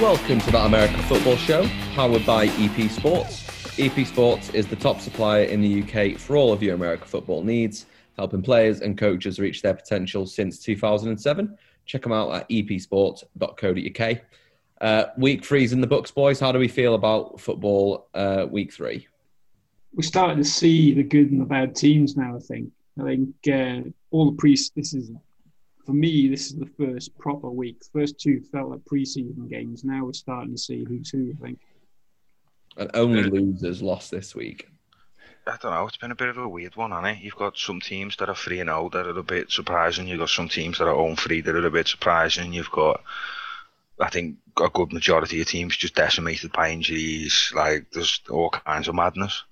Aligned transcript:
Welcome 0.00 0.40
to 0.40 0.50
that 0.52 0.64
America 0.64 0.96
Football 1.02 1.36
Show, 1.36 1.68
powered 1.92 2.24
by 2.24 2.46
EP 2.46 2.90
Sports. 2.90 3.78
EP 3.78 4.06
Sports 4.06 4.48
is 4.54 4.66
the 4.66 4.74
top 4.74 4.98
supplier 4.98 5.44
in 5.44 5.60
the 5.60 5.82
UK 5.82 6.18
for 6.18 6.38
all 6.38 6.54
of 6.54 6.62
your 6.62 6.74
America 6.74 7.04
football 7.04 7.44
needs, 7.44 7.84
helping 8.16 8.40
players 8.40 8.80
and 8.80 8.96
coaches 8.96 9.38
reach 9.38 9.60
their 9.60 9.74
potential 9.74 10.24
since 10.24 10.58
2007. 10.58 11.54
Check 11.84 12.00
them 12.00 12.12
out 12.12 12.32
at 12.32 12.48
epsports.co.uk. 12.48 14.18
Uh, 14.80 15.04
week 15.18 15.44
three's 15.44 15.74
in 15.74 15.82
the 15.82 15.86
books, 15.86 16.10
boys. 16.10 16.40
How 16.40 16.50
do 16.50 16.58
we 16.58 16.68
feel 16.68 16.94
about 16.94 17.38
football 17.38 18.08
uh, 18.14 18.46
week 18.50 18.72
three? 18.72 19.06
We're 19.92 20.00
starting 20.00 20.38
to 20.38 20.44
see 20.48 20.94
the 20.94 21.02
good 21.02 21.30
and 21.30 21.42
the 21.42 21.44
bad 21.44 21.76
teams 21.76 22.16
now. 22.16 22.36
I 22.36 22.38
think. 22.38 22.70
I 22.98 23.04
think 23.04 23.34
uh, 23.52 23.90
all 24.10 24.30
the 24.30 24.36
pre. 24.38 24.56
This 24.74 24.94
is 24.94 25.10
for 25.84 25.92
me. 25.92 26.28
This 26.28 26.46
is 26.46 26.56
the 26.56 26.68
first 26.78 27.16
proper 27.18 27.50
week. 27.50 27.82
First 27.92 28.18
two 28.18 28.40
felt 28.52 28.70
like 28.70 28.80
preseason 28.80 29.48
games. 29.48 29.84
Now 29.84 30.04
we're 30.04 30.12
starting 30.12 30.52
to 30.52 30.58
see 30.58 30.84
who's 30.84 31.10
who. 31.10 31.32
I 31.38 31.44
think. 31.44 31.58
And 32.76 32.90
only 32.94 33.24
losers 33.24 33.82
lost 33.82 34.10
this 34.10 34.34
week. 34.34 34.68
I 35.46 35.56
don't 35.60 35.72
know. 35.72 35.86
It's 35.86 35.96
been 35.96 36.12
a 36.12 36.16
bit 36.16 36.28
of 36.28 36.38
a 36.38 36.48
weird 36.48 36.76
one, 36.76 36.90
hasn't 36.92 37.18
it? 37.18 37.24
You've 37.24 37.34
got 37.34 37.56
some 37.56 37.80
teams 37.80 38.16
that 38.16 38.28
are 38.28 38.34
three 38.34 38.60
and 38.60 38.68
zero 38.68 38.88
that 38.90 39.06
are 39.06 39.18
a 39.18 39.22
bit 39.22 39.50
surprising. 39.50 40.06
You've 40.06 40.20
got 40.20 40.28
some 40.28 40.48
teams 40.48 40.78
that 40.78 40.84
are 40.86 40.94
oh 40.94 41.08
own 41.08 41.16
three 41.16 41.40
that 41.40 41.54
are 41.54 41.66
a 41.66 41.70
bit 41.70 41.88
surprising. 41.88 42.52
You've 42.52 42.70
got, 42.70 43.02
I 43.98 44.10
think, 44.10 44.36
a 44.62 44.68
good 44.68 44.92
majority 44.92 45.40
of 45.40 45.48
teams 45.48 45.76
just 45.76 45.94
decimated 45.94 46.52
by 46.52 46.70
injuries. 46.70 47.52
Like 47.54 47.90
there's 47.90 48.20
all 48.30 48.50
kinds 48.50 48.88
of 48.88 48.94
madness. 48.94 49.42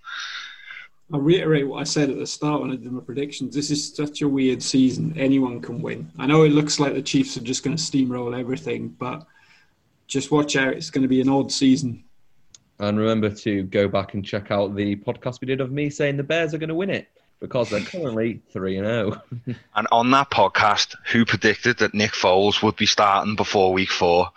I'll 1.13 1.21
reiterate 1.21 1.67
what 1.67 1.81
I 1.81 1.85
said 1.85 2.11
at 2.11 2.19
the 2.19 2.27
start 2.27 2.61
when 2.61 2.71
I 2.71 2.77
did 2.77 2.93
my 2.93 3.01
predictions. 3.01 3.55
This 3.55 3.71
is 3.71 3.95
such 3.95 4.21
a 4.21 4.29
weird 4.29 4.63
season. 4.63 5.15
Anyone 5.17 5.61
can 5.61 5.81
win. 5.81 6.11
I 6.19 6.27
know 6.27 6.43
it 6.43 6.53
looks 6.53 6.79
like 6.79 6.93
the 6.93 7.03
Chiefs 7.03 7.37
are 7.39 7.43
just 7.43 7.63
going 7.63 7.77
to 7.77 7.83
steamroll 7.83 8.39
everything, 8.39 8.89
but 8.89 9.27
just 10.07 10.31
watch 10.31 10.55
out. 10.57 10.75
It's 10.75 10.91
going 10.91 11.03
to 11.03 11.09
be 11.09 11.23
an 11.23 11.31
odd 11.31 11.51
season. 11.51 12.05
And 12.79 12.99
remember 12.99 13.31
to 13.31 13.63
go 13.65 13.89
back 13.89 14.15
and 14.15 14.25
check 14.25 14.51
out 14.51 14.77
the 14.77 14.97
podcast 14.97 15.41
we 15.41 15.47
did 15.47 15.63
of 15.63 15.73
me 15.73 15.89
saying 15.89 16.19
the 16.19 16.23
Bears 16.23 16.53
are 16.53 16.59
going 16.59 16.69
to 16.69 16.75
win 16.75 16.91
it 16.91 17.09
because 17.41 17.71
they're 17.71 17.81
currently 17.81 18.43
3 18.53 18.79
and 18.79 18.87
0. 18.87 19.23
And 19.75 19.89
on 19.91 20.11
that 20.11 20.31
podcast, 20.31 20.95
who 21.11 21.25
predicted 21.25 21.79
that 21.79 21.95
Nick 21.95 22.13
Foles 22.13 22.63
would 22.63 22.77
be 22.77 22.87
starting 22.87 23.35
before 23.35 23.73
week 23.73 23.91
four? 23.91 24.31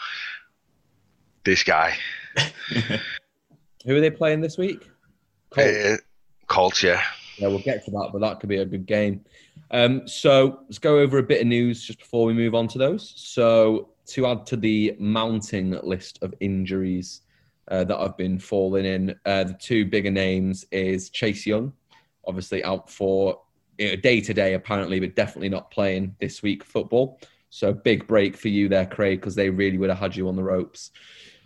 This 1.43 1.63
guy. 1.63 1.95
Who 3.85 3.95
are 3.95 3.99
they 3.99 4.11
playing 4.11 4.41
this 4.41 4.57
week? 4.57 4.87
Colts. 5.49 5.69
Uh, 5.69 5.97
Colts, 6.51 6.83
yeah. 6.83 7.01
Yeah, 7.37 7.47
we'll 7.47 7.59
get 7.59 7.83
to 7.85 7.91
that, 7.91 8.09
but 8.11 8.19
that 8.19 8.39
could 8.39 8.49
be 8.49 8.57
a 8.57 8.65
good 8.65 8.85
game. 8.85 9.23
Um, 9.71 10.07
so 10.07 10.59
let's 10.63 10.79
go 10.79 10.99
over 10.99 11.17
a 11.17 11.23
bit 11.23 11.41
of 11.41 11.47
news 11.47 11.83
just 11.83 11.99
before 11.99 12.25
we 12.25 12.33
move 12.33 12.53
on 12.53 12.67
to 12.67 12.77
those. 12.77 13.13
So 13.15 13.89
to 14.07 14.27
add 14.27 14.45
to 14.47 14.57
the 14.57 14.95
mounting 14.99 15.71
list 15.81 16.19
of 16.21 16.33
injuries 16.41 17.21
uh, 17.69 17.85
that 17.85 17.97
have 17.97 18.17
been 18.17 18.37
falling 18.37 18.85
in, 18.85 19.15
uh, 19.25 19.45
the 19.45 19.53
two 19.53 19.85
bigger 19.85 20.11
names 20.11 20.65
is 20.71 21.09
Chase 21.09 21.45
Young, 21.45 21.71
obviously 22.27 22.63
out 22.65 22.89
for 22.89 23.41
day 23.77 24.19
to 24.21 24.33
day 24.33 24.53
apparently, 24.53 24.99
but 24.99 25.15
definitely 25.15 25.49
not 25.49 25.71
playing 25.71 26.15
this 26.19 26.43
week 26.43 26.65
football. 26.65 27.19
So 27.49 27.73
big 27.73 28.07
break 28.07 28.35
for 28.35 28.49
you 28.49 28.67
there, 28.67 28.85
Craig, 28.85 29.21
because 29.21 29.35
they 29.35 29.49
really 29.49 29.77
would 29.77 29.89
have 29.89 29.99
had 29.99 30.15
you 30.15 30.27
on 30.27 30.35
the 30.35 30.43
ropes. 30.43 30.91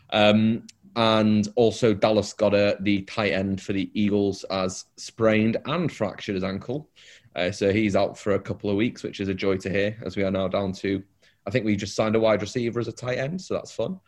Um, 0.09 0.65
and 0.95 1.47
also 1.55 1.93
Dallas 1.93 2.33
Goedert, 2.33 2.83
the 2.83 3.01
tight 3.03 3.33
end 3.33 3.61
for 3.61 3.73
the 3.73 3.89
Eagles, 3.93 4.45
has 4.49 4.85
sprained 4.97 5.57
and 5.65 5.91
fractured 5.91 6.35
his 6.35 6.43
ankle. 6.43 6.89
Uh, 7.35 7.51
so 7.51 7.71
he's 7.73 7.95
out 7.95 8.17
for 8.17 8.33
a 8.33 8.39
couple 8.39 8.69
of 8.69 8.77
weeks, 8.77 9.03
which 9.03 9.19
is 9.19 9.27
a 9.27 9.33
joy 9.33 9.57
to 9.57 9.69
hear, 9.69 9.97
as 10.05 10.15
we 10.15 10.23
are 10.23 10.31
now 10.31 10.47
down 10.47 10.71
to, 10.71 11.03
I 11.45 11.51
think 11.51 11.65
we 11.65 11.75
just 11.75 11.95
signed 11.95 12.15
a 12.15 12.19
wide 12.19 12.41
receiver 12.41 12.79
as 12.79 12.87
a 12.87 12.91
tight 12.91 13.17
end, 13.17 13.41
so 13.41 13.53
that's 13.53 13.71
fun. 13.71 13.99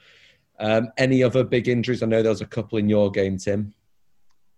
Um, 0.60 0.90
any 0.98 1.24
other 1.24 1.44
big 1.44 1.68
injuries? 1.68 2.02
I 2.02 2.08
know 2.08 2.24
there 2.24 2.32
was 2.32 2.42
a 2.42 2.48
couple 2.48 2.80
in 2.80 2.90
your 2.90 3.12
game, 3.12 3.38
Tim. 3.38 3.74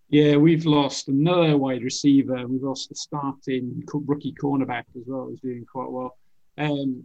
Yeah, 0.10 0.38
we've 0.38 0.66
lost 0.66 1.08
another 1.08 1.58
wide 1.58 1.84
receiver. 1.84 2.48
We've 2.48 2.64
lost 2.64 2.90
the 2.90 2.96
starting 2.96 3.84
rookie 3.94 4.34
cornerback 4.42 4.86
as 4.96 5.04
well, 5.06 5.26
who's 5.26 5.42
doing 5.42 5.66
quite 5.72 5.92
well. 5.92 6.18
Um, 6.58 7.04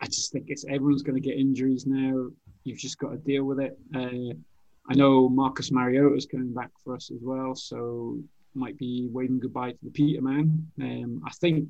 I 0.00 0.06
just 0.06 0.30
think 0.30 0.46
it's 0.48 0.64
everyone's 0.68 1.02
going 1.02 1.20
to 1.20 1.26
get 1.26 1.38
injuries 1.38 1.86
now. 1.86 2.28
You've 2.64 2.78
just 2.78 2.98
got 2.98 3.10
to 3.10 3.16
deal 3.16 3.44
with 3.44 3.60
it. 3.60 3.78
Uh, 3.94 4.36
I 4.90 4.94
know 4.94 5.28
Marcus 5.28 5.70
Mariota 5.70 6.14
is 6.14 6.26
coming 6.26 6.54
back 6.54 6.70
for 6.82 6.94
us 6.94 7.10
as 7.10 7.18
well, 7.22 7.54
so 7.54 8.18
might 8.54 8.78
be 8.78 9.08
waving 9.12 9.38
goodbye 9.38 9.72
to 9.72 9.78
the 9.82 9.90
Peterman. 9.90 10.66
Um, 10.80 11.22
I 11.26 11.30
think 11.32 11.68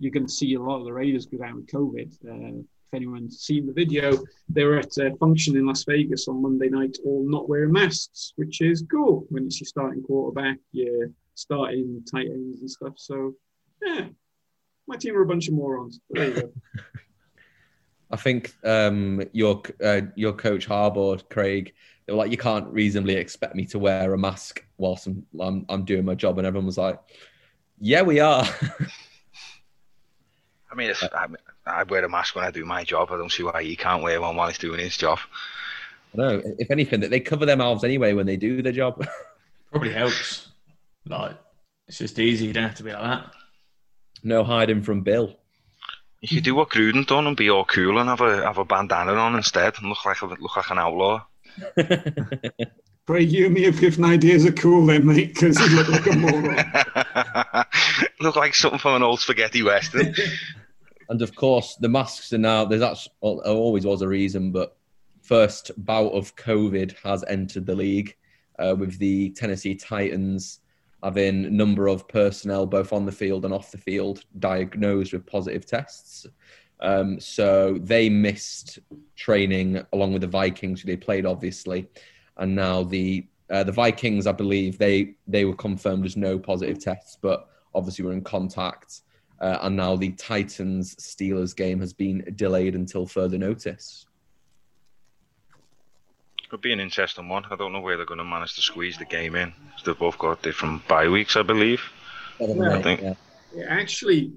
you're 0.00 0.12
going 0.12 0.26
to 0.26 0.32
see 0.32 0.54
a 0.54 0.60
lot 0.60 0.80
of 0.80 0.84
the 0.84 0.92
Raiders 0.92 1.26
go 1.26 1.38
down 1.38 1.56
with 1.56 1.66
COVID. 1.68 2.12
Uh, 2.26 2.58
if 2.58 2.94
anyone's 2.94 3.40
seen 3.40 3.66
the 3.66 3.72
video, 3.72 4.12
they 4.48 4.64
were 4.64 4.78
at 4.78 4.96
a 4.96 5.14
function 5.16 5.56
in 5.56 5.66
Las 5.66 5.84
Vegas 5.84 6.26
on 6.26 6.42
Monday 6.42 6.68
night, 6.68 6.96
all 7.04 7.24
not 7.28 7.48
wearing 7.48 7.72
masks, 7.72 8.32
which 8.36 8.60
is 8.60 8.84
cool 8.90 9.26
when 9.28 9.44
it's 9.44 9.60
your 9.60 9.66
starting 9.66 10.02
quarterback, 10.02 10.56
your 10.72 11.10
starting 11.34 12.02
tight 12.10 12.26
ends 12.26 12.60
and 12.60 12.70
stuff. 12.70 12.94
So, 12.96 13.34
yeah, 13.84 14.08
my 14.88 14.96
team 14.96 15.16
are 15.16 15.22
a 15.22 15.26
bunch 15.26 15.48
of 15.48 15.54
morons. 15.54 16.00
There 16.10 16.28
you 16.28 16.34
go. 16.34 16.52
I 18.10 18.16
think 18.16 18.54
um, 18.64 19.22
your 19.32 19.62
uh, 19.84 20.02
your 20.14 20.32
coach 20.32 20.66
Harbaugh, 20.66 21.28
Craig, 21.28 21.74
they 22.06 22.12
were 22.12 22.18
like, 22.18 22.30
"You 22.30 22.38
can't 22.38 22.66
reasonably 22.68 23.14
expect 23.16 23.54
me 23.54 23.66
to 23.66 23.78
wear 23.78 24.14
a 24.14 24.18
mask 24.18 24.64
whilst 24.78 25.06
I'm 25.06 25.26
I'm, 25.38 25.66
I'm 25.68 25.84
doing 25.84 26.04
my 26.04 26.14
job," 26.14 26.38
and 26.38 26.46
everyone 26.46 26.66
was 26.66 26.78
like, 26.78 26.98
"Yeah, 27.78 28.02
we 28.02 28.20
are." 28.20 28.44
I 30.70 30.74
mean, 30.74 30.90
if, 30.90 31.02
I, 31.02 31.26
I 31.66 31.82
wear 31.84 32.04
a 32.04 32.08
mask 32.08 32.34
when 32.34 32.44
I 32.44 32.50
do 32.50 32.64
my 32.64 32.84
job. 32.84 33.10
I 33.10 33.16
don't 33.16 33.32
see 33.32 33.42
why 33.42 33.62
he 33.62 33.76
can't 33.76 34.02
wear 34.02 34.20
one 34.20 34.36
while 34.36 34.48
he's 34.48 34.58
doing 34.58 34.80
his 34.80 34.96
job. 34.96 35.18
No, 36.14 36.42
if 36.58 36.70
anything, 36.70 37.00
that 37.00 37.10
they 37.10 37.20
cover 37.20 37.44
their 37.46 37.56
mouths 37.56 37.84
anyway 37.84 38.12
when 38.14 38.26
they 38.26 38.36
do 38.36 38.62
their 38.62 38.72
job. 38.72 39.06
Probably 39.70 39.92
helps. 39.92 40.48
Like 41.06 41.36
it's 41.86 41.98
just 41.98 42.18
easy. 42.18 42.46
You 42.46 42.52
don't 42.52 42.64
have 42.64 42.74
to 42.76 42.82
be 42.82 42.92
like 42.92 43.02
that. 43.02 43.32
no 44.22 44.44
hiding 44.44 44.82
from 44.82 45.02
Bill. 45.02 45.36
You 46.20 46.28
could 46.28 46.44
do 46.44 46.54
what 46.54 46.70
Gruden 46.70 47.06
done 47.06 47.26
and 47.26 47.36
be 47.36 47.48
all 47.48 47.64
cool 47.64 47.98
and 47.98 48.08
have 48.08 48.20
a 48.20 48.42
have 48.42 48.58
a 48.58 48.64
bandana 48.64 49.14
on 49.14 49.36
instead 49.36 49.74
and 49.78 49.88
look 49.88 50.04
like 50.04 50.20
a, 50.22 50.26
look 50.26 50.56
like 50.56 50.70
an 50.70 50.78
outlaw. 50.78 51.24
Craig, 53.06 53.32
you 53.32 53.46
and 53.46 53.54
me 53.54 53.62
have 53.62 53.80
different 53.80 54.10
ideas 54.12 54.44
are 54.44 54.52
cool 54.52 54.84
then, 54.84 55.06
mate, 55.06 55.32
because 55.32 55.58
you 55.58 55.76
look 55.76 55.88
like 55.88 56.06
a 56.06 56.16
moron. 56.16 57.64
look 58.20 58.36
like 58.36 58.54
something 58.54 58.78
from 58.78 58.96
an 58.96 59.02
old 59.02 59.20
spaghetti 59.20 59.62
western. 59.62 60.14
And 61.10 61.22
of 61.22 61.34
course, 61.34 61.74
the 61.80 61.88
masks 61.88 62.34
are 62.34 62.38
now. 62.38 62.66
There's 62.66 62.82
actually 62.82 63.14
always 63.22 63.86
was 63.86 64.02
a 64.02 64.08
reason, 64.08 64.52
but 64.52 64.76
first 65.22 65.70
bout 65.78 66.10
of 66.10 66.36
COVID 66.36 66.94
has 67.02 67.24
entered 67.24 67.64
the 67.64 67.74
league 67.74 68.14
uh, 68.58 68.74
with 68.78 68.98
the 68.98 69.30
Tennessee 69.30 69.74
Titans 69.74 70.60
having 71.02 71.44
a 71.44 71.50
number 71.50 71.88
of 71.88 72.08
personnel, 72.08 72.66
both 72.66 72.92
on 72.92 73.06
the 73.06 73.12
field 73.12 73.44
and 73.44 73.54
off 73.54 73.70
the 73.70 73.78
field, 73.78 74.24
diagnosed 74.38 75.12
with 75.12 75.26
positive 75.26 75.64
tests. 75.66 76.26
Um, 76.80 77.18
so 77.18 77.78
they 77.80 78.08
missed 78.08 78.78
training 79.16 79.84
along 79.92 80.12
with 80.12 80.22
the 80.22 80.28
Vikings, 80.28 80.80
who 80.80 80.86
they 80.86 80.96
played 80.96 81.26
obviously, 81.26 81.88
and 82.36 82.54
now 82.54 82.82
the 82.84 83.26
uh, 83.50 83.64
the 83.64 83.72
Vikings, 83.72 84.26
I 84.26 84.32
believe 84.32 84.78
they 84.78 85.14
they 85.26 85.44
were 85.44 85.56
confirmed 85.56 86.06
as 86.06 86.16
no 86.16 86.38
positive 86.38 86.78
tests, 86.78 87.16
but 87.20 87.48
obviously 87.74 88.04
were 88.04 88.12
in 88.12 88.22
contact. 88.22 89.02
Uh, 89.40 89.58
and 89.62 89.76
now 89.76 89.94
the 89.94 90.10
Titans 90.12 90.96
Steelers 90.96 91.54
game 91.54 91.78
has 91.80 91.92
been 91.92 92.24
delayed 92.34 92.74
until 92.74 93.06
further 93.06 93.38
notice. 93.38 94.06
Could 96.48 96.60
be 96.62 96.72
an 96.72 96.80
interesting 96.80 97.28
one. 97.28 97.44
I 97.50 97.56
don't 97.56 97.72
know 97.72 97.80
where 97.80 97.96
they're 97.96 98.06
going 98.06 98.18
to 98.18 98.24
manage 98.24 98.54
to 98.54 98.62
squeeze 98.62 98.96
the 98.96 99.04
game 99.04 99.34
in. 99.34 99.52
They've 99.84 99.98
both 99.98 100.18
got 100.18 100.42
different 100.42 100.86
bye 100.88 101.08
weeks, 101.08 101.36
I 101.36 101.42
believe. 101.42 101.82
I 102.40 102.80
think. 102.82 103.02
Yeah. 103.02 103.14
it 103.54 103.66
actually 103.68 104.32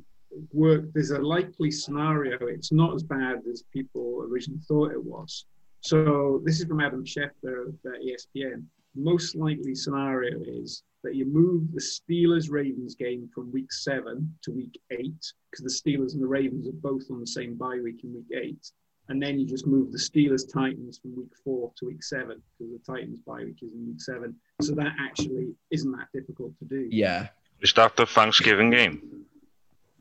worked. 0.52 0.94
There's 0.94 1.12
a 1.12 1.20
likely 1.20 1.72
scenario. 1.72 2.38
It's 2.48 2.72
not 2.72 2.94
as 2.96 3.04
bad 3.04 3.40
as 3.50 3.64
people 3.72 4.28
originally 4.30 4.62
thought 4.68 4.92
it 4.92 5.04
was. 5.04 5.46
So 5.82 6.42
this 6.44 6.60
is 6.60 6.68
from 6.68 6.82
Adam 6.82 7.06
Schefter 7.06 7.70
of 7.70 7.76
uh, 7.86 7.98
ESPN. 8.06 8.64
Most 8.96 9.36
likely 9.36 9.74
scenario 9.74 10.42
is 10.46 10.84
that 11.04 11.16
you 11.16 11.26
move 11.26 11.72
the 11.74 11.82
Steelers 11.82 12.52
Ravens 12.52 12.96
game 12.96 13.30
from 13.34 13.52
week 13.52 13.72
seven 13.72 14.36
to 14.44 14.52
week 14.52 14.80
eight 14.92 15.34
because 15.50 15.64
the 15.64 15.92
Steelers 15.92 16.14
and 16.14 16.22
the 16.22 16.28
Ravens 16.28 16.68
are 16.68 16.74
both 16.74 17.04
on 17.10 17.20
the 17.20 17.28
same 17.28 17.56
bye 17.56 17.80
week 17.82 18.04
in 18.04 18.14
week 18.14 18.38
eight, 18.40 18.72
and 19.10 19.22
then 19.22 19.40
you 19.40 19.46
just 19.46 19.68
move 19.68 19.92
the 19.92 19.98
Steelers 19.98 20.52
Titans 20.52 21.00
from 21.00 21.16
week 21.16 21.32
four 21.44 21.72
to 21.78 21.86
week 21.88 22.04
seven 22.04 22.42
because 22.58 22.72
the 22.74 22.94
Titans 22.94 23.20
bye 23.22 23.44
week 23.44 23.58
is 23.62 23.74
in 23.74 23.88
week 23.88 24.02
seven. 24.02 24.36
So 24.62 24.74
that 24.76 24.94
actually 25.00 25.54
isn't 25.72 25.92
that 25.92 26.08
difficult 26.14 26.58
to 26.60 26.66
do. 26.66 26.88
Yeah. 26.92 27.28
Is 27.62 27.74
that 27.74 27.96
the 27.96 28.06
Thanksgiving 28.06 28.70
game? 28.72 29.26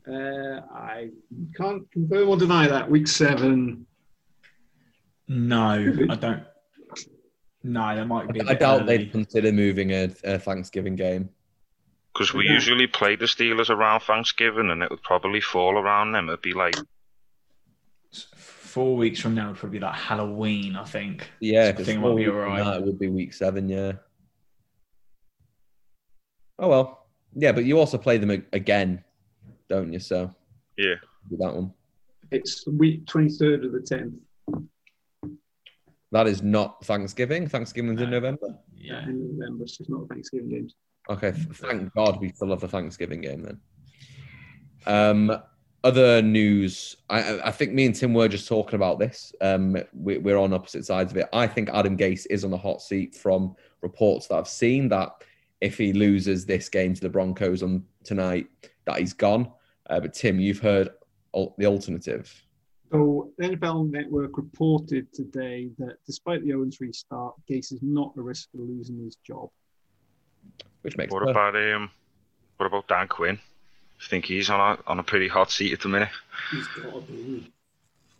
Uh, 0.07 0.61
I 0.73 1.09
can't 1.55 1.89
confirm 1.91 2.29
or 2.29 2.37
deny 2.37 2.67
that. 2.67 2.89
Week 2.89 3.07
seven. 3.07 3.85
No, 5.27 5.59
I 6.09 6.15
don't. 6.15 6.43
No, 7.63 7.95
there 7.95 8.05
might 8.05 8.27
be. 8.33 8.41
I 8.41 8.45
bit 8.45 8.59
doubt 8.59 8.81
early. 8.81 8.97
they'd 8.97 9.11
consider 9.11 9.51
moving 9.51 9.91
a, 9.91 10.09
a 10.23 10.39
Thanksgiving 10.39 10.95
game. 10.95 11.29
Because 12.11 12.33
we 12.33 12.45
Yeah. 12.45 12.53
usually 12.53 12.87
play 12.87 13.15
the 13.15 13.25
Steelers 13.25 13.69
around 13.69 13.99
Thanksgiving, 14.01 14.71
and 14.71 14.81
it 14.81 14.89
would 14.89 15.03
probably 15.03 15.39
fall 15.39 15.77
around 15.77 16.11
them. 16.13 16.27
It'd 16.29 16.41
be 16.41 16.53
like 16.53 16.75
four 18.71 18.95
weeks 18.95 19.19
from 19.19 19.35
now 19.35 19.49
would 19.49 19.57
probably 19.57 19.79
be 19.79 19.85
like 19.85 19.95
Halloween, 19.95 20.75
I 20.77 20.85
think. 20.85 21.29
Yeah, 21.41 21.65
So 21.65 21.69
I 21.69 21.73
think 21.83 21.87
it 21.89 22.01
four 22.01 22.09
might 22.11 22.15
be 22.15 22.15
weeks 22.15 22.27
all 22.29 22.41
from 22.43 22.67
right. 22.67 22.77
It 22.77 22.85
would 22.85 22.99
be 22.99 23.09
week 23.09 23.33
seven. 23.33 23.67
Yeah. 23.67 23.93
Oh 26.57 26.69
well, 26.69 27.07
yeah, 27.35 27.51
but 27.51 27.65
you 27.65 27.79
also 27.79 27.97
play 27.97 28.17
them 28.17 28.29
again, 28.53 29.03
don't 29.69 29.91
you? 29.91 29.99
So 29.99 30.33
Yeah. 30.77 30.95
do 31.29 31.37
that 31.37 31.53
one. 31.53 31.73
It's 32.31 32.65
week 32.67 33.05
23rd 33.05 33.65
of 33.65 33.71
the 33.73 33.79
10th 33.79 34.17
That 36.13 36.27
is 36.27 36.41
not 36.41 36.83
Thanksgiving. 36.85 37.47
Thanksgiving's 37.47 38.01
in 38.01 38.09
November. 38.09 38.57
Yeah. 38.77 39.03
in 39.03 39.37
November, 39.37 39.67
so 39.67 39.77
it's 39.81 39.89
not 39.89 40.07
Thanksgiving 40.07 40.49
games. 40.49 40.75
Okay, 41.09 41.31
thank 41.31 41.93
God 41.93 42.21
we 42.21 42.29
still 42.29 42.49
have 42.51 42.61
the 42.61 42.67
Thanksgiving 42.67 43.21
game 43.21 43.41
then. 43.43 43.59
Um, 44.87 45.41
other 45.83 46.21
news. 46.21 46.95
I- 47.09 47.23
I, 47.23 47.47
I 47.47 47.51
think 47.51 47.73
me 47.73 47.85
and 47.85 47.95
Tim 47.95 48.13
were 48.13 48.27
just 48.27 48.47
talking 48.47 48.75
about 48.75 48.99
this. 48.99 49.33
Um, 49.41 49.77
we, 49.93 50.17
we're 50.17 50.37
on 50.37 50.53
opposite 50.53 50.85
sides 50.85 51.11
of 51.11 51.17
it. 51.17 51.27
I 51.33 51.47
think 51.47 51.69
Adam 51.69 51.97
Gase 51.97 52.27
is 52.29 52.43
on 52.43 52.51
the 52.51 52.57
hot 52.57 52.81
seat 52.81 53.15
from 53.15 53.55
reports 53.81 54.27
that 54.27 54.35
I've 54.35 54.47
seen 54.47 54.89
that 54.89 55.23
if 55.59 55.77
he 55.77 55.93
loses 55.93 56.45
this 56.45 56.69
game 56.69 56.93
to 56.93 57.01
the 57.01 57.09
Broncos 57.09 57.63
on 57.63 57.83
tonight, 58.03 58.47
that 58.85 58.99
he's 58.99 59.13
gone. 59.13 59.51
Uh, 59.89 59.99
but 59.99 60.13
Tim, 60.13 60.39
you've 60.39 60.59
heard 60.59 60.89
al- 61.35 61.55
the 61.57 61.65
alternative. 61.65 62.31
So, 62.91 63.31
the 63.37 63.49
NFL 63.49 63.89
Network 63.89 64.35
reported 64.37 65.11
today 65.13 65.69
that 65.77 65.97
despite 66.05 66.41
the 66.41 66.47
0 66.49 66.69
3 66.75 66.91
start, 66.91 67.35
Gase 67.49 67.71
is 67.71 67.79
not 67.81 68.11
at 68.17 68.23
risk 68.23 68.49
of 68.53 68.59
losing 68.61 69.03
his 69.03 69.15
job. 69.17 69.49
Which 70.81 70.97
makes 70.97 71.11
What 71.13 71.21
perfect- 71.21 71.37
about 71.37 71.73
um? 71.75 71.89
What 72.57 72.65
about 72.67 72.87
Dan 72.87 73.07
Quinn? 73.07 73.39
I 74.01 74.07
think 74.07 74.25
he's 74.25 74.49
on 74.49 74.59
a 74.59 74.89
on 74.89 74.99
a 74.99 75.03
pretty 75.03 75.27
hot 75.27 75.51
seat 75.51 75.73
at 75.73 75.81
the 75.81 75.89
minute. 75.89 76.09
He's 76.51 76.67
got 76.67 76.93
to 76.93 77.01
be. 77.01 77.51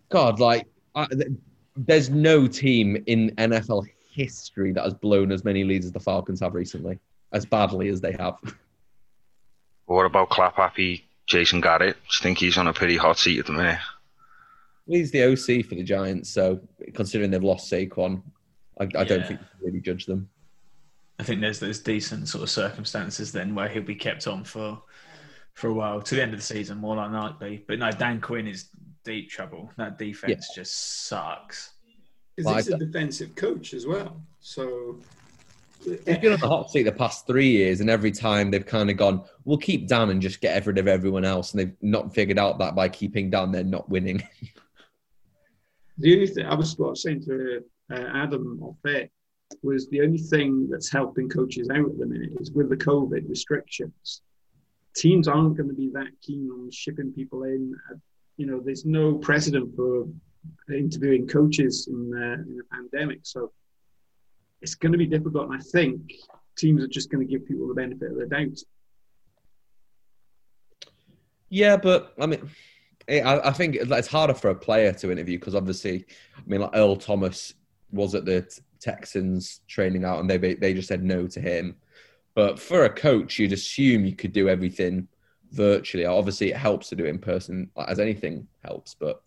God, 0.09 0.39
like, 0.39 0.67
I, 0.93 1.05
th- 1.05 1.31
there's 1.75 2.09
no 2.09 2.47
team 2.47 3.01
in 3.07 3.31
NFL 3.37 3.87
history 4.11 4.73
that 4.73 4.83
has 4.83 4.93
blown 4.93 5.31
as 5.31 5.43
many 5.43 5.63
leads 5.63 5.85
as 5.85 5.91
the 5.91 5.99
Falcons 5.99 6.41
have 6.41 6.53
recently, 6.53 6.99
as 7.31 7.45
badly 7.45 7.87
as 7.87 8.01
they 8.01 8.13
have. 8.13 8.37
What 9.87 10.05
about 10.05 10.29
clap 10.29 10.55
happy 10.55 11.05
Jason 11.27 11.59
Garrett? 11.59 11.97
I 11.97 12.23
think 12.23 12.37
he's 12.37 12.57
on 12.57 12.67
a 12.67 12.71
pretty 12.71 12.95
hot 12.95 13.19
seat 13.19 13.39
at 13.39 13.45
the 13.45 13.51
minute. 13.51 13.79
He's 14.87 15.11
the 15.11 15.23
OC 15.23 15.65
for 15.65 15.75
the 15.75 15.83
Giants, 15.83 16.29
so 16.29 16.61
considering 16.93 17.29
they've 17.29 17.43
lost 17.43 17.69
Saquon, 17.69 18.21
I, 18.79 18.83
I 18.83 19.03
don't 19.03 19.27
think 19.27 19.41
you 19.41 19.47
can 19.47 19.65
really 19.65 19.81
judge 19.81 20.05
them. 20.05 20.29
I 21.19 21.23
think 21.23 21.41
there's 21.41 21.59
there's 21.59 21.79
decent 21.79 22.29
sort 22.29 22.43
of 22.43 22.49
circumstances 22.49 23.33
then 23.33 23.53
where 23.53 23.67
he'll 23.67 23.83
be 23.83 23.95
kept 23.95 24.27
on 24.27 24.45
for 24.45 24.81
for 25.53 25.67
a 25.67 25.73
while 25.73 26.01
to 26.01 26.15
the 26.15 26.21
end 26.21 26.33
of 26.33 26.39
the 26.39 26.45
season, 26.45 26.77
more 26.77 26.95
than 26.95 27.13
likely. 27.13 27.63
But 27.67 27.79
no, 27.79 27.91
Dan 27.91 28.21
Quinn 28.21 28.47
is 28.47 28.69
deep 29.03 29.29
trouble. 29.29 29.71
That 29.77 29.97
defense 29.97 30.51
just 30.55 31.07
sucks. 31.07 31.71
Because 32.35 32.55
he's 32.55 32.65
he's 32.65 32.73
a 32.73 32.75
a 32.77 32.79
defensive 32.79 33.35
coach 33.35 33.73
as 33.73 33.85
well. 33.85 34.21
So, 34.39 34.97
They've 35.83 36.21
been 36.21 36.33
on 36.33 36.39
the 36.39 36.47
hot 36.47 36.69
seat 36.69 36.83
the 36.83 36.91
past 36.91 37.25
three 37.25 37.49
years, 37.49 37.81
and 37.81 37.89
every 37.89 38.11
time 38.11 38.51
they've 38.51 38.65
kind 38.65 38.89
of 38.89 38.97
gone, 38.97 39.23
"We'll 39.45 39.57
keep 39.57 39.87
Dan 39.87 40.09
and 40.09 40.21
just 40.21 40.39
get 40.39 40.65
rid 40.65 40.77
of 40.77 40.87
everyone 40.87 41.25
else," 41.25 41.53
and 41.53 41.59
they've 41.59 41.75
not 41.81 42.13
figured 42.13 42.37
out 42.37 42.59
that 42.59 42.75
by 42.75 42.87
keeping 42.87 43.31
Dan, 43.31 43.51
they're 43.51 43.63
not 43.63 43.89
winning. 43.89 44.21
the 45.97 46.13
only 46.13 46.27
thing 46.27 46.45
I 46.45 46.53
was, 46.53 46.77
what 46.77 46.87
I 46.87 46.89
was 46.91 47.01
saying 47.01 47.23
to 47.25 47.63
uh, 47.91 48.09
Adam 48.13 48.59
off 48.61 48.77
air 48.85 49.09
was 49.63 49.89
the 49.89 50.01
only 50.01 50.19
thing 50.19 50.69
that's 50.69 50.89
helping 50.89 51.27
coaches 51.27 51.69
out 51.69 51.85
at 51.85 51.97
the 51.97 52.05
minute 52.05 52.31
is 52.39 52.51
with 52.51 52.69
the 52.69 52.77
COVID 52.77 53.27
restrictions. 53.27 54.21
Teams 54.95 55.27
aren't 55.27 55.57
going 55.57 55.69
to 55.69 55.75
be 55.75 55.89
that 55.93 56.09
keen 56.21 56.49
on 56.51 56.69
shipping 56.71 57.13
people 57.13 57.43
in. 57.43 57.73
Uh, 57.89 57.97
You 58.37 58.47
know, 58.47 58.59
there's 58.59 58.85
no 58.85 59.19
precedent 59.19 59.75
for 59.75 60.07
interviewing 60.69 61.27
coaches 61.27 61.87
in 61.87 62.09
the, 62.09 62.33
in 62.47 62.57
the 62.57 62.63
pandemic, 62.71 63.19
so 63.23 63.51
it's 64.61 64.75
going 64.75 64.91
to 64.91 64.97
be 64.97 65.05
difficult. 65.05 65.49
And 65.49 65.61
I 65.61 65.63
think 65.75 65.99
teams 66.57 66.81
are 66.83 66.87
just 66.87 67.11
going 67.11 67.25
to 67.25 67.31
give 67.31 67.45
people 67.45 67.67
the 67.67 67.75
benefit 67.75 68.11
of 68.11 68.17
the 68.17 68.25
doubt. 68.25 68.57
Yeah, 71.49 71.77
but 71.77 72.13
I 72.19 72.25
mean, 72.25 72.49
I, 73.07 73.49
I 73.49 73.51
think 73.51 73.75
it's 73.75 74.07
harder 74.07 74.33
for 74.33 74.49
a 74.49 74.55
player 74.55 74.93
to 74.93 75.11
interview 75.11 75.37
because 75.37 75.55
obviously, 75.55 76.05
I 76.37 76.41
mean, 76.47 76.61
like 76.61 76.71
Earl 76.73 76.95
Thomas 76.95 77.53
was 77.91 78.15
at 78.15 78.25
the 78.25 78.47
Texans 78.79 79.61
training 79.67 80.05
out, 80.05 80.19
and 80.19 80.29
they 80.29 80.37
they 80.37 80.73
just 80.73 80.87
said 80.87 81.03
no 81.03 81.27
to 81.27 81.39
him. 81.39 81.75
But 82.33 82.59
for 82.59 82.85
a 82.85 82.89
coach, 82.89 83.39
you'd 83.39 83.53
assume 83.53 84.05
you 84.05 84.15
could 84.15 84.31
do 84.31 84.47
everything 84.47 85.07
virtually. 85.51 86.05
Obviously, 86.05 86.49
it 86.51 86.57
helps 86.57 86.89
to 86.89 86.95
do 86.95 87.05
it 87.05 87.09
in 87.09 87.19
person, 87.19 87.69
as 87.87 87.99
anything 87.99 88.47
helps. 88.63 88.93
But 88.93 89.21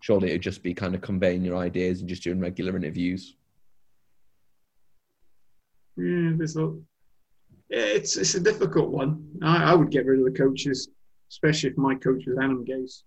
surely 0.00 0.30
it'd 0.30 0.42
just 0.42 0.62
be 0.62 0.74
kind 0.74 0.94
of 0.94 1.00
conveying 1.00 1.44
your 1.44 1.56
ideas 1.56 2.00
and 2.00 2.08
just 2.08 2.22
doing 2.22 2.40
regular 2.40 2.76
interviews. 2.76 3.36
Yeah, 5.96 6.32
a, 6.38 6.74
it's 7.70 8.16
it's 8.16 8.34
a 8.34 8.40
difficult 8.40 8.90
one. 8.90 9.24
I, 9.42 9.72
I 9.72 9.74
would 9.74 9.90
get 9.90 10.06
rid 10.06 10.18
of 10.18 10.24
the 10.24 10.38
coaches, 10.38 10.88
especially 11.30 11.70
if 11.70 11.78
my 11.78 11.94
coach 11.94 12.24
was 12.26 12.38
Adam 12.38 12.64
Gase. 12.64 13.02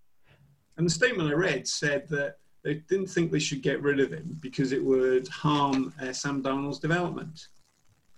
And 0.77 0.85
the 0.87 0.91
statement 0.91 1.29
I 1.29 1.33
read 1.33 1.67
said 1.67 2.07
that 2.09 2.37
they 2.63 2.75
didn't 2.89 3.07
think 3.07 3.31
they 3.31 3.39
should 3.39 3.61
get 3.61 3.81
rid 3.81 3.99
of 3.99 4.11
him 4.11 4.37
because 4.41 4.71
it 4.71 4.83
would 4.83 5.27
harm 5.27 5.93
uh, 6.01 6.11
Sam 6.11 6.41
Darnold's 6.41 6.79
development. 6.79 7.47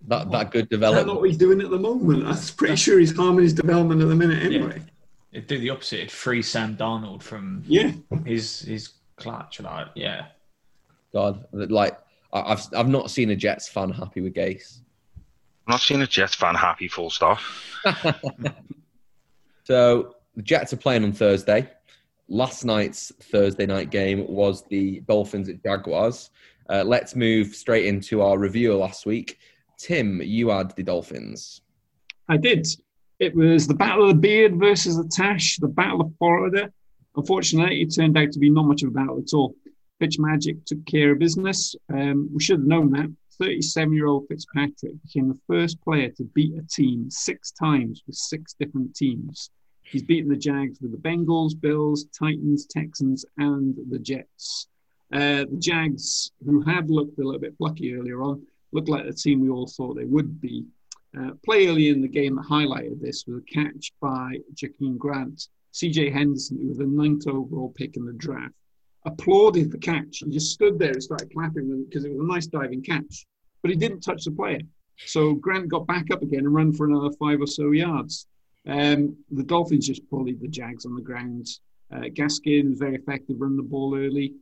That 0.08 0.30
that 0.32 0.52
good 0.52 0.66
Is 0.66 0.70
that 0.70 0.76
development. 0.76 1.08
not 1.08 1.16
what 1.22 1.30
he's 1.30 1.38
doing 1.38 1.60
at 1.62 1.70
the 1.70 1.80
moment? 1.80 2.26
I'm 2.28 2.38
pretty 2.56 2.76
sure 2.76 3.00
he's 3.00 3.16
harming 3.16 3.44
his 3.44 3.54
development 3.54 4.02
at 4.02 4.08
the 4.08 4.16
minute 4.16 4.44
anyway. 4.44 4.82
It'd 5.34 5.48
do 5.48 5.58
the 5.60 5.70
opposite. 5.72 5.98
It'd 6.00 6.12
free 6.12 6.42
Sam 6.42 6.78
Darnold 6.78 7.22
from 7.24 7.64
Yeah, 7.68 7.92
his 8.26 8.62
his 8.62 8.90
clutch. 9.18 9.60
Like, 9.60 9.88
yeah. 9.96 10.28
God, 11.14 11.46
like 11.52 11.98
I- 12.32 12.52
I've 12.54 12.66
I've 12.76 12.88
not 12.90 13.10
seen 13.12 13.30
a 13.32 13.36
Jets 13.36 13.68
fan 13.68 13.90
happy 13.90 14.22
with 14.22 14.34
Gase. 14.34 14.80
I'm 15.68 15.72
not 15.74 15.82
seen 15.82 16.02
a 16.02 16.08
Jets 16.08 16.36
fan 16.36 16.56
happy. 16.56 16.88
Full 16.88 17.10
stop. 17.10 17.40
So 19.64 20.16
the 20.36 20.42
Jets 20.44 20.74
are 20.74 20.78
playing 20.78 21.04
on 21.04 21.12
Thursday. 21.12 21.70
Last 22.30 22.64
night's 22.66 23.12
Thursday 23.22 23.66
night 23.66 23.90
game 23.90 24.26
was 24.28 24.64
the 24.70 25.02
Dolphins 25.02 25.50
at 25.50 25.62
Jaguars. 25.64 26.30
Uh, 26.70 26.84
let's 26.86 27.16
move 27.16 27.56
straight 27.56 27.86
into 27.86 28.22
our 28.22 28.38
review 28.38 28.76
last 28.78 29.06
week. 29.06 29.40
Tim, 29.78 30.22
you 30.22 30.50
had 30.50 30.76
the 30.76 30.84
Dolphins. 30.84 31.62
I 32.28 32.38
did. 32.38 32.68
It 33.20 33.36
was 33.36 33.68
the 33.68 33.74
Battle 33.74 34.10
of 34.10 34.16
the 34.16 34.22
Beard 34.22 34.58
versus 34.58 34.98
the 34.98 35.08
Tash, 35.08 35.58
the 35.58 35.68
Battle 35.68 36.02
of 36.02 36.14
Florida. 36.18 36.72
Unfortunately, 37.16 37.82
it 37.82 37.94
turned 37.94 38.18
out 38.18 38.32
to 38.32 38.40
be 38.40 38.50
not 38.50 38.66
much 38.66 38.84
of 38.84 38.90
a 38.90 38.92
battle 38.92 39.20
at 39.20 39.34
all. 39.34 39.56
Pitch 40.00 40.18
Fitzmagic 40.18 40.66
took 40.66 40.86
care 40.86 41.14
of 41.14 41.20
business. 41.20 41.76
Um, 41.92 42.30
we 42.32 42.42
should 42.42 42.60
have 42.60 42.68
known 42.68 42.92
that. 42.92 43.12
37 43.40 43.94
year 43.94 44.08
old 44.08 44.28
Fitzpatrick 44.28 45.02
became 45.04 45.28
the 45.28 45.40
first 45.48 45.82
player 45.82 46.10
to 46.10 46.24
beat 46.24 46.58
a 46.58 46.64
team 46.68 47.10
six 47.10 47.52
times 47.52 48.04
with 48.06 48.16
six 48.16 48.54
different 48.60 48.96
teams. 48.96 49.50
He's 49.84 50.04
beaten 50.04 50.30
the 50.30 50.36
Jags 50.36 50.80
with 50.82 50.92
the 50.92 50.98
Bengals, 50.98 51.60
Bills, 51.60 52.06
Titans, 52.18 52.66
Texans, 52.66 53.26
and 53.38 53.76
the 53.90 54.00
Jets. 54.00 54.68
Uh, 55.14 55.46
the 55.50 55.58
Jags, 55.60 56.32
who 56.46 56.62
had 56.62 56.90
looked 56.90 57.18
a 57.20 57.24
little 57.24 57.40
bit 57.40 57.58
plucky 57.58 57.96
earlier 57.96 58.22
on, 58.22 58.46
looked 58.78 58.90
like 58.90 59.06
the 59.08 59.14
team 59.14 59.40
we 59.40 59.50
all 59.50 59.68
thought 59.68 59.96
they 59.96 60.06
would 60.06 60.40
be. 60.40 60.64
Uh, 61.18 61.32
play 61.44 61.68
early 61.68 61.90
in 61.90 62.00
the 62.00 62.08
game 62.08 62.36
that 62.36 62.46
highlighted 62.46 63.02
this 63.02 63.26
was 63.26 63.38
a 63.38 63.54
catch 63.54 63.92
by 64.00 64.38
Jakeem 64.54 64.98
Grant. 65.00 65.48
CJ 65.74 66.14
Henderson, 66.14 66.58
who 66.58 66.68
was 66.68 66.78
the 66.78 66.86
ninth 66.86 67.28
overall 67.28 67.74
pick 67.76 67.98
in 67.98 68.06
the 68.06 68.14
draft, 68.14 68.54
applauded 69.06 69.72
the 69.72 69.78
catch. 69.80 70.20
He 70.24 70.30
just 70.30 70.52
stood 70.52 70.78
there 70.78 70.92
and 70.92 71.02
started 71.02 71.34
clapping 71.34 71.86
because 71.86 72.06
it 72.06 72.12
was 72.12 72.20
a 72.20 72.32
nice 72.32 72.46
diving 72.46 72.84
catch, 72.84 73.26
but 73.64 73.72
he 73.72 73.78
didn't 73.78 74.02
touch 74.02 74.26
the 74.26 74.32
player. 74.32 74.60
So 75.06 75.34
Grant 75.34 75.70
got 75.70 75.88
back 75.88 76.12
up 76.12 76.22
again 76.22 76.42
and 76.42 76.54
ran 76.54 76.74
for 76.74 76.86
another 76.86 77.12
five 77.20 77.42
or 77.42 77.48
so 77.48 77.72
yards. 77.72 78.28
Um, 78.68 79.18
the 79.32 79.44
Dolphins 79.44 79.88
just 79.88 80.08
bullied 80.10 80.40
the 80.40 80.48
Jags 80.48 80.86
on 80.86 80.96
the 80.96 81.02
ground. 81.02 81.48
Uh, 81.92 82.10
Gaskin 82.20 82.70
was 82.70 82.80
very 82.80 82.96
effective 82.96 83.40
run 83.40 83.56
the 83.58 83.64
ball 83.64 83.96
early. 83.96 84.34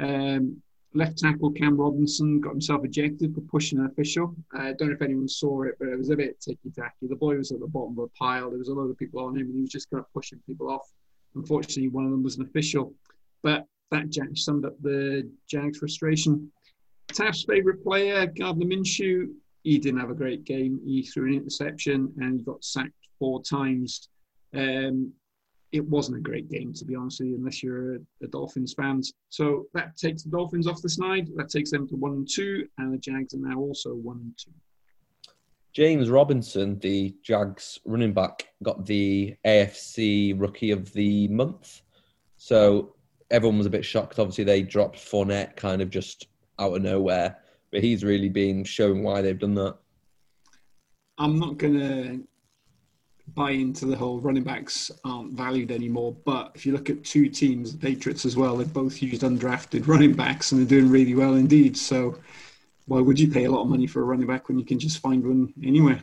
Um, 0.00 0.62
left 0.98 1.16
tackle 1.16 1.52
Cam 1.52 1.76
Robinson 1.76 2.40
got 2.40 2.50
himself 2.50 2.84
ejected 2.84 3.32
for 3.32 3.40
pushing 3.42 3.78
an 3.78 3.86
official. 3.86 4.34
I 4.52 4.72
don't 4.72 4.88
know 4.88 4.94
if 4.94 5.02
anyone 5.02 5.28
saw 5.28 5.62
it, 5.62 5.76
but 5.78 5.88
it 5.88 5.96
was 5.96 6.10
a 6.10 6.16
bit 6.16 6.40
ticky 6.40 6.70
tacky. 6.74 7.06
The 7.06 7.14
boy 7.14 7.36
was 7.36 7.52
at 7.52 7.60
the 7.60 7.68
bottom 7.68 7.96
of 7.96 8.04
a 8.04 8.08
pile. 8.18 8.50
There 8.50 8.58
was 8.58 8.68
a 8.68 8.74
lot 8.74 8.90
of 8.90 8.98
people 8.98 9.24
on 9.24 9.36
him, 9.36 9.46
and 9.46 9.54
he 9.54 9.60
was 9.60 9.70
just 9.70 9.88
kind 9.90 10.00
of 10.00 10.12
pushing 10.12 10.40
people 10.44 10.68
off. 10.68 10.90
Unfortunately, 11.36 11.88
one 11.88 12.04
of 12.04 12.10
them 12.10 12.24
was 12.24 12.36
an 12.36 12.44
official. 12.44 12.92
But 13.44 13.64
that 13.92 14.12
summed 14.34 14.64
up 14.64 14.74
the 14.82 15.30
Jags' 15.48 15.78
frustration. 15.78 16.50
Taft's 17.12 17.44
favourite 17.44 17.82
player, 17.82 18.26
Gardner 18.26 18.66
Minshew, 18.66 19.28
he 19.62 19.78
didn't 19.78 20.00
have 20.00 20.10
a 20.10 20.14
great 20.14 20.44
game. 20.44 20.80
He 20.84 21.02
threw 21.02 21.28
an 21.28 21.34
interception 21.34 22.12
and 22.18 22.40
he 22.40 22.44
got 22.44 22.64
sacked 22.64 22.92
four 23.18 23.42
times. 23.42 24.08
Um, 24.52 25.12
it 25.72 25.86
wasn't 25.86 26.16
a 26.16 26.20
great 26.20 26.48
game, 26.48 26.72
to 26.74 26.84
be 26.84 26.94
honest 26.94 27.20
with 27.20 27.28
you, 27.28 27.36
unless 27.36 27.62
you're 27.62 27.96
a, 27.96 27.98
a 28.22 28.26
Dolphins 28.28 28.74
fans. 28.74 29.12
So 29.28 29.66
that 29.74 29.96
takes 29.96 30.22
the 30.22 30.30
Dolphins 30.30 30.66
off 30.66 30.80
the 30.80 30.88
snide. 30.88 31.28
That 31.36 31.50
takes 31.50 31.70
them 31.70 31.86
to 31.88 31.96
one 31.96 32.12
and 32.12 32.28
two, 32.28 32.66
and 32.78 32.92
the 32.92 32.98
Jags 32.98 33.34
are 33.34 33.38
now 33.38 33.58
also 33.58 33.94
one 33.94 34.18
and 34.18 34.32
two. 34.38 34.52
James 35.74 36.08
Robinson, 36.10 36.78
the 36.78 37.14
Jags 37.22 37.78
running 37.84 38.12
back, 38.12 38.48
got 38.62 38.86
the 38.86 39.36
AFC 39.46 40.40
Rookie 40.40 40.70
of 40.70 40.92
the 40.92 41.28
Month. 41.28 41.82
So 42.36 42.94
everyone 43.30 43.58
was 43.58 43.66
a 43.66 43.70
bit 43.70 43.84
shocked. 43.84 44.18
Obviously, 44.18 44.44
they 44.44 44.62
dropped 44.62 44.96
Fournette 44.96 45.56
kind 45.56 45.82
of 45.82 45.90
just 45.90 46.28
out 46.58 46.74
of 46.74 46.82
nowhere, 46.82 47.36
but 47.70 47.82
he's 47.82 48.04
really 48.04 48.28
been 48.28 48.64
showing 48.64 49.02
why 49.02 49.20
they've 49.20 49.38
done 49.38 49.54
that. 49.54 49.76
I'm 51.18 51.38
not 51.38 51.58
going 51.58 51.78
to 51.78 52.27
buy 53.34 53.52
into 53.52 53.86
the 53.86 53.96
whole 53.96 54.20
running 54.20 54.42
backs 54.42 54.90
aren't 55.04 55.32
valued 55.32 55.70
anymore. 55.70 56.16
But 56.24 56.52
if 56.54 56.66
you 56.66 56.72
look 56.72 56.90
at 56.90 57.04
two 57.04 57.28
teams, 57.28 57.72
the 57.72 57.78
Patriots 57.78 58.24
as 58.24 58.36
well, 58.36 58.56
they've 58.56 58.72
both 58.72 59.02
used 59.02 59.22
undrafted 59.22 59.86
running 59.86 60.14
backs 60.14 60.52
and 60.52 60.60
they're 60.60 60.80
doing 60.80 60.90
really 60.90 61.14
well 61.14 61.34
indeed. 61.34 61.76
So 61.76 62.18
why 62.86 63.00
would 63.00 63.20
you 63.20 63.30
pay 63.30 63.44
a 63.44 63.50
lot 63.50 63.62
of 63.62 63.68
money 63.68 63.86
for 63.86 64.00
a 64.00 64.04
running 64.04 64.26
back 64.26 64.48
when 64.48 64.58
you 64.58 64.64
can 64.64 64.78
just 64.78 64.98
find 64.98 65.24
one 65.24 65.52
anywhere? 65.62 66.00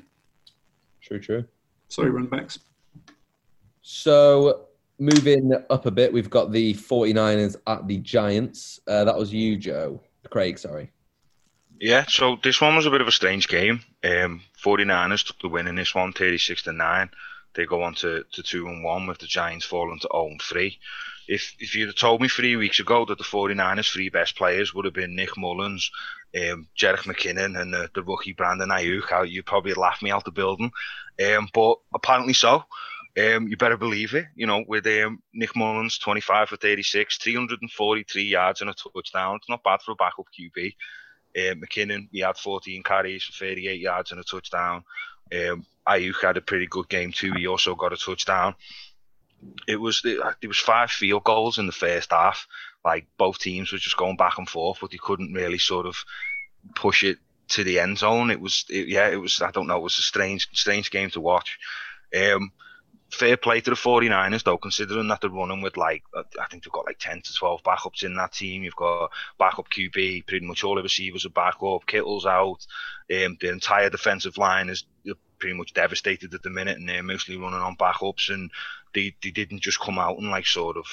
True, 1.01 1.19
true. 1.19 1.45
Sorry, 1.87 2.09
running 2.09 2.29
backs. 2.29 2.59
So 3.81 4.65
moving 4.99 5.51
up 5.69 5.85
a 5.85 5.91
bit, 5.91 6.11
we've 6.11 6.29
got 6.29 6.51
the 6.51 6.73
49ers 6.73 7.55
at 7.67 7.87
the 7.87 7.97
Giants. 7.97 8.79
Uh, 8.87 9.03
that 9.03 9.17
was 9.17 9.33
you, 9.33 9.57
Joe. 9.57 10.01
Craig, 10.29 10.57
sorry. 10.57 10.91
Yeah, 11.79 12.05
so 12.07 12.37
this 12.41 12.61
one 12.61 12.75
was 12.75 12.85
a 12.85 12.91
bit 12.91 13.01
of 13.01 13.07
a 13.07 13.11
strange 13.11 13.47
game. 13.47 13.81
Um, 14.03 14.41
49ers 14.63 15.25
took 15.25 15.39
the 15.39 15.49
win 15.49 15.67
in 15.67 15.75
this 15.75 15.93
one, 15.93 16.13
36 16.13 16.63
to 16.63 16.73
9. 16.73 17.09
They 17.53 17.65
go 17.65 17.83
on 17.83 17.95
to, 17.95 18.23
to 18.31 18.43
2 18.43 18.67
and 18.67 18.83
1 18.83 19.07
with 19.07 19.19
the 19.19 19.27
Giants 19.27 19.65
falling 19.65 19.99
to 19.99 20.09
0 20.11 20.27
and 20.27 20.41
3. 20.41 20.79
If 21.27 21.55
if 21.59 21.75
you'd 21.75 21.87
have 21.87 21.95
told 21.95 22.21
me 22.21 22.27
three 22.27 22.55
weeks 22.55 22.79
ago 22.79 23.03
that 23.05 23.17
the 23.17 23.23
49ers' 23.23 23.91
three 23.91 24.09
best 24.09 24.37
players 24.37 24.73
would 24.73 24.85
have 24.85 24.93
been 24.93 25.15
Nick 25.15 25.37
Mullens, 25.37 25.89
um, 26.35 26.67
Jerick 26.77 27.05
McKinnon, 27.05 27.59
and 27.59 27.73
the, 27.73 27.89
the 27.95 28.03
rookie 28.03 28.33
Brandon 28.33 28.69
Aiyuk, 28.69 29.29
you'd 29.29 29.45
probably 29.45 29.73
laugh 29.73 30.03
me 30.03 30.11
out 30.11 30.23
the 30.23 30.31
building. 30.31 30.71
Um, 31.25 31.49
but 31.53 31.77
apparently 31.93 32.33
so. 32.33 32.63
Um, 33.17 33.47
you 33.47 33.55
better 33.55 33.77
believe 33.77 34.13
it. 34.13 34.25
You 34.35 34.45
know, 34.45 34.63
with 34.67 34.85
um, 34.87 35.23
Nick 35.33 35.55
Mullens, 35.55 35.97
25 35.97 36.49
for 36.49 36.57
36, 36.57 37.17
343 37.17 38.23
yards 38.23 38.61
and 38.61 38.69
a 38.69 38.73
touchdown. 38.73 39.37
It's 39.37 39.49
not 39.49 39.63
bad 39.63 39.81
for 39.81 39.93
a 39.93 39.95
backup 39.95 40.27
QB. 40.37 40.73
Uh, 41.35 41.53
McKinnon, 41.55 42.07
he 42.11 42.19
had 42.19 42.37
14 42.37 42.83
carries 42.83 43.23
for 43.23 43.33
38 43.33 43.79
yards 43.79 44.11
and 44.11 44.19
a 44.19 44.23
touchdown. 44.23 44.83
Um, 45.33 45.65
Aiyuk 45.87 46.21
had 46.21 46.37
a 46.37 46.41
pretty 46.41 46.67
good 46.67 46.87
game 46.89 47.11
too. 47.11 47.33
He 47.33 47.47
also 47.47 47.75
got 47.75 47.93
a 47.93 47.97
touchdown. 47.97 48.55
It 49.67 49.75
was 49.75 50.01
there 50.01 50.47
was 50.47 50.57
five 50.57 50.89
field 50.89 51.23
goals 51.23 51.59
in 51.59 51.67
the 51.67 51.71
first 51.71 52.11
half. 52.11 52.47
Like 52.83 53.07
both 53.17 53.39
teams 53.39 53.71
were 53.71 53.77
just 53.77 53.97
going 53.97 54.15
back 54.15 54.37
and 54.37 54.49
forth, 54.49 54.79
but 54.81 54.91
they 54.91 54.97
couldn't 54.97 55.33
really 55.33 55.57
sort 55.57 55.85
of 55.85 55.97
push 56.75 57.03
it 57.03 57.17
to 57.49 57.63
the 57.63 57.79
end 57.79 57.97
zone. 57.97 58.31
It 58.31 58.39
was 58.39 58.65
it, 58.69 58.87
yeah, 58.87 59.07
it 59.09 59.17
was 59.17 59.41
I 59.41 59.51
don't 59.51 59.67
know. 59.67 59.77
It 59.77 59.83
was 59.83 59.97
a 59.97 60.03
strange 60.03 60.47
strange 60.53 60.89
game 60.89 61.09
to 61.11 61.21
watch. 61.21 61.57
Um, 62.15 62.51
fair 63.11 63.37
play 63.37 63.61
to 63.61 63.69
the 63.69 63.75
49ers 63.75 64.43
though, 64.43 64.57
considering 64.57 65.07
that 65.07 65.21
they're 65.21 65.29
running 65.29 65.61
with 65.61 65.77
like 65.77 66.03
I 66.15 66.45
think 66.49 66.63
they've 66.63 66.71
got 66.71 66.85
like 66.85 66.99
10 66.99 67.21
to 67.21 67.33
12 67.33 67.63
backups 67.63 68.03
in 68.03 68.15
that 68.15 68.33
team. 68.33 68.63
You've 68.63 68.75
got 68.75 69.11
backup 69.37 69.69
QB, 69.69 70.27
pretty 70.27 70.45
much 70.45 70.63
all 70.63 70.75
the 70.75 70.83
receivers 70.83 71.25
are 71.25 71.29
back 71.29 71.55
up. 71.63 71.85
Kittle's 71.85 72.25
out. 72.25 72.65
Um, 73.11 73.37
the 73.39 73.51
entire 73.51 73.89
defensive 73.89 74.37
line 74.37 74.69
is 74.69 74.85
pretty 75.37 75.55
much 75.55 75.73
devastated 75.73 76.33
at 76.33 76.43
the 76.43 76.49
minute, 76.49 76.77
and 76.77 76.87
they're 76.87 77.03
mostly 77.03 77.37
running 77.37 77.59
on 77.59 77.77
backups. 77.77 78.33
And 78.33 78.51
they 78.93 79.15
they 79.21 79.31
didn't 79.31 79.61
just 79.61 79.79
come 79.79 79.99
out 79.99 80.17
and 80.17 80.29
like 80.31 80.47
sort 80.47 80.77
of. 80.77 80.85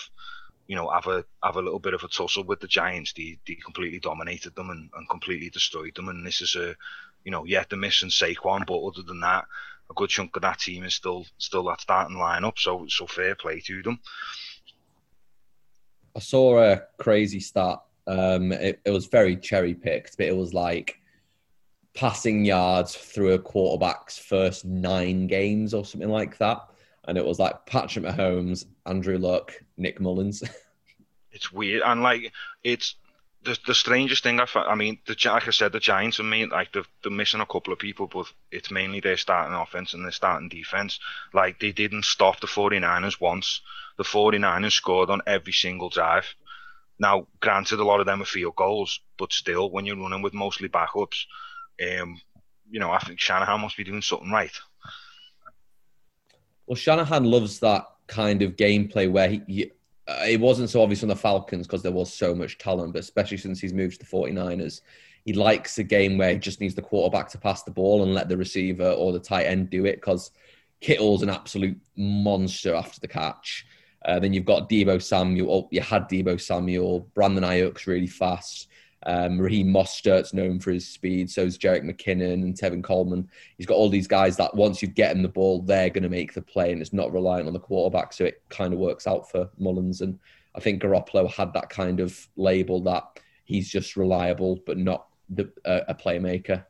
You 0.69 0.77
know, 0.77 0.89
have 0.89 1.09
a 1.09 1.25
have 1.43 1.57
a 1.57 1.61
little 1.61 1.81
bit 1.81 1.93
of 1.93 2.05
a 2.05 2.09
tussle 2.09 2.45
with 2.45 2.61
the 2.61 2.69
Giants. 2.69 3.13
They, 3.13 3.37
they 3.47 3.57
completely 3.57 3.99
dominated 3.99 4.55
them 4.55 4.71
and, 4.71 4.89
and 4.97 5.09
completely 5.11 5.51
destroyed 5.51 5.95
them. 5.97 6.09
And 6.09 6.25
this 6.25 6.41
is 6.41 6.55
a, 6.55 6.77
you 7.25 7.33
know, 7.33 7.45
yeah, 7.45 7.65
they're 7.69 7.79
missing 7.79 8.09
Saquon, 8.09 8.65
but 8.65 8.81
other 8.81 9.03
than 9.03 9.21
that, 9.21 9.45
a 9.93 9.95
good 9.95 10.11
chunk 10.11 10.35
of 10.37 10.43
that 10.43 10.59
team 10.59 10.85
is 10.85 10.95
still 10.95 11.27
still 11.39 11.65
that 11.65 11.81
starting 11.81 12.17
lineup. 12.17 12.59
So 12.59 12.87
so 12.89 13.07
fair 13.07 13.35
play 13.35 13.61
to 13.61 13.83
them. 13.83 14.01
I 16.17 16.21
saw 16.21 16.63
a 16.63 16.83
crazy 16.99 17.41
stat. 17.41 17.79
Um, 18.07 18.53
it, 18.53 18.81
it 18.85 18.91
was 18.91 19.07
very 19.07 19.37
cherry 19.37 19.75
picked, 19.75 20.17
but 20.17 20.27
it 20.27 20.37
was 20.37 20.53
like 20.53 20.99
passing 21.95 22.45
yards 22.45 22.95
through 22.95 23.33
a 23.33 23.39
quarterback's 23.39 24.19
first 24.19 24.65
nine 24.65 25.27
games 25.27 25.73
or 25.73 25.85
something 25.85 26.11
like 26.11 26.37
that. 26.39 26.59
And 27.07 27.17
it 27.17 27.25
was 27.25 27.39
like 27.39 27.65
Patrick 27.67 28.05
Mahomes, 28.05 28.67
Andrew 28.87 29.19
Luck, 29.19 29.53
Nick 29.77 30.01
Mullens. 30.01 30.43
it's 31.33 31.53
weird, 31.53 31.83
and 31.85 32.03
like 32.03 32.33
it's 32.63 32.97
the 33.45 33.59
the 33.67 33.75
strangest 33.75 34.23
thing 34.23 34.41
I 34.41 34.47
found, 34.47 34.69
I 34.69 34.75
mean, 34.75 34.99
the 35.07 35.17
like 35.27 35.49
I 35.49 35.51
said, 35.51 35.73
the 35.73 35.81
Giants 35.81 36.19
and 36.19 36.31
me, 36.31 36.47
like 36.47 36.73
they're, 36.73 36.85
they're 37.03 37.13
missing 37.13 37.41
a 37.41 37.47
couple 37.47 37.73
of 37.73 37.79
people, 37.79 38.07
but 38.07 38.27
it's 38.51 38.71
mainly 38.71 39.01
their 39.01 39.17
starting 39.17 39.55
offense 39.55 39.95
and 39.95 40.05
their 40.05 40.13
starting 40.13 40.49
defense. 40.49 40.99
Like 41.33 41.59
they 41.59 41.73
didn't 41.73 42.05
stop 42.05 42.41
the 42.41 42.47
49ers 42.47 43.21
once. 43.21 43.61
The 43.99 44.05
49ers 44.05 44.73
scored 44.73 45.11
on 45.11 45.23
every 45.27 45.53
single 45.53 45.89
drive. 45.89 46.27
Now, 46.99 47.27
granted, 47.41 47.81
a 47.81 47.85
lot 47.85 48.01
of 48.01 48.07
them 48.07 48.23
are 48.23 48.27
field 48.27 48.55
goals, 48.57 49.01
but 49.19 49.33
still, 49.33 49.71
when 49.71 49.87
you're 49.87 49.97
running 49.97 50.23
with 50.23 50.35
mostly 50.35 50.69
backups, 50.69 51.25
um, 51.83 52.21
you 52.71 52.79
know, 52.81 52.93
I 52.93 52.99
think 53.01 53.19
Shanahan 53.19 53.61
must 53.61 53.77
be 53.77 53.85
doing 53.85 54.03
something 54.03 54.31
right. 54.31 54.57
Well, 56.67 56.77
Shanahan 56.77 57.25
loves 57.25 57.59
that 57.61 57.87
kind 58.07 58.43
of 58.43 58.57
gameplay 58.57 59.11
where 59.11 59.29
he, 59.29 59.43
he 59.47 59.73
uh, 60.09 60.25
it 60.29 60.41
wasn't 60.41 60.71
so 60.71 60.83
obvious 60.83 61.03
on 61.03 61.09
the 61.09 61.17
Falcons 61.17 61.67
because 61.67 61.83
there 61.83 61.93
was 61.93 62.13
so 62.13 62.35
much 62.35 62.59
talent, 62.59 62.93
but 62.93 63.01
especially 63.01 63.37
since 63.37 63.61
he's 63.61 63.73
moved 63.73 64.01
to 64.01 64.07
the 64.07 64.17
49ers, 64.17 64.81
he 65.25 65.33
likes 65.33 65.79
a 65.79 65.85
game 65.85 66.19
where 66.19 66.33
he 66.33 66.39
just 66.39 66.61
needs 66.61 66.75
the 66.75 66.83
quarterback 66.83 67.29
to 67.29 67.39
pass 67.39 67.63
the 67.63 67.71
ball 67.71 68.03
and 68.03 68.13
let 68.13 68.29
the 68.29 68.37
receiver 68.37 68.91
or 68.91 69.13
the 69.13 69.21
tight 69.21 69.45
end 69.45 69.71
do 69.71 69.85
it 69.85 69.97
because 69.97 70.33
Kittle's 70.81 71.23
an 71.23 71.31
absolute 71.31 71.81
monster 71.97 72.75
after 72.75 72.99
the 73.01 73.09
catch. 73.09 73.65
Uh, 74.05 74.19
then 74.19 74.33
you've 74.33 74.45
got 74.45 74.69
Deebo 74.69 75.01
Samuel. 75.01 75.53
Oh, 75.53 75.69
you 75.71 75.81
had 75.81 76.09
Deebo 76.09 76.41
Samuel. 76.41 77.09
Brandon 77.15 77.45
Aiyuk's 77.45 77.87
really 77.87 78.09
fast. 78.09 78.69
Um, 79.05 79.41
Raheem 79.41 79.69
Mostert's 79.69 80.33
known 80.33 80.61
for 80.61 80.71
his 80.71 80.89
speed. 80.89 81.31
So 81.31 81.43
is 81.43 81.59
Jerick 81.59 81.83
McKinnon 81.83 82.35
and 82.35 82.55
Tevin 82.55 82.83
Coleman. 82.83 83.29
He's 83.59 83.67
got 83.67 83.75
all 83.75 83.89
these 83.89 84.07
guys 84.07 84.37
that 84.37 84.55
once 84.55 84.83
you 84.83 84.89
get 84.89 85.15
him 85.15 85.23
the 85.23 85.29
ball, 85.29 85.63
they're 85.63 85.91
going 85.91 86.03
to 86.03 86.09
make 86.09 86.35
the 86.35 86.43
play, 86.43 86.73
and 86.73 86.81
it's 86.81 86.93
not 86.93 87.13
reliant 87.13 87.47
on 87.47 87.53
the 87.53 87.61
quarterback. 87.61 88.13
So 88.13 88.25
it 88.25 88.43
kind 88.49 88.73
of 88.73 88.79
works 88.79 89.07
out 89.07 89.31
for 89.31 89.51
Mullens. 89.59 90.01
And 90.01 90.19
I 90.55 90.61
think 90.61 90.83
Garoppolo 90.83 91.31
had 91.31 91.53
that 91.55 91.71
kind 91.71 92.01
of 92.01 92.29
label 92.37 92.81
that 92.83 93.05
he's 93.45 93.69
just 93.69 93.97
reliable, 93.97 94.61
but 94.67 94.79
not 94.79 95.09
the, 95.29 95.51
uh, 95.65 95.81
a 95.89 95.95
playmaker. 95.95 96.65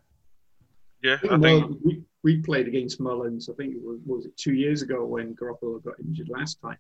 Yeah, 1.03 1.19
I 1.31 1.39
think 1.39 1.79
we, 1.85 2.03
we 2.23 2.39
played 2.39 2.69
against 2.69 3.01
Mullens. 3.01 3.49
I 3.49 3.55
think 3.55 3.75
it 3.75 3.83
was, 3.83 3.99
was 4.07 4.27
it 4.27 4.37
two 4.37 4.55
years 4.55 4.83
ago 4.83 5.05
when 5.05 5.35
Garoppolo 5.35 5.83
got 5.83 5.99
injured 5.99 6.29
last 6.29 6.61
time. 6.63 6.79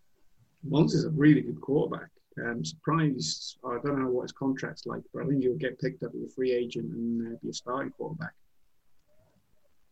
Mullens 0.62 0.94
is 0.94 1.04
a 1.04 1.10
really 1.10 1.40
good 1.40 1.60
quarterback. 1.60 2.08
I'm 2.38 2.64
surprised. 2.64 3.58
I 3.64 3.78
don't 3.84 4.02
know 4.02 4.08
what 4.08 4.22
his 4.22 4.32
contract's 4.32 4.86
like, 4.86 5.02
but 5.12 5.24
I 5.24 5.26
think 5.26 5.42
he'll 5.42 5.56
get 5.56 5.78
picked 5.78 6.02
up 6.02 6.12
as 6.14 6.22
a 6.22 6.34
free 6.34 6.52
agent 6.52 6.90
and 6.92 7.34
uh, 7.34 7.38
be 7.42 7.50
a 7.50 7.52
starting 7.52 7.92
quarterback. 7.92 8.32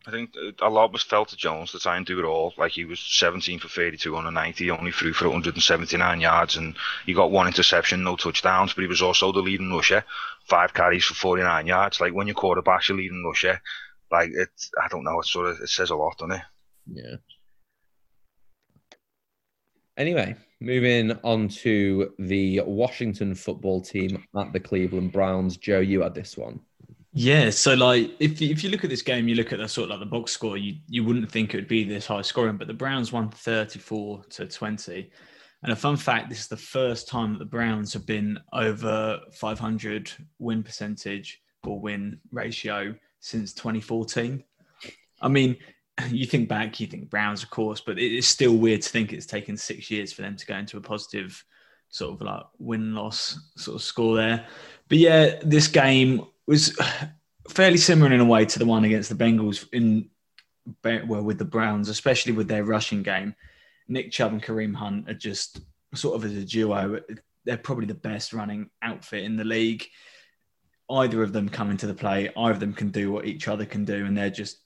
I 0.07 0.11
think 0.11 0.31
a 0.63 0.71
lot 0.71 0.93
was 0.93 1.03
felt 1.03 1.29
to 1.29 1.37
Jones 1.37 1.73
to 1.73 1.79
try 1.79 1.99
and 1.99 2.07
do 2.07 2.19
it 2.19 2.25
all. 2.25 2.55
Like 2.57 2.73
he 2.73 2.87
was 2.87 3.01
17 3.01 3.59
for 3.59 3.69
32 3.69 4.17
on 4.17 4.27
a 4.27 4.31
90, 4.31 4.71
only 4.71 4.93
threw 4.93 5.13
for 5.13 5.27
179 5.27 6.21
yards, 6.21 6.57
and 6.57 6.75
he 7.05 7.13
got 7.13 7.31
one 7.31 7.47
interception, 7.47 8.03
no 8.03 8.17
touchdowns. 8.17 8.73
But 8.73 8.83
he 8.83 8.89
was 8.89 9.03
also 9.03 9.31
the 9.31 9.41
leading 9.41 9.71
rusher, 9.71 10.05
five 10.49 10.73
carries 10.73 11.05
for 11.05 11.15
49 11.15 11.67
yards. 11.67 12.01
Like 12.01 12.15
when 12.15 12.27
your 12.27 12.35
quarterback's 12.35 12.89
your 12.89 12.97
leading 12.97 13.23
rusher, 13.25 13.61
like 14.11 14.31
it, 14.31 14.49
I 14.83 14.89
don't 14.89 15.05
know, 15.05 15.21
it 15.21 15.27
sort 15.27 15.49
of 15.49 15.61
it 15.61 15.69
says 15.69 15.91
a 15.91 15.97
lot, 15.97 16.17
doesn't 16.17 16.37
it? 16.37 16.43
Yeah. 16.93 17.17
Anyway, 19.99 20.35
moving 20.61 21.13
on 21.25 21.49
to 21.49 22.13
the 22.19 22.61
Washington 22.65 23.35
football 23.35 23.81
team 23.81 24.23
at 24.37 24.53
the 24.53 24.61
Cleveland 24.61 25.13
Browns. 25.13 25.57
Joe, 25.57 25.81
you 25.81 26.03
had 26.03 26.15
this 26.15 26.37
one. 26.37 26.61
Yeah, 27.13 27.51
so 27.51 27.75
like 27.75 28.13
if 28.21 28.41
you, 28.41 28.51
if 28.51 28.63
you 28.63 28.71
look 28.71 28.85
at 28.85 28.91
this 28.91 29.03
game, 29.03 29.27
you 29.27 29.35
look 29.35 29.53
at 29.53 29.59
the 29.59 29.69
sort 29.69 29.87
of 29.87 29.91
like 29.91 30.01
the 30.01 30.07
box 30.07 30.31
score, 30.33 30.57
you 30.57 30.77
you 30.87 31.03
wouldn't 31.03 31.31
think 31.31 31.53
it 31.53 31.57
would 31.57 31.69
be 31.69 31.83
this 31.83 32.07
high 32.07 32.23
scoring, 32.23 32.57
but 32.57 32.69
the 32.69 32.75
Browns 32.75 33.11
won 33.11 33.31
34 33.31 34.23
to 34.31 34.47
20. 34.47 35.11
And 35.63 35.73
a 35.73 35.77
fun 35.77 35.97
fact, 35.97 36.31
this 36.31 36.41
is 36.41 36.49
the 36.49 36.57
first 36.57 37.09
time 37.09 37.33
that 37.33 37.39
the 37.39 37.45
Browns 37.45 37.93
have 37.93 38.07
been 38.07 38.39
over 38.53 39.21
500 39.33 40.13
win 40.39 40.63
percentage 40.63 41.43
or 41.65 41.81
win 41.81 42.19
ratio 42.31 42.95
since 43.19 43.53
2014. 43.53 44.43
I 45.21 45.29
mean, 45.29 45.57
you 46.09 46.27
think 46.27 46.49
back, 46.49 46.81
you 46.81 46.87
think 46.87 47.11
Browns, 47.11 47.43
of 47.43 47.51
course, 47.51 47.81
but 47.81 47.99
it 47.99 48.13
is 48.13 48.27
still 48.27 48.57
weird 48.57 48.83
to 48.83 48.89
think 48.89 49.13
it's 49.13 49.27
taken 49.27 49.57
six 49.57 49.91
years 49.91 50.13
for 50.13 50.23
them 50.23 50.37
to 50.37 50.47
go 50.47 50.57
into 50.57 50.77
a 50.77 50.81
positive 50.81 51.45
sort 51.89 52.15
of 52.15 52.23
like 52.27 52.45
win 52.59 52.95
loss 52.95 53.39
sort 53.57 53.77
of 53.77 53.83
score 53.83 54.17
there. 54.17 54.47
But 54.89 54.99
yeah, 54.99 55.41
this 55.43 55.69
game 55.69 56.25
was 56.47 56.77
fairly 57.49 57.79
similar 57.79 58.13
in 58.13 58.21
a 58.21 58.25
way 58.25 58.45
to 58.45 58.59
the 58.59 58.67
one 58.67 58.85
against 58.85 59.09
the 59.09 59.25
Bengals 59.25 59.67
in 59.73 60.09
well 60.85 61.23
with 61.23 61.39
the 61.39 61.45
Browns, 61.45 61.89
especially 61.89 62.33
with 62.33 62.49
their 62.49 62.65
rushing 62.65 63.03
game. 63.03 63.35
Nick 63.89 64.13
Chubb 64.13 64.33
and 64.33 64.43
Kareem 64.43 64.75
Hunt 64.75 65.09
are 65.09 65.15
just 65.15 65.61
sort 65.95 66.17
of 66.17 66.25
as 66.25 66.37
a 66.37 66.45
duo. 66.45 67.01
They're 67.45 67.57
probably 67.57 67.87
the 67.87 67.95
best 67.95 68.33
running 68.33 68.71
outfit 68.83 69.25
in 69.25 69.37
the 69.37 69.45
league. 69.45 69.87
Either 70.89 71.23
of 71.23 71.33
them 71.33 71.49
come 71.49 71.71
into 71.71 71.87
the 71.87 71.95
play. 71.95 72.31
Either 72.37 72.53
of 72.53 72.61
them 72.61 72.73
can 72.73 72.91
do 72.91 73.11
what 73.11 73.27
each 73.27 73.49
other 73.49 73.65
can 73.65 73.85
do, 73.85 74.07
and 74.07 74.17
they're 74.17 74.31
just 74.31 74.59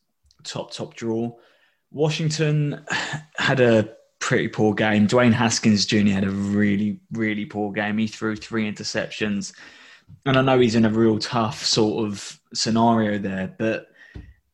top 0.45 0.73
top 0.73 0.95
draw. 0.95 1.33
Washington 1.91 2.85
had 3.37 3.61
a 3.61 3.95
pretty 4.19 4.49
poor 4.49 4.75
game. 4.75 5.07
Dwayne 5.07 5.33
Haskins 5.33 5.87
Jr. 5.87 6.09
had 6.09 6.25
a 6.25 6.31
really, 6.31 7.01
really 7.13 7.45
poor 7.45 7.73
game. 7.73 7.99
He 7.99 8.07
threw 8.07 8.37
three 8.37 8.71
interceptions. 8.71 9.55
And 10.27 10.37
I 10.37 10.43
know 10.43 10.59
he's 10.59 10.75
in 10.75 10.85
a 10.85 10.91
real 10.91 11.19
tough 11.19 11.65
sort 11.65 12.07
of 12.07 12.41
scenario 12.53 13.19
there, 13.19 13.55
but 13.59 13.89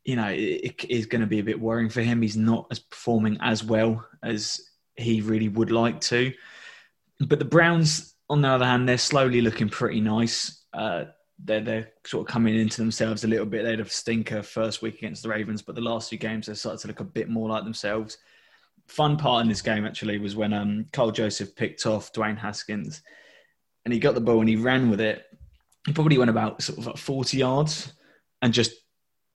you 0.04 0.16
know, 0.16 0.28
it, 0.28 0.84
is 0.88 1.06
going 1.06 1.20
to 1.20 1.26
be 1.26 1.38
a 1.38 1.44
bit 1.44 1.60
worrying 1.60 1.88
for 1.88 2.00
him. 2.00 2.22
He's 2.22 2.36
not 2.36 2.66
as 2.70 2.78
performing 2.78 3.38
as 3.40 3.62
well 3.62 4.04
as 4.22 4.60
he 4.96 5.20
really 5.20 5.48
would 5.48 5.70
like 5.70 6.00
to. 6.02 6.32
But 7.20 7.38
the 7.38 7.44
Browns, 7.44 8.14
on 8.28 8.42
the 8.42 8.48
other 8.48 8.64
hand, 8.64 8.88
they're 8.88 8.98
slowly 8.98 9.40
looking 9.40 9.68
pretty 9.68 10.00
nice. 10.00 10.64
Uh, 10.72 11.04
they're 11.44 11.60
they're 11.60 11.90
sort 12.04 12.28
of 12.28 12.32
coming 12.32 12.58
into 12.58 12.80
themselves 12.80 13.24
a 13.24 13.28
little 13.28 13.46
bit. 13.46 13.62
They 13.64 13.70
had 13.70 13.80
a 13.80 13.88
stinker 13.88 14.42
first 14.42 14.82
week 14.82 14.98
against 14.98 15.22
the 15.22 15.28
Ravens, 15.28 15.62
but 15.62 15.74
the 15.74 15.80
last 15.80 16.08
few 16.08 16.18
games 16.18 16.46
they 16.46 16.54
started 16.54 16.80
to 16.80 16.88
look 16.88 17.00
a 17.00 17.04
bit 17.04 17.28
more 17.28 17.48
like 17.48 17.64
themselves. 17.64 18.18
Fun 18.86 19.16
part 19.16 19.42
in 19.42 19.48
this 19.48 19.62
game 19.62 19.86
actually 19.86 20.18
was 20.18 20.36
when 20.36 20.52
um, 20.52 20.86
Karl 20.92 21.12
Joseph 21.12 21.54
picked 21.54 21.86
off 21.86 22.12
Dwayne 22.12 22.38
Haskins, 22.38 23.02
and 23.84 23.94
he 23.94 24.00
got 24.00 24.14
the 24.14 24.20
ball 24.20 24.40
and 24.40 24.48
he 24.48 24.56
ran 24.56 24.90
with 24.90 25.00
it. 25.00 25.24
He 25.86 25.92
probably 25.92 26.18
went 26.18 26.30
about 26.30 26.62
sort 26.62 26.78
of 26.78 26.86
like 26.86 26.96
forty 26.96 27.38
yards, 27.38 27.92
and 28.42 28.52
just 28.52 28.72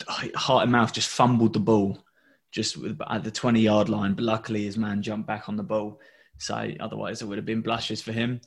heart 0.07 0.63
and 0.63 0.71
mouth 0.71 0.93
just 0.93 1.09
fumbled 1.09 1.53
the 1.53 1.59
ball 1.59 2.03
just 2.51 2.77
at 3.09 3.23
the 3.23 3.31
20 3.31 3.59
yard 3.59 3.89
line. 3.89 4.13
But 4.13 4.23
luckily, 4.23 4.63
his 4.63 4.77
man 4.77 5.01
jumped 5.01 5.27
back 5.27 5.49
on 5.49 5.57
the 5.57 5.63
ball. 5.63 5.99
So 6.37 6.69
otherwise, 6.79 7.21
it 7.21 7.25
would 7.25 7.37
have 7.37 7.45
been 7.45 7.61
blushes 7.61 8.01
for 8.01 8.11
him. 8.11 8.41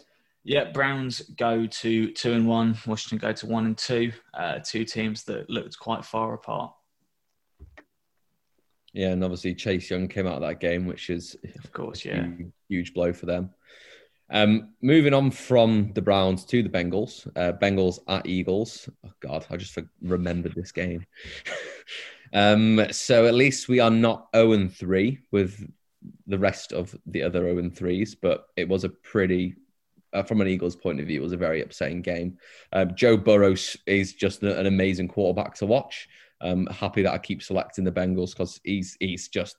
Yeah, 0.49 0.71
Browns 0.71 1.21
go 1.37 1.67
to 1.67 2.11
two 2.13 2.33
and 2.33 2.49
one. 2.49 2.75
Washington 2.87 3.19
go 3.19 3.35
to 3.35 3.47
one 3.47 3.67
and 3.67 3.77
two. 3.77 4.13
Uh, 4.33 4.61
two 4.61 4.83
teams 4.83 5.25
that 5.25 5.51
looked 5.51 5.79
quite 5.79 6.07
far 6.07 6.33
apart. 6.33 6.73
Yeah, 8.95 9.09
and 9.09 9.23
obviously 9.23 9.55
Chase 9.55 9.91
Young 9.91 10.09
came 10.09 10.27
out 10.27 10.37
of 10.37 10.41
that 10.41 10.59
game, 10.59 10.87
which 10.87 11.11
is 11.11 11.37
of 11.63 11.71
course, 11.73 12.03
yeah, 12.03 12.23
huge, 12.23 12.53
huge 12.67 12.95
blow 12.95 13.13
for 13.13 13.27
them. 13.27 13.51
Um, 14.31 14.73
moving 14.81 15.13
on 15.13 15.31
from 15.33 15.93
the 15.93 16.01
Browns 16.01 16.47
to 16.47 16.63
the 16.63 16.71
Bengals. 16.71 17.27
Uh, 17.37 17.53
Bengals 17.53 17.99
at 18.09 18.27
Eagles. 18.27 18.89
Oh 19.05 19.13
God, 19.21 19.45
I 19.51 19.59
just 19.59 19.77
remembered 20.01 20.55
this 20.55 20.73
game. 20.73 21.05
um, 22.33 22.87
so 22.91 23.27
at 23.27 23.35
least 23.35 23.69
we 23.69 23.81
are 23.81 23.91
not 23.91 24.29
0 24.35 24.53
and 24.53 24.75
3 24.75 25.19
with 25.31 25.71
the 26.27 26.39
rest 26.39 26.73
of 26.73 26.97
the 27.05 27.23
other 27.23 27.41
0 27.41 27.59
and 27.59 27.75
3s, 27.75 28.17
but 28.23 28.47
it 28.57 28.67
was 28.67 28.85
a 28.85 28.89
pretty, 28.89 29.55
uh, 30.13 30.23
from 30.23 30.41
an 30.41 30.49
Eagles 30.49 30.77
point 30.77 31.01
of 31.01 31.07
view, 31.07 31.21
it 31.21 31.25
was 31.25 31.33
a 31.33 31.39
very 31.39 31.63
upsetting 31.63 32.03
game. 32.03 32.39
Um, 32.73 32.95
Joe 32.95 33.17
Burrows 33.17 33.77
is 33.87 34.15
just 34.15 34.43
an 34.43 34.67
amazing 34.67 35.09
quarterback 35.09 35.55
to 35.57 35.67
watch. 35.67 36.09
Um, 36.41 36.67
happy 36.67 37.03
that 37.03 37.13
I 37.13 37.19
keep 37.19 37.43
selecting 37.43 37.85
the 37.85 37.93
Bengals 37.93 38.31
because 38.31 38.61
he's 38.63 38.97
he's 39.01 39.29
just 39.29 39.57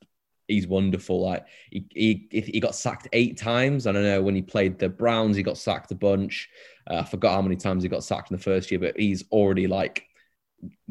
he's 0.48 0.68
wonderful. 0.68 1.22
Like 1.22 1.46
he, 1.70 1.86
he 1.92 2.28
he 2.32 2.60
got 2.60 2.76
sacked 2.76 3.08
eight 3.14 3.38
times. 3.38 3.88
I 3.88 3.92
don't 3.92 4.04
know 4.04 4.22
when 4.22 4.36
he 4.36 4.42
played 4.42 4.80
the 4.80 4.90
Browns, 4.90 5.38
he 5.38 5.44
got 5.44 5.58
sacked 5.58 5.92
a 5.92 5.96
bunch. 5.96 6.50
Uh, 6.90 6.98
I 6.98 7.04
forgot 7.04 7.36
how 7.36 7.42
many 7.42 7.56
times 7.56 7.84
he 7.84 7.90
got 7.90 8.04
sacked 8.04 8.32
in 8.32 8.38
the 8.38 8.44
first 8.44 8.72
year, 8.72 8.80
but 8.80 9.00
he's 9.00 9.24
already 9.32 9.68
like 9.68 10.06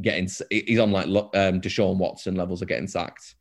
getting. 0.00 0.28
He's 0.50 0.78
on 0.78 0.92
like 0.92 1.06
um, 1.06 1.60
Deshaun 1.60 1.98
Watson 1.98 2.36
levels 2.36 2.62
of 2.62 2.68
getting 2.68 2.86
sacked. 2.86 3.34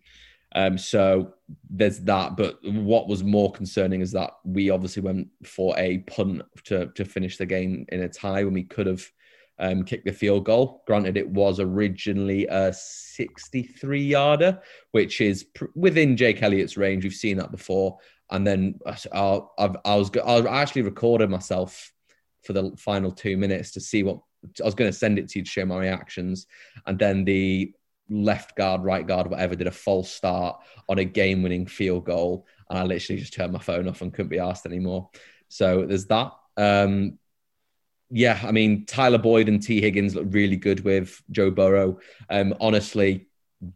Um, 0.56 0.78
so 0.78 1.34
there's 1.70 2.00
that. 2.02 2.38
But 2.38 2.60
what 2.64 3.08
was 3.08 3.24
more 3.24 3.52
concerning 3.52 4.02
is 4.02 4.12
that 4.14 4.32
we 4.44 4.70
obviously 4.70 5.02
went 5.02 5.28
for 5.44 5.78
a 5.78 6.00
punt 6.00 6.44
to 6.66 6.88
to 6.96 7.06
finish 7.06 7.38
the 7.38 7.46
game 7.46 7.86
in 7.90 8.02
a 8.02 8.10
tie 8.10 8.44
when 8.44 8.54
we 8.54 8.64
could 8.64 8.88
have 8.88 9.10
um, 9.60 9.84
kick 9.84 10.04
the 10.04 10.12
field 10.12 10.46
goal. 10.46 10.84
Granted, 10.88 11.18
it 11.18 11.30
was 11.30 11.60
originally 11.60 12.48
a 12.48 12.72
63 12.74 14.02
yarder, 14.02 14.62
which 14.92 15.20
is 15.22 15.46
pr- 15.46 15.66
within 15.76 16.16
Jake 16.16 16.42
Elliott's 16.42 16.78
range. 16.78 17.04
We've 17.04 17.14
seen 17.14 17.38
that 17.38 17.52
before. 17.52 17.98
And 18.30 18.46
then 18.46 18.80
I, 18.86 18.98
uh, 19.12 19.40
I, 19.58 19.70
I 19.86 19.96
was 19.96 20.12
I 20.18 20.40
actually 20.62 20.84
recorded 20.84 21.30
myself 21.30 21.92
for 22.44 22.54
the 22.54 22.72
final 22.78 23.12
two 23.12 23.38
minutes 23.38 23.72
to 23.72 23.82
see 23.82 24.04
what 24.04 24.20
I 24.62 24.66
was 24.66 24.76
going 24.76 24.92
to 24.92 24.98
send 24.98 25.18
it 25.18 25.30
to 25.30 25.40
you 25.40 25.46
to 25.46 25.50
show 25.50 25.66
my 25.66 25.78
reactions. 25.78 26.46
And 26.86 27.00
then 27.00 27.26
the 27.26 27.74
left 28.10 28.56
guard, 28.56 28.84
right 28.84 29.06
guard, 29.06 29.30
whatever, 29.30 29.56
did 29.56 29.68
a 29.68 29.72
false 29.72 30.10
start 30.10 30.60
on 30.90 31.00
a 31.00 31.06
game 31.06 31.44
winning 31.44 31.66
field 31.66 32.06
goal. 32.06 32.46
And 32.70 32.80
I 32.80 32.84
literally 32.84 33.20
just 33.20 33.34
turned 33.34 33.54
my 33.54 33.60
phone 33.60 33.88
off 33.88 34.02
and 34.02 34.14
couldn't 34.14 34.30
be 34.30 34.40
asked 34.40 34.66
anymore. 34.66 35.10
So 35.50 35.86
there's 35.86 36.08
that. 36.08 36.32
Um, 36.58 37.20
yeah, 38.10 38.40
I 38.44 38.52
mean, 38.52 38.86
Tyler 38.86 39.18
Boyd 39.18 39.50
and 39.50 39.62
Tee 39.62 39.82
Higgins 39.82 40.16
look 40.16 40.28
really 40.30 40.56
good 40.56 40.84
with 40.84 41.22
Joe 41.32 41.52
Burrow. 41.52 42.00
Um, 42.30 42.54
honestly, 42.62 43.28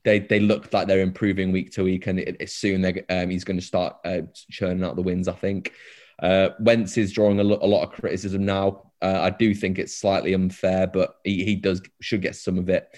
they 0.03 0.19
they 0.19 0.39
look 0.39 0.71
like 0.73 0.87
they're 0.87 1.01
improving 1.01 1.51
week 1.51 1.71
to 1.73 1.83
week, 1.83 2.07
and 2.07 2.19
it, 2.19 2.37
it 2.39 2.49
soon 2.49 2.85
um, 3.09 3.29
he's 3.29 3.43
going 3.43 3.59
to 3.59 3.65
start 3.65 3.97
uh, 4.05 4.21
churning 4.49 4.83
out 4.83 4.95
the 4.95 5.01
wins. 5.01 5.27
I 5.27 5.33
think. 5.33 5.73
Uh, 6.21 6.49
Wentz 6.59 6.97
is 6.97 7.11
drawing 7.11 7.39
a, 7.39 7.43
lo- 7.43 7.59
a 7.61 7.67
lot 7.67 7.81
of 7.81 7.93
criticism 7.93 8.45
now. 8.45 8.91
Uh, 9.01 9.19
I 9.21 9.31
do 9.31 9.55
think 9.55 9.79
it's 9.79 9.97
slightly 9.97 10.33
unfair, 10.33 10.85
but 10.85 11.15
he, 11.23 11.43
he 11.43 11.55
does 11.55 11.81
should 11.99 12.21
get 12.21 12.35
some 12.35 12.59
of 12.59 12.69
it. 12.69 12.95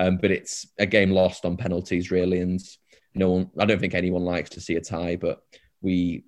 Um, 0.00 0.16
but 0.16 0.30
it's 0.30 0.66
a 0.78 0.86
game 0.86 1.10
lost 1.10 1.44
on 1.44 1.58
penalties, 1.58 2.10
really, 2.10 2.40
and 2.40 2.58
no 3.14 3.30
one. 3.30 3.50
I 3.58 3.66
don't 3.66 3.78
think 3.78 3.94
anyone 3.94 4.24
likes 4.24 4.48
to 4.50 4.60
see 4.60 4.76
a 4.76 4.80
tie, 4.80 5.16
but 5.16 5.42
we. 5.82 6.24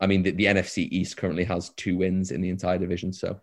I 0.00 0.06
mean, 0.06 0.22
the, 0.22 0.30
the 0.30 0.46
NFC 0.46 0.88
East 0.90 1.18
currently 1.18 1.44
has 1.44 1.70
two 1.76 1.98
wins 1.98 2.30
in 2.30 2.40
the 2.40 2.48
entire 2.48 2.78
division, 2.78 3.12
so 3.12 3.38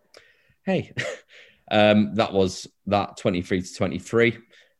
hey, 0.64 0.92
um, 1.72 2.16
that 2.16 2.34
was 2.34 2.68
that 2.88 3.18
23 3.18 3.62
to 3.62 3.74
23. 3.76 4.38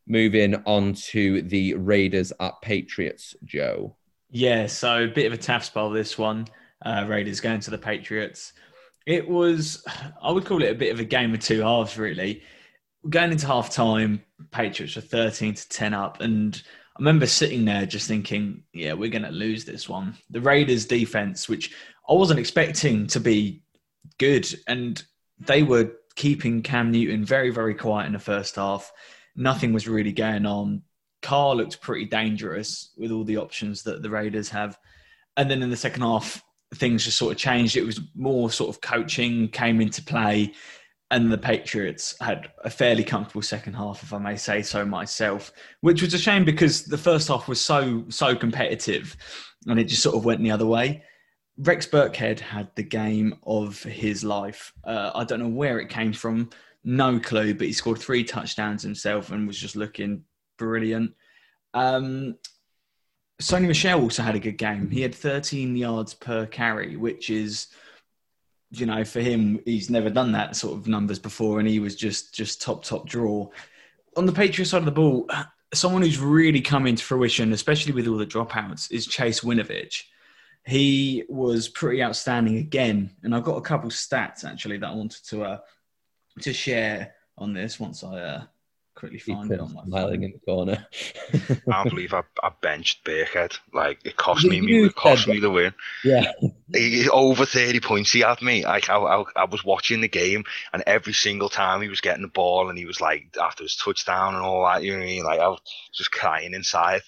Moving 0.08 0.56
on 0.66 0.94
to 0.94 1.42
the 1.42 1.74
Raiders 1.74 2.32
at 2.40 2.60
Patriots, 2.60 3.36
Joe. 3.44 3.96
Yeah, 4.30 4.66
so 4.66 5.04
a 5.04 5.06
bit 5.06 5.26
of 5.26 5.32
a 5.32 5.40
tough 5.40 5.64
spell 5.64 5.90
this 5.90 6.18
one. 6.18 6.48
Uh, 6.84 7.04
Raiders 7.08 7.40
going 7.40 7.60
to 7.60 7.70
the 7.70 7.78
Patriots. 7.78 8.54
It 9.06 9.28
was, 9.28 9.84
I 10.20 10.32
would 10.32 10.44
call 10.44 10.62
it 10.64 10.70
a 10.70 10.74
bit 10.74 10.92
of 10.92 10.98
a 10.98 11.04
game 11.04 11.32
of 11.32 11.40
two 11.40 11.60
halves, 11.60 11.96
really. 11.96 12.42
Going 13.08 13.32
into 13.32 13.46
half 13.46 13.70
time, 13.70 14.22
Patriots 14.50 14.96
were 14.96 15.02
13 15.02 15.54
to 15.54 15.68
10 15.68 15.94
up. 15.94 16.20
And 16.20 16.60
I 16.96 17.00
remember 17.00 17.26
sitting 17.26 17.64
there 17.64 17.86
just 17.86 18.06
thinking, 18.06 18.62
yeah, 18.72 18.92
we're 18.92 19.10
going 19.10 19.22
to 19.22 19.30
lose 19.30 19.64
this 19.64 19.88
one. 19.88 20.14
The 20.30 20.40
Raiders' 20.40 20.86
defense, 20.86 21.48
which 21.48 21.74
I 22.08 22.12
wasn't 22.12 22.40
expecting 22.40 23.06
to 23.08 23.20
be 23.20 23.62
good. 24.18 24.46
And 24.66 25.02
they 25.38 25.62
were 25.62 25.92
keeping 26.14 26.62
Cam 26.62 26.90
Newton 26.90 27.24
very, 27.24 27.50
very 27.50 27.74
quiet 27.74 28.06
in 28.06 28.12
the 28.12 28.18
first 28.18 28.56
half. 28.56 28.92
Nothing 29.34 29.72
was 29.72 29.88
really 29.88 30.12
going 30.12 30.44
on. 30.44 30.82
Carr 31.22 31.54
looked 31.54 31.80
pretty 31.80 32.06
dangerous 32.06 32.92
with 32.96 33.10
all 33.10 33.24
the 33.24 33.36
options 33.36 33.82
that 33.84 34.02
the 34.02 34.10
Raiders 34.10 34.48
have. 34.50 34.78
And 35.36 35.50
then 35.50 35.62
in 35.62 35.70
the 35.70 35.76
second 35.76 36.02
half, 36.02 36.42
things 36.74 37.04
just 37.04 37.18
sort 37.18 37.32
of 37.32 37.38
changed. 37.38 37.76
It 37.76 37.86
was 37.86 38.00
more 38.14 38.50
sort 38.50 38.74
of 38.74 38.80
coaching 38.80 39.48
came 39.48 39.80
into 39.80 40.02
play, 40.02 40.52
and 41.10 41.32
the 41.32 41.38
Patriots 41.38 42.14
had 42.20 42.50
a 42.64 42.70
fairly 42.70 43.02
comfortable 43.02 43.42
second 43.42 43.74
half, 43.74 44.02
if 44.02 44.12
I 44.12 44.18
may 44.18 44.36
say 44.36 44.62
so 44.62 44.84
myself, 44.84 45.52
which 45.80 46.02
was 46.02 46.14
a 46.14 46.18
shame 46.18 46.44
because 46.44 46.84
the 46.84 46.98
first 46.98 47.28
half 47.28 47.48
was 47.48 47.60
so 47.60 48.04
so 48.08 48.36
competitive, 48.36 49.16
and 49.66 49.78
it 49.78 49.84
just 49.84 50.02
sort 50.02 50.16
of 50.16 50.24
went 50.24 50.42
the 50.42 50.50
other 50.50 50.66
way. 50.66 51.02
Rex 51.58 51.86
Burkhead 51.86 52.40
had 52.40 52.70
the 52.74 52.82
game 52.82 53.36
of 53.44 53.82
his 53.82 54.24
life. 54.24 54.72
Uh, 54.84 55.10
I 55.14 55.24
don't 55.24 55.40
know 55.40 55.48
where 55.48 55.78
it 55.78 55.90
came 55.90 56.12
from, 56.12 56.48
no 56.84 57.18
clue, 57.18 57.54
but 57.54 57.66
he 57.66 57.72
scored 57.72 57.98
three 57.98 58.24
touchdowns 58.24 58.82
himself 58.82 59.30
and 59.30 59.46
was 59.46 59.58
just 59.58 59.76
looking 59.76 60.24
brilliant. 60.58 61.12
Um, 61.74 62.36
Sony 63.42 63.66
Michel 63.66 64.00
also 64.00 64.22
had 64.22 64.36
a 64.36 64.40
good 64.40 64.58
game. 64.58 64.90
He 64.90 65.02
had 65.02 65.14
13 65.14 65.76
yards 65.76 66.14
per 66.14 66.46
carry, 66.46 66.96
which 66.96 67.30
is, 67.30 67.68
you 68.70 68.86
know, 68.86 69.04
for 69.04 69.20
him, 69.20 69.60
he's 69.64 69.90
never 69.90 70.10
done 70.10 70.32
that 70.32 70.56
sort 70.56 70.78
of 70.78 70.86
numbers 70.86 71.18
before, 71.18 71.58
and 71.58 71.68
he 71.68 71.80
was 71.80 71.96
just 71.96 72.34
just 72.34 72.62
top 72.62 72.84
top 72.84 73.08
draw. 73.08 73.48
On 74.16 74.26
the 74.26 74.32
Patriot 74.32 74.66
side 74.66 74.78
of 74.78 74.84
the 74.84 74.90
ball, 74.90 75.28
someone 75.72 76.02
who's 76.02 76.18
really 76.18 76.60
come 76.60 76.86
into 76.86 77.04
fruition, 77.04 77.52
especially 77.52 77.92
with 77.92 78.06
all 78.06 78.16
the 78.16 78.26
dropouts, 78.26 78.90
is 78.90 79.06
Chase 79.06 79.40
Winovich 79.40 80.04
he 80.66 81.24
was 81.28 81.68
pretty 81.68 82.02
outstanding 82.02 82.58
again. 82.58 83.10
And 83.22 83.34
I've 83.34 83.44
got 83.44 83.56
a 83.56 83.62
couple 83.62 83.90
stats 83.90 84.44
actually 84.44 84.78
that 84.78 84.90
I 84.90 84.94
wanted 84.94 85.24
to 85.26 85.44
uh, 85.44 85.58
to 86.40 86.52
share 86.52 87.14
on 87.38 87.52
this 87.52 87.80
once 87.80 88.04
I 88.04 88.18
uh, 88.18 88.42
quickly 89.00 89.18
find 89.18 89.50
it 89.50 89.58
on 89.58 89.72
my 89.72 89.82
smiling 89.84 90.22
in 90.22 90.32
the 90.32 90.38
corner. 90.38 90.86
I 91.32 91.54
can't 91.70 91.90
believe 91.90 92.12
I, 92.12 92.22
I 92.42 92.50
benched 92.60 93.04
Burkhead. 93.04 93.58
Like 93.72 94.04
it 94.04 94.16
cost 94.16 94.44
me, 94.44 94.60
me 94.60 94.84
it 94.84 94.94
cost 94.94 95.26
me 95.26 95.40
the 95.40 95.50
win. 95.50 95.72
Yeah, 96.04 96.30
he, 96.72 97.08
over 97.08 97.46
thirty 97.46 97.80
points 97.80 98.12
he 98.12 98.20
had 98.20 98.42
me. 98.42 98.64
Like 98.64 98.90
I, 98.90 98.96
I, 98.96 99.24
I, 99.36 99.44
was 99.46 99.64
watching 99.64 100.02
the 100.02 100.08
game, 100.08 100.44
and 100.72 100.82
every 100.86 101.14
single 101.14 101.48
time 101.48 101.80
he 101.80 101.88
was 101.88 102.02
getting 102.02 102.22
the 102.22 102.28
ball, 102.28 102.68
and 102.68 102.78
he 102.78 102.84
was 102.84 103.00
like 103.00 103.34
after 103.42 103.64
his 103.64 103.76
touchdown 103.76 104.34
and 104.34 104.44
all 104.44 104.64
that. 104.66 104.84
You 104.84 104.92
know 104.92 104.98
what 104.98 105.04
I 105.04 105.06
mean? 105.06 105.24
Like 105.24 105.40
I 105.40 105.48
was 105.48 105.60
just 105.94 106.12
crying 106.12 106.52
inside. 106.52 107.00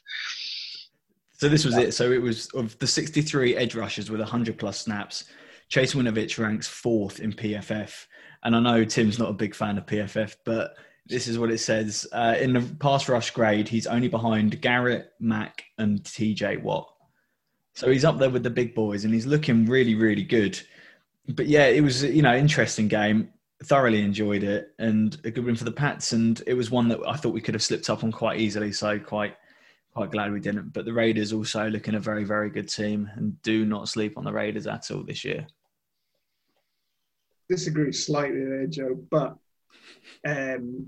So 1.34 1.48
this 1.48 1.64
was 1.64 1.74
yeah. 1.74 1.82
it. 1.82 1.92
So 1.92 2.10
it 2.10 2.22
was 2.22 2.48
of 2.54 2.78
the 2.78 2.86
63 2.86 3.56
edge 3.56 3.74
rushers 3.74 4.10
with 4.10 4.20
100 4.20 4.58
plus 4.58 4.80
snaps. 4.80 5.24
Chase 5.68 5.94
Winovich 5.94 6.38
ranks 6.38 6.68
fourth 6.68 7.20
in 7.20 7.32
PFF. 7.32 8.06
And 8.44 8.56
I 8.56 8.60
know 8.60 8.84
Tim's 8.84 9.18
not 9.18 9.30
a 9.30 9.34
big 9.34 9.54
fan 9.54 9.78
of 9.78 9.86
PFF, 9.86 10.36
but 10.44 10.74
this 11.06 11.26
is 11.26 11.38
what 11.38 11.50
it 11.50 11.58
says. 11.58 12.06
Uh, 12.12 12.36
in 12.40 12.52
the 12.52 12.60
pass 12.78 13.08
rush 13.08 13.30
grade, 13.30 13.68
he's 13.68 13.86
only 13.86 14.08
behind 14.08 14.60
Garrett, 14.60 15.12
Mack, 15.18 15.64
and 15.78 16.02
TJ 16.02 16.62
Watt. 16.62 16.88
So 17.74 17.90
he's 17.90 18.04
up 18.04 18.18
there 18.18 18.30
with 18.30 18.42
the 18.42 18.50
big 18.50 18.74
boys, 18.74 19.04
and 19.04 19.12
he's 19.12 19.26
looking 19.26 19.66
really, 19.66 19.94
really 19.94 20.22
good. 20.22 20.60
But 21.28 21.46
yeah, 21.46 21.66
it 21.66 21.80
was 21.82 22.02
you 22.02 22.22
know 22.22 22.34
interesting 22.34 22.88
game. 22.88 23.30
Thoroughly 23.64 24.02
enjoyed 24.02 24.42
it, 24.42 24.74
and 24.78 25.16
a 25.24 25.30
good 25.30 25.44
win 25.44 25.56
for 25.56 25.64
the 25.64 25.72
Pats. 25.72 26.12
And 26.12 26.42
it 26.46 26.54
was 26.54 26.70
one 26.70 26.88
that 26.88 27.00
I 27.06 27.16
thought 27.16 27.32
we 27.32 27.40
could 27.40 27.54
have 27.54 27.62
slipped 27.62 27.88
up 27.90 28.04
on 28.04 28.12
quite 28.12 28.40
easily. 28.40 28.72
So 28.72 28.98
quite 28.98 29.36
quite 29.94 30.10
glad 30.10 30.32
we 30.32 30.40
didn't. 30.40 30.72
But 30.72 30.84
the 30.84 30.92
Raiders 30.92 31.32
also 31.32 31.68
looking 31.68 31.94
a 31.94 32.00
very, 32.00 32.24
very 32.24 32.50
good 32.50 32.68
team, 32.68 33.10
and 33.14 33.40
do 33.42 33.64
not 33.64 33.88
sleep 33.88 34.18
on 34.18 34.24
the 34.24 34.32
Raiders 34.32 34.66
at 34.66 34.90
all 34.90 35.02
this 35.02 35.24
year. 35.24 35.46
Disagree 37.48 37.92
slightly 37.92 38.44
there, 38.44 38.66
Joe, 38.66 38.94
but 39.10 39.36
um, 40.26 40.86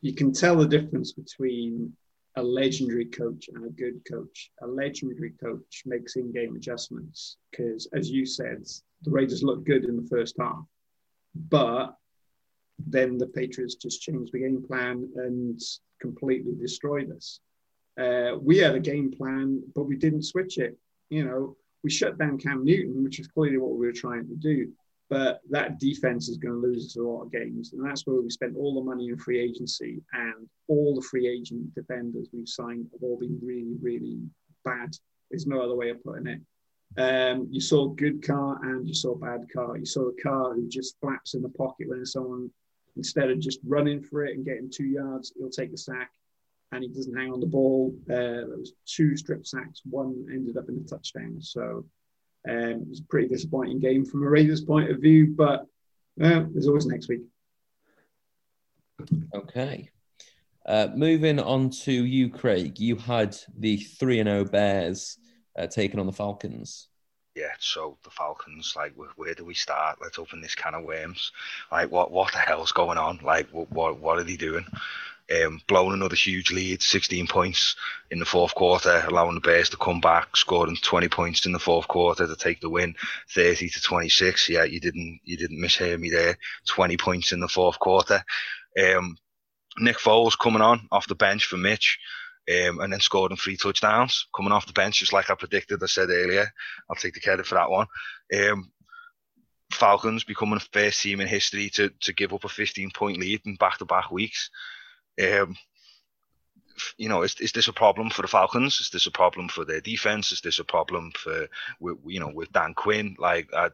you 0.00 0.14
can 0.14 0.32
tell 0.32 0.56
the 0.56 0.66
difference 0.66 1.12
between 1.12 1.92
a 2.36 2.42
legendary 2.42 3.06
coach 3.06 3.48
and 3.52 3.64
a 3.64 3.70
good 3.70 4.00
coach. 4.10 4.50
A 4.62 4.66
legendary 4.66 5.32
coach 5.42 5.82
makes 5.86 6.16
in-game 6.16 6.54
adjustments 6.54 7.36
because, 7.50 7.88
as 7.92 8.10
you 8.10 8.24
said, 8.24 8.64
the 9.02 9.10
Raiders 9.10 9.42
looked 9.42 9.64
good 9.64 9.84
in 9.84 9.96
the 9.96 10.08
first 10.08 10.36
half, 10.38 10.64
but 11.34 11.96
then 12.78 13.18
the 13.18 13.26
Patriots 13.26 13.74
just 13.74 14.02
changed 14.02 14.32
the 14.32 14.38
game 14.40 14.64
plan 14.66 15.08
and 15.16 15.60
completely 16.00 16.54
destroyed 16.54 17.10
us. 17.10 17.40
Uh, 18.00 18.36
we 18.40 18.58
had 18.58 18.76
a 18.76 18.80
game 18.80 19.10
plan, 19.10 19.60
but 19.74 19.84
we 19.84 19.96
didn't 19.96 20.22
switch 20.22 20.58
it. 20.58 20.78
You 21.10 21.24
know, 21.24 21.56
we 21.82 21.90
shut 21.90 22.18
down 22.18 22.38
Cam 22.38 22.64
Newton, 22.64 23.02
which 23.02 23.18
is 23.18 23.26
clearly 23.26 23.58
what 23.58 23.72
we 23.72 23.86
were 23.86 23.92
trying 23.92 24.28
to 24.28 24.36
do. 24.36 24.70
But 25.10 25.40
that 25.50 25.78
defense 25.78 26.28
is 26.28 26.36
going 26.36 26.54
to 26.54 26.66
lose 26.66 26.84
us 26.84 26.96
a 26.96 27.02
lot 27.02 27.22
of 27.22 27.32
games. 27.32 27.72
And 27.72 27.84
that's 27.84 28.06
where 28.06 28.20
we 28.20 28.28
spent 28.28 28.56
all 28.56 28.74
the 28.74 28.84
money 28.84 29.08
in 29.08 29.18
free 29.18 29.40
agency. 29.40 30.02
And 30.12 30.46
all 30.68 30.94
the 30.94 31.06
free 31.06 31.26
agent 31.26 31.74
defenders 31.74 32.28
we've 32.32 32.48
signed 32.48 32.88
have 32.92 33.02
all 33.02 33.18
been 33.18 33.38
really, 33.42 33.76
really 33.80 34.18
bad. 34.64 34.90
There's 35.30 35.46
no 35.46 35.62
other 35.62 35.74
way 35.74 35.90
of 35.90 36.02
putting 36.04 36.26
it. 36.26 36.40
Um, 36.96 37.48
you 37.50 37.60
saw 37.60 37.88
good 37.88 38.26
Carr 38.26 38.58
and 38.62 38.86
you 38.88 38.94
saw 38.94 39.14
bad 39.14 39.46
Carr. 39.52 39.76
You 39.76 39.86
saw 39.86 40.08
a 40.08 40.22
Carr 40.22 40.54
who 40.54 40.68
just 40.68 40.98
flaps 41.00 41.34
in 41.34 41.42
the 41.42 41.48
pocket 41.50 41.88
when 41.88 42.04
someone, 42.04 42.50
instead 42.96 43.30
of 43.30 43.40
just 43.40 43.60
running 43.64 44.02
for 44.02 44.24
it 44.24 44.36
and 44.36 44.44
getting 44.44 44.70
two 44.70 44.86
yards, 44.86 45.32
he'll 45.38 45.50
take 45.50 45.72
a 45.72 45.76
sack 45.76 46.10
and 46.72 46.82
he 46.82 46.88
doesn't 46.88 47.16
hang 47.16 47.32
on 47.32 47.40
the 47.40 47.46
ball. 47.46 47.94
Uh, 48.10 48.44
there 48.44 48.58
was 48.58 48.72
two 48.86 49.16
strip 49.16 49.46
sacks. 49.46 49.82
One 49.88 50.26
ended 50.30 50.56
up 50.56 50.68
in 50.68 50.78
a 50.78 50.88
touchdown. 50.88 51.36
So 51.40 51.84
um, 52.48 52.82
it 52.82 52.88
was 52.88 53.00
a 53.00 53.04
pretty 53.04 53.28
disappointing 53.28 53.78
game 53.78 54.04
from 54.04 54.22
a 54.22 54.28
Raiders 54.28 54.62
point 54.62 54.90
of 54.90 55.00
view, 55.00 55.34
but 55.36 55.66
uh, 56.22 56.44
there's 56.50 56.66
always 56.66 56.86
next 56.86 57.08
week. 57.08 57.22
Okay. 59.34 59.90
Uh, 60.66 60.88
moving 60.94 61.38
on 61.38 61.70
to 61.70 61.92
you, 61.92 62.28
Craig. 62.28 62.78
You 62.78 62.96
had 62.96 63.36
the 63.56 63.76
3 63.76 64.22
0 64.22 64.44
Bears 64.44 65.18
uh, 65.58 65.66
taking 65.66 66.00
on 66.00 66.06
the 66.06 66.12
Falcons. 66.12 66.88
Yeah, 67.34 67.52
so 67.60 67.96
the 68.02 68.10
Falcons, 68.10 68.74
like, 68.76 68.92
where 69.16 69.34
do 69.34 69.44
we 69.44 69.54
start? 69.54 69.98
Let's 70.02 70.18
open 70.18 70.40
this 70.40 70.56
can 70.56 70.74
of 70.74 70.84
worms. 70.84 71.30
Like, 71.70 71.90
what 71.90 72.10
what 72.10 72.32
the 72.32 72.38
hell's 72.38 72.72
going 72.72 72.98
on? 72.98 73.20
Like, 73.22 73.48
what 73.50 73.70
what, 73.70 73.98
what 74.00 74.18
are 74.18 74.24
they 74.24 74.36
doing? 74.36 74.66
Um, 75.30 75.60
blown 75.66 75.92
another 75.92 76.16
huge 76.16 76.50
lead, 76.50 76.82
16 76.82 77.26
points 77.26 77.76
in 78.10 78.18
the 78.18 78.24
fourth 78.24 78.54
quarter, 78.54 79.04
allowing 79.06 79.34
the 79.34 79.40
Bears 79.40 79.68
to 79.70 79.76
come 79.76 80.00
back, 80.00 80.36
scoring 80.36 80.76
20 80.80 81.08
points 81.08 81.44
in 81.46 81.52
the 81.52 81.58
fourth 81.58 81.88
quarter 81.88 82.26
to 82.26 82.36
take 82.36 82.60
the 82.60 82.70
win, 82.70 82.94
30 83.34 83.68
to 83.68 83.82
26. 83.82 84.48
Yeah, 84.48 84.64
you 84.64 84.80
didn't 84.80 85.20
you 85.24 85.36
didn't 85.36 85.62
mishear 85.62 85.98
me 85.98 86.10
there. 86.10 86.36
20 86.66 86.96
points 86.96 87.32
in 87.32 87.40
the 87.40 87.48
fourth 87.48 87.78
quarter. 87.78 88.22
Um, 88.82 89.16
Nick 89.78 89.98
Foles 89.98 90.38
coming 90.38 90.62
on 90.62 90.88
off 90.90 91.08
the 91.08 91.14
bench 91.14 91.46
for 91.46 91.56
Mitch. 91.56 91.98
Um, 92.50 92.80
and 92.80 92.90
then 92.90 93.00
scoring 93.00 93.36
three 93.36 93.58
touchdowns 93.58 94.26
coming 94.34 94.52
off 94.52 94.66
the 94.66 94.72
bench, 94.72 95.00
just 95.00 95.12
like 95.12 95.28
I 95.28 95.34
predicted. 95.34 95.82
I 95.82 95.86
said 95.86 96.08
earlier, 96.08 96.50
I'll 96.88 96.96
take 96.96 97.12
the 97.12 97.20
credit 97.20 97.44
for 97.44 97.56
that 97.56 97.68
one. 97.68 97.86
Um, 98.34 98.72
Falcons 99.70 100.24
becoming 100.24 100.54
the 100.54 100.66
first 100.72 101.02
team 101.02 101.20
in 101.20 101.28
history 101.28 101.68
to, 101.74 101.90
to 102.00 102.14
give 102.14 102.32
up 102.32 102.44
a 102.44 102.48
15 102.48 102.90
point 102.92 103.18
lead 103.18 103.42
in 103.44 103.56
back 103.56 103.76
to 103.78 103.84
back 103.84 104.10
weeks. 104.10 104.48
Um, 105.20 105.56
you 106.96 107.08
know, 107.08 107.22
is, 107.22 107.34
is 107.40 107.52
this 107.52 107.68
a 107.68 107.72
problem 107.72 108.10
for 108.10 108.22
the 108.22 108.28
Falcons? 108.28 108.80
Is 108.80 108.90
this 108.90 109.06
a 109.06 109.10
problem 109.10 109.48
for 109.48 109.64
their 109.64 109.80
defense? 109.80 110.32
Is 110.32 110.40
this 110.40 110.58
a 110.58 110.64
problem 110.64 111.10
for, 111.12 111.48
with, 111.80 111.98
you 112.06 112.20
know, 112.20 112.30
with 112.32 112.52
Dan 112.52 112.74
Quinn? 112.74 113.16
Like, 113.18 113.48
I, 113.52 113.70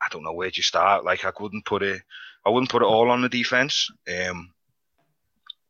I 0.00 0.08
don't 0.10 0.24
know 0.24 0.32
where 0.32 0.50
to 0.50 0.62
start. 0.62 1.04
Like, 1.04 1.24
I 1.24 1.30
couldn't 1.30 1.64
put 1.64 1.82
it, 1.82 2.02
I 2.44 2.50
wouldn't 2.50 2.70
put 2.70 2.82
it 2.82 2.86
all 2.86 3.10
on 3.10 3.22
the 3.22 3.28
defense. 3.28 3.90
Um, 4.08 4.52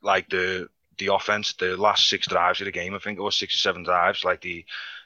like 0.02 0.28
the 0.28 0.68
the 0.98 1.12
offense, 1.12 1.54
the 1.54 1.76
last 1.76 2.08
six 2.08 2.26
drives 2.26 2.60
of 2.60 2.66
the 2.66 2.72
game, 2.72 2.94
I 2.94 2.98
think 2.98 3.18
it 3.18 3.22
was 3.22 3.36
six 3.36 3.54
or 3.54 3.58
seven 3.58 3.82
drives. 3.82 4.24
Like 4.24 4.40
they, 4.40 4.64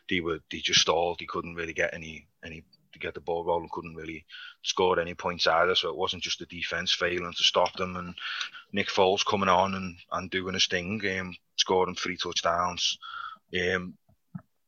they 0.09 0.21
were, 0.21 0.39
they 0.51 0.59
just 0.59 0.81
stalled. 0.81 1.19
They 1.19 1.27
couldn't 1.27 1.55
really 1.55 1.73
get 1.73 1.95
any 1.95 2.29
any 2.45 2.65
get 3.01 3.15
the 3.15 3.21
ball 3.21 3.45
rolling, 3.45 3.69
couldn't 3.73 3.97
really 3.97 4.25
score 4.63 4.99
any 5.01 5.15
points 5.15 5.47
either. 5.47 5.75
So 5.75 5.89
it 5.89 5.97
wasn't 5.97 6.23
just 6.23 6.39
the 6.39 6.47
defense 6.47 6.93
failing 6.93 7.33
to 7.33 7.43
stop 7.43 7.75
them, 7.77 7.97
and 7.97 8.15
Nick 8.73 8.89
Foles 8.89 9.27
coming 9.27 9.49
on 9.49 9.75
and, 9.75 9.97
and 10.13 10.31
doing 10.31 10.55
his 10.55 10.67
thing, 10.67 11.01
um, 11.19 11.37
scoring 11.57 11.95
three 11.95 12.17
touchdowns. 12.17 12.99
Um, 13.55 13.95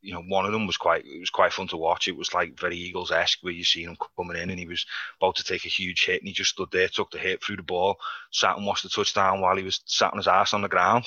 you 0.01 0.13
know, 0.13 0.23
one 0.23 0.45
of 0.45 0.53
them 0.53 0.67
was 0.67 0.77
quite 0.77 1.05
it 1.07 1.21
was 1.21 1.31
quite 1.31 1.53
fun 1.53 1.69
to 1.69 1.77
watch. 1.77 2.09
It 2.09 2.17
was 2.17 2.35
like 2.35 2.59
very 2.59 2.77
Eagles 2.77 3.13
esque 3.13 3.39
where 3.43 3.53
you 3.53 3.63
see 3.65 3.85
him 3.85 3.97
coming 4.17 4.37
in 4.37 4.51
and 4.51 4.59
he 4.59 4.67
was 4.67 4.85
about 5.21 5.37
to 5.37 5.45
take 5.45 5.65
a 5.65 5.69
huge 5.69 6.05
hit 6.05 6.21
and 6.21 6.27
he 6.27 6.35
just 6.35 6.51
stood 6.51 6.71
there, 6.73 6.89
took 6.89 7.13
the 7.13 7.19
hit, 7.19 7.43
threw 7.43 7.57
the 7.57 7.63
ball, 7.63 7.99
sat 8.33 8.57
and 8.57 8.67
watched 8.67 8.83
the 8.83 8.89
touchdown 8.89 9.41
while 9.41 9.57
he 9.57 9.63
was 9.63 9.81
sat 9.87 10.11
on 10.11 10.19
his 10.19 10.27
ass 10.27 10.55
on 10.55 10.63
the 10.63 10.69
ground. 10.69 11.05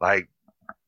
Like 0.00 0.28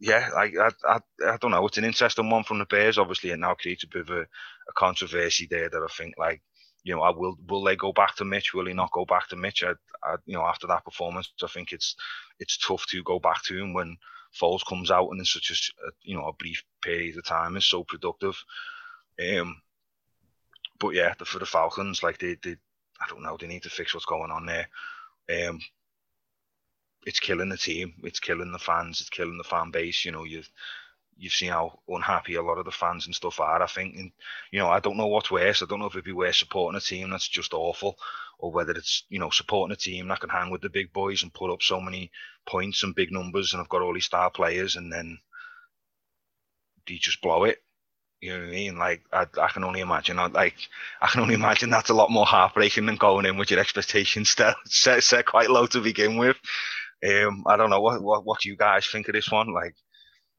yeah, 0.01 0.31
like 0.35 0.55
I, 0.59 0.71
I, 0.89 0.99
I 1.27 1.37
don't 1.37 1.51
know. 1.51 1.67
It's 1.67 1.79
an 1.79 1.85
interesting 1.85 2.29
one 2.31 2.45
from 2.45 2.59
the 2.59 2.67
Bears. 2.67 2.99
Obviously, 2.99 3.31
it 3.31 3.39
now 3.39 3.55
creates 3.55 3.85
a 3.85 3.89
bit 3.89 4.03
of 4.03 4.11
a, 4.11 4.27
a 4.69 4.73
controversy 4.73 5.47
there 5.51 5.69
that 5.69 5.83
I 5.83 5.93
think 5.93 6.15
like 6.19 6.43
you 6.85 6.95
know, 6.95 7.03
I 7.03 7.11
will 7.11 7.37
will 7.49 7.63
they 7.63 7.77
go 7.77 7.93
back 7.93 8.17
to 8.17 8.25
Mitch? 8.25 8.55
Will 8.55 8.67
he 8.67 8.75
not 8.75 8.93
go 8.93 9.05
back 9.05 9.29
to 9.29 9.37
Mitch? 9.37 9.63
I, 9.63 9.73
I, 10.03 10.17
you 10.27 10.35
know, 10.35 10.45
after 10.45 10.67
that 10.67 10.85
performance, 10.85 11.33
I 11.43 11.47
think 11.47 11.73
it's 11.73 11.95
it's 12.39 12.59
tough 12.59 12.87
to 12.87 13.03
go 13.05 13.19
back 13.19 13.43
to 13.45 13.57
him 13.57 13.73
when 13.73 13.97
Foles 14.39 14.67
comes 14.67 14.91
out 14.91 15.11
and 15.11 15.21
in 15.21 15.25
such 15.25 15.51
a, 15.51 15.87
a 15.87 15.91
you 16.03 16.17
know 16.17 16.27
a 16.27 16.33
brief 16.33 16.63
period 16.83 17.17
of 17.17 17.25
time 17.25 17.57
is 17.57 17.67
so 17.67 17.85
productive. 17.85 18.37
Um, 19.21 19.61
but 20.81 20.91
yeah, 20.91 21.15
the, 21.19 21.25
for 21.25 21.39
the 21.39 21.47
Falcons, 21.47 22.03
like 22.03 22.19
they, 22.19 22.37
they, 22.43 22.57
I 23.01 23.07
don't 23.09 23.23
know, 23.23 23.37
they 23.39 23.47
need 23.47 23.63
to 23.63 23.71
fix 23.71 23.95
what's 23.95 24.07
going 24.07 24.33
on 24.33 24.47
there. 24.47 24.69
Um, 25.31 25.61
it's 27.07 27.21
killing 27.21 27.49
the 27.49 27.57
team. 27.57 27.95
It's 28.03 28.19
killing 28.19 28.51
the 28.51 28.59
fans. 28.59 29.01
It's 29.01 29.11
killing 29.11 29.39
the 29.39 29.45
fan 29.45 29.71
base. 29.71 30.05
You 30.05 30.11
know, 30.11 30.25
you 30.25 30.43
you've 31.19 31.33
seen 31.33 31.51
how 31.51 31.81
unhappy 31.89 32.35
a 32.37 32.43
lot 32.43 32.59
of 32.59 32.65
the 32.65 32.71
fans 32.73 33.07
and 33.07 33.15
stuff 33.15 33.41
are. 33.41 33.63
I 33.63 33.67
think, 33.67 33.97
and 33.97 34.13
you 34.51 34.59
know, 34.59 34.69
I 34.69 34.81
don't 34.81 34.97
know 34.97 35.07
what's 35.07 35.31
worse. 35.31 35.63
I 35.63 35.67
don't 35.67 35.81
know 35.81 35.87
if 35.87 35.95
it'd 35.95 36.05
be 36.05 36.13
worse 36.13 36.39
supporting 36.39 36.77
a 36.77 36.81
team 36.81 37.11
that's 37.11 37.29
just 37.29 37.55
awful, 37.55 37.97
or 38.39 38.53
whether 38.53 38.73
it's 38.73 39.05
you 39.09 39.19
know 39.19 39.31
supporting 39.31 39.73
a 39.73 39.77
team 39.77 40.09
that 40.09 40.21
can 40.21 40.31
hang 40.31 40.51
with 40.51 40.63
the 40.63 40.71
big 40.71 40.93
boys 40.93 41.23
and 41.23 41.35
put 41.35 41.53
up 41.53 41.63
so 41.63 41.81
many 41.81 42.11
points 42.47 42.83
and 42.83 42.95
big 42.95 43.13
numbers, 43.13 43.53
and 43.53 43.63
I've 43.63 43.69
got 43.69 43.83
all 43.83 43.95
these 43.95 44.07
star 44.07 44.31
players, 44.31 44.77
and 44.77 44.93
then 44.93 45.19
they 46.89 46.97
just 46.97 47.21
blow 47.23 47.45
it. 47.45 47.59
You 48.21 48.35
know 48.35 48.41
what 48.41 48.49
I 48.49 48.53
mean? 48.53 48.79
Like 48.79 49.03
I, 49.13 49.27
I 49.41 49.49
can 49.49 49.65
only 49.65 49.81
imagine. 49.81 50.19
I, 50.19 50.27
Like 50.27 50.57
I 51.01 51.09
can 51.09 51.23
only 51.23 51.35
imagine 51.35 51.71
that's 51.71 51.91
a 51.91 51.95
lot 51.95 52.11
more 52.11 52.27
heartbreaking 52.27 52.87
than 52.87 52.97
going 52.97 53.27
in 53.27 53.37
with 53.37 53.51
your 53.51 53.61
expectations 53.61 54.37
set, 54.67 55.03
set 55.05 55.27
quite 55.27 55.51
low 55.51 55.67
to 55.69 55.81
begin 55.81 56.17
with. 56.19 56.37
Um, 57.05 57.45
I 57.47 57.57
don't 57.57 57.71
know 57.71 57.81
what, 57.81 58.03
what 58.03 58.25
what 58.25 58.45
you 58.45 58.57
guys 58.57 58.87
think 58.87 59.09
of 59.09 59.15
this 59.15 59.31
one? 59.31 59.53
Like, 59.53 59.75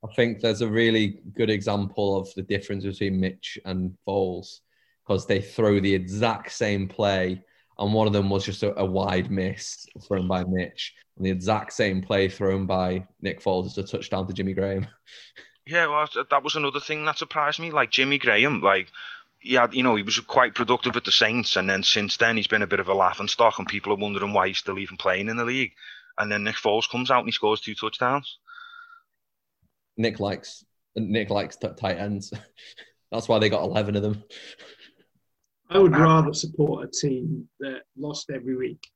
I 0.04 0.14
think 0.16 0.42
there's 0.42 0.62
a 0.62 0.68
really 0.68 1.20
good 1.36 1.50
example 1.50 2.18
of 2.18 2.34
the 2.36 2.42
difference 2.42 2.84
between 2.84 3.20
Mitch 3.20 3.58
and 3.66 3.96
Foles 4.06 4.60
because 5.06 5.26
they 5.26 5.42
throw 5.42 5.80
the 5.80 5.94
exact 5.94 6.52
same 6.52 6.88
play, 6.88 7.42
and 7.80 7.94
one 7.94 8.08
of 8.08 8.14
them 8.14 8.30
was 8.30 8.46
just 8.46 8.64
a, 8.64 8.78
a, 8.80 8.86
wide 8.86 9.32
miss 9.32 9.86
thrown 10.08 10.28
by 10.28 10.44
Mitch, 10.44 10.94
and 11.18 11.26
the 11.26 11.30
exact 11.30 11.74
same 11.74 12.02
play 12.02 12.28
thrown 12.28 12.66
by 12.66 13.06
Nick 13.22 13.42
Foles 13.42 13.68
is 13.68 13.78
a 13.78 13.84
touchdown 13.84 14.28
to 14.28 14.34
Jimmy 14.34 14.54
Graham. 14.54 14.88
Yeah, 15.66 15.88
well, 15.88 16.10
that 16.30 16.44
was 16.44 16.58
another 16.58 16.82
thing 16.82 17.06
that 17.06 17.18
surprised 17.18 17.58
me. 17.58 17.72
Like 17.72 17.90
Jimmy 17.90 18.18
Graham, 18.18 18.60
like 18.60 18.90
he 19.40 19.54
had, 19.54 19.74
you 19.74 19.82
know, 19.82 19.96
he 19.96 20.04
was 20.04 20.20
quite 20.20 20.56
productive 20.56 20.98
at 20.98 21.06
the 21.06 21.12
Saints, 21.14 21.56
and 21.56 21.70
then 21.70 21.84
since 21.84 22.18
then 22.18 22.36
he's 22.36 22.48
been 22.48 22.64
a 22.64 22.68
bit 22.68 22.82
of 22.82 22.90
a 22.90 22.94
laughing 22.94 23.30
stock, 23.30 23.58
and 23.60 23.66
people 23.66 23.94
are 23.94 23.96
wondering 23.96 24.34
why 24.34 24.50
he's 24.50 24.58
still 24.58 24.78
even 24.78 24.98
playing 24.98 25.30
in 25.30 25.38
the 25.38 25.46
league 25.46 25.72
and 26.18 26.32
then 26.32 26.44
Nick 26.44 26.56
Foles 26.56 26.90
comes 26.90 27.10
out 27.10 27.20
and 27.20 27.28
he 27.28 27.32
scores 27.32 27.62
two 27.62 27.76
touchdowns. 27.76 28.38
Nick 29.98 30.20
likes 30.20 30.66
Nick 30.96 31.30
likes 31.30 31.56
t- 31.56 31.68
tight 31.78 31.98
ends. 31.98 32.34
That's 33.12 33.28
why 33.28 33.40
they 33.40 33.50
got 33.50 33.64
eleven 33.64 33.96
of 33.96 34.04
them. 34.04 34.24
I 35.70 35.80
would 35.80 35.96
rather 35.96 36.34
support 36.34 36.86
a 36.86 36.92
team 36.92 37.48
that 37.60 37.82
lost 37.98 38.30
every 38.30 38.56
week, 38.56 38.88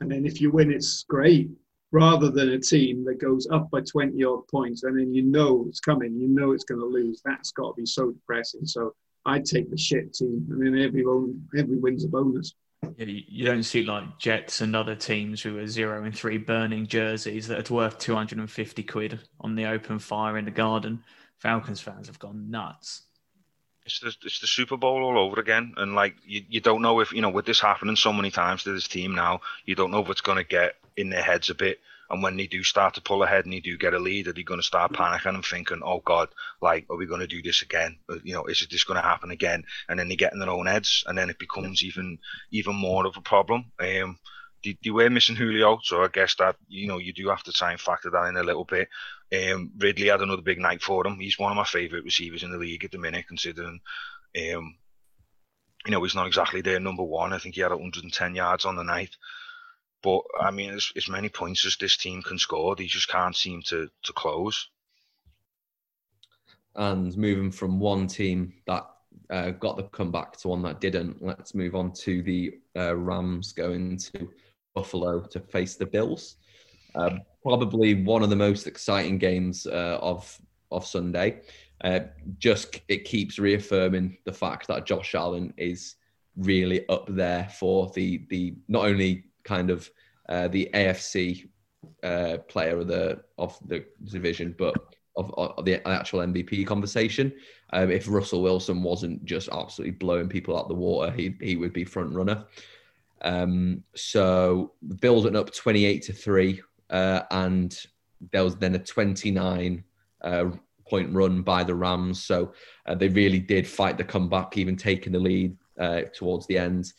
and 0.00 0.10
then 0.10 0.26
if 0.26 0.40
you 0.40 0.50
win, 0.50 0.72
it's 0.72 1.04
great. 1.04 1.50
Rather 1.92 2.30
than 2.30 2.50
a 2.50 2.58
team 2.58 3.04
that 3.04 3.20
goes 3.20 3.46
up 3.50 3.70
by 3.70 3.80
twenty 3.80 4.24
odd 4.24 4.46
points, 4.48 4.82
and 4.82 4.98
then 4.98 5.14
you 5.14 5.22
know 5.22 5.64
it's 5.68 5.80
coming, 5.80 6.18
you 6.18 6.28
know 6.28 6.52
it's 6.52 6.64
going 6.64 6.80
to 6.80 6.86
lose. 6.86 7.22
That's 7.24 7.52
got 7.52 7.76
to 7.76 7.80
be 7.80 7.86
so 7.86 8.10
depressing. 8.10 8.66
So 8.66 8.94
I'd 9.24 9.44
take 9.44 9.70
the 9.70 9.78
shit 9.78 10.12
team, 10.12 10.46
and 10.50 10.60
then 10.60 10.78
every 10.78 11.04
every 11.56 11.76
win's 11.76 12.04
a 12.04 12.08
bonus. 12.08 12.54
You 12.96 13.44
don't 13.44 13.62
see 13.62 13.84
like 13.84 14.18
Jets 14.18 14.60
and 14.60 14.74
other 14.74 14.94
teams 14.94 15.42
who 15.42 15.58
are 15.58 15.66
zero 15.66 16.04
and 16.04 16.16
three 16.16 16.38
burning 16.38 16.86
jerseys 16.86 17.48
that 17.48 17.70
are 17.70 17.74
worth 17.74 17.98
250 17.98 18.82
quid 18.84 19.20
on 19.40 19.54
the 19.54 19.66
open 19.66 19.98
fire 19.98 20.38
in 20.38 20.44
the 20.44 20.50
garden. 20.50 21.02
Falcons 21.38 21.80
fans 21.80 22.06
have 22.06 22.18
gone 22.18 22.50
nuts. 22.50 23.02
it's 23.84 24.00
the 24.00 24.14
it's 24.24 24.40
the 24.40 24.46
Super 24.46 24.76
Bowl 24.76 25.02
all 25.04 25.18
over 25.18 25.38
again, 25.38 25.74
and 25.76 25.94
like 25.94 26.16
you, 26.24 26.42
you 26.48 26.60
don't 26.60 26.82
know 26.82 27.00
if 27.00 27.12
you 27.12 27.20
know 27.20 27.30
with 27.30 27.46
this 27.46 27.60
happening 27.60 27.96
so 27.96 28.12
many 28.12 28.30
times 28.30 28.64
to 28.64 28.72
this 28.72 28.88
team 28.88 29.14
now, 29.14 29.40
you 29.64 29.74
don't 29.74 29.90
know 29.90 30.00
if 30.00 30.10
it's 30.10 30.20
going 30.20 30.38
to 30.38 30.44
get 30.44 30.76
in 30.96 31.10
their 31.10 31.22
heads 31.22 31.50
a 31.50 31.54
bit. 31.54 31.80
And 32.10 32.22
when 32.22 32.36
they 32.36 32.46
do 32.46 32.62
start 32.62 32.94
to 32.94 33.00
pull 33.00 33.22
ahead 33.22 33.44
and 33.44 33.52
they 33.52 33.60
do 33.60 33.76
get 33.76 33.94
a 33.94 33.98
lead, 33.98 34.28
are 34.28 34.32
they 34.32 34.42
going 34.42 34.60
to 34.60 34.66
start 34.66 34.92
panicking 34.92 35.34
and 35.34 35.44
thinking, 35.44 35.80
"Oh 35.84 36.00
God, 36.04 36.28
like 36.60 36.86
are 36.90 36.96
we 36.96 37.06
going 37.06 37.20
to 37.20 37.26
do 37.26 37.42
this 37.42 37.62
again? 37.62 37.98
You 38.22 38.34
know, 38.34 38.44
is 38.46 38.66
this 38.70 38.84
going 38.84 39.00
to 39.00 39.06
happen 39.06 39.30
again?" 39.30 39.64
And 39.88 39.98
then 39.98 40.08
they 40.08 40.16
get 40.16 40.32
in 40.32 40.38
their 40.38 40.50
own 40.50 40.66
heads, 40.66 41.04
and 41.06 41.16
then 41.18 41.30
it 41.30 41.38
becomes 41.38 41.82
even 41.82 42.18
even 42.50 42.76
more 42.76 43.06
of 43.06 43.16
a 43.16 43.20
problem. 43.20 43.72
Um, 43.80 44.18
they, 44.64 44.76
they 44.82 44.90
were 44.90 45.10
missing 45.10 45.36
Julio, 45.36 45.78
so 45.82 46.02
I 46.02 46.08
guess 46.08 46.34
that 46.36 46.56
you 46.68 46.88
know 46.88 46.98
you 46.98 47.12
do 47.12 47.28
have 47.28 47.42
to 47.44 47.52
try 47.52 47.72
and 47.72 47.80
factor 47.80 48.10
that 48.10 48.28
in 48.28 48.36
a 48.36 48.42
little 48.42 48.64
bit. 48.64 48.88
Um, 49.32 49.72
Ridley 49.78 50.08
had 50.08 50.22
another 50.22 50.42
big 50.42 50.58
night 50.58 50.82
for 50.82 51.06
him. 51.06 51.18
He's 51.18 51.38
one 51.38 51.52
of 51.52 51.56
my 51.56 51.64
favourite 51.64 52.04
receivers 52.04 52.42
in 52.42 52.52
the 52.52 52.58
league 52.58 52.84
at 52.84 52.92
the 52.92 52.98
minute, 52.98 53.26
considering 53.28 53.80
um, 54.36 54.76
you 55.84 55.92
know 55.92 56.02
he's 56.02 56.14
not 56.14 56.26
exactly 56.26 56.60
their 56.60 56.80
number 56.80 57.02
one. 57.02 57.32
I 57.32 57.38
think 57.38 57.54
he 57.54 57.60
had 57.60 57.70
110 57.70 58.34
yards 58.34 58.64
on 58.64 58.76
the 58.76 58.82
night. 58.82 59.16
But 60.06 60.22
I 60.40 60.52
mean, 60.52 60.70
as, 60.70 60.92
as 60.96 61.08
many 61.08 61.28
points 61.28 61.66
as 61.66 61.76
this 61.76 61.96
team 61.96 62.22
can 62.22 62.38
score, 62.38 62.76
they 62.76 62.86
just 62.86 63.08
can't 63.08 63.34
seem 63.34 63.60
to 63.62 63.90
to 64.04 64.12
close. 64.12 64.68
And 66.76 67.16
moving 67.16 67.50
from 67.50 67.80
one 67.80 68.06
team 68.06 68.52
that 68.68 68.88
uh, 69.30 69.50
got 69.50 69.76
the 69.76 69.82
comeback 69.82 70.36
to 70.36 70.48
one 70.48 70.62
that 70.62 70.80
didn't, 70.80 71.20
let's 71.20 71.56
move 71.56 71.74
on 71.74 71.92
to 72.04 72.22
the 72.22 72.54
uh, 72.76 72.94
Rams 72.94 73.52
going 73.52 73.96
to 73.96 74.28
Buffalo 74.76 75.22
to 75.22 75.40
face 75.40 75.74
the 75.74 75.86
Bills. 75.86 76.36
Uh, 76.94 77.16
probably 77.42 78.04
one 78.04 78.22
of 78.22 78.30
the 78.30 78.36
most 78.36 78.68
exciting 78.68 79.18
games 79.18 79.66
uh, 79.66 79.98
of 80.00 80.40
of 80.70 80.86
Sunday. 80.86 81.40
Uh, 81.80 82.00
just 82.38 82.80
it 82.86 83.04
keeps 83.04 83.40
reaffirming 83.40 84.18
the 84.24 84.32
fact 84.32 84.68
that 84.68 84.86
Josh 84.86 85.16
Allen 85.16 85.52
is 85.56 85.96
really 86.36 86.88
up 86.88 87.06
there 87.08 87.48
for 87.58 87.90
the 87.96 88.24
the 88.30 88.54
not 88.68 88.84
only 88.84 89.24
kind 89.46 89.70
of 89.70 89.90
uh, 90.28 90.48
the 90.48 90.68
AFC 90.74 91.48
uh, 92.02 92.38
player 92.48 92.78
of 92.78 92.88
the 92.88 93.22
of 93.38 93.58
the 93.66 93.84
division, 94.04 94.54
but 94.58 94.74
of, 95.16 95.32
of 95.38 95.64
the 95.64 95.86
actual 95.88 96.20
MVP 96.20 96.66
conversation. 96.66 97.32
Um, 97.72 97.90
if 97.90 98.06
Russell 98.08 98.42
Wilson 98.42 98.82
wasn't 98.82 99.24
just 99.24 99.48
absolutely 99.50 99.92
blowing 99.92 100.28
people 100.28 100.58
out 100.58 100.68
the 100.68 100.74
water, 100.74 101.10
he 101.10 101.34
he 101.40 101.56
would 101.56 101.72
be 101.72 101.84
front 101.84 102.12
runner. 102.12 102.44
Um, 103.22 103.82
so 103.94 104.72
went 104.82 105.36
up 105.36 105.54
twenty 105.54 105.86
eight 105.86 106.02
to 106.02 106.12
three 106.12 106.60
uh, 106.90 107.22
and 107.30 107.78
there 108.32 108.44
was 108.44 108.56
then 108.56 108.74
a 108.74 108.78
29 108.78 109.84
uh, 110.22 110.44
point 110.88 111.12
run 111.12 111.42
by 111.42 111.64
the 111.64 111.74
Rams. 111.74 112.22
So 112.24 112.52
uh, 112.86 112.94
they 112.94 113.08
really 113.08 113.40
did 113.40 113.66
fight 113.66 113.98
the 113.98 114.04
comeback, 114.04 114.56
even 114.56 114.76
taking 114.76 115.12
the 115.12 115.18
lead 115.18 115.56
uh, 115.78 116.02
towards 116.14 116.46
the 116.46 116.58
end. 116.58 116.92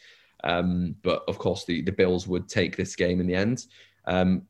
Um, 0.43 0.95
but 1.03 1.23
of 1.27 1.37
course, 1.37 1.65
the, 1.65 1.81
the 1.81 1.91
Bills 1.91 2.27
would 2.27 2.47
take 2.47 2.75
this 2.75 2.95
game 2.95 3.19
in 3.19 3.27
the 3.27 3.35
end. 3.35 3.65
Um, 4.05 4.43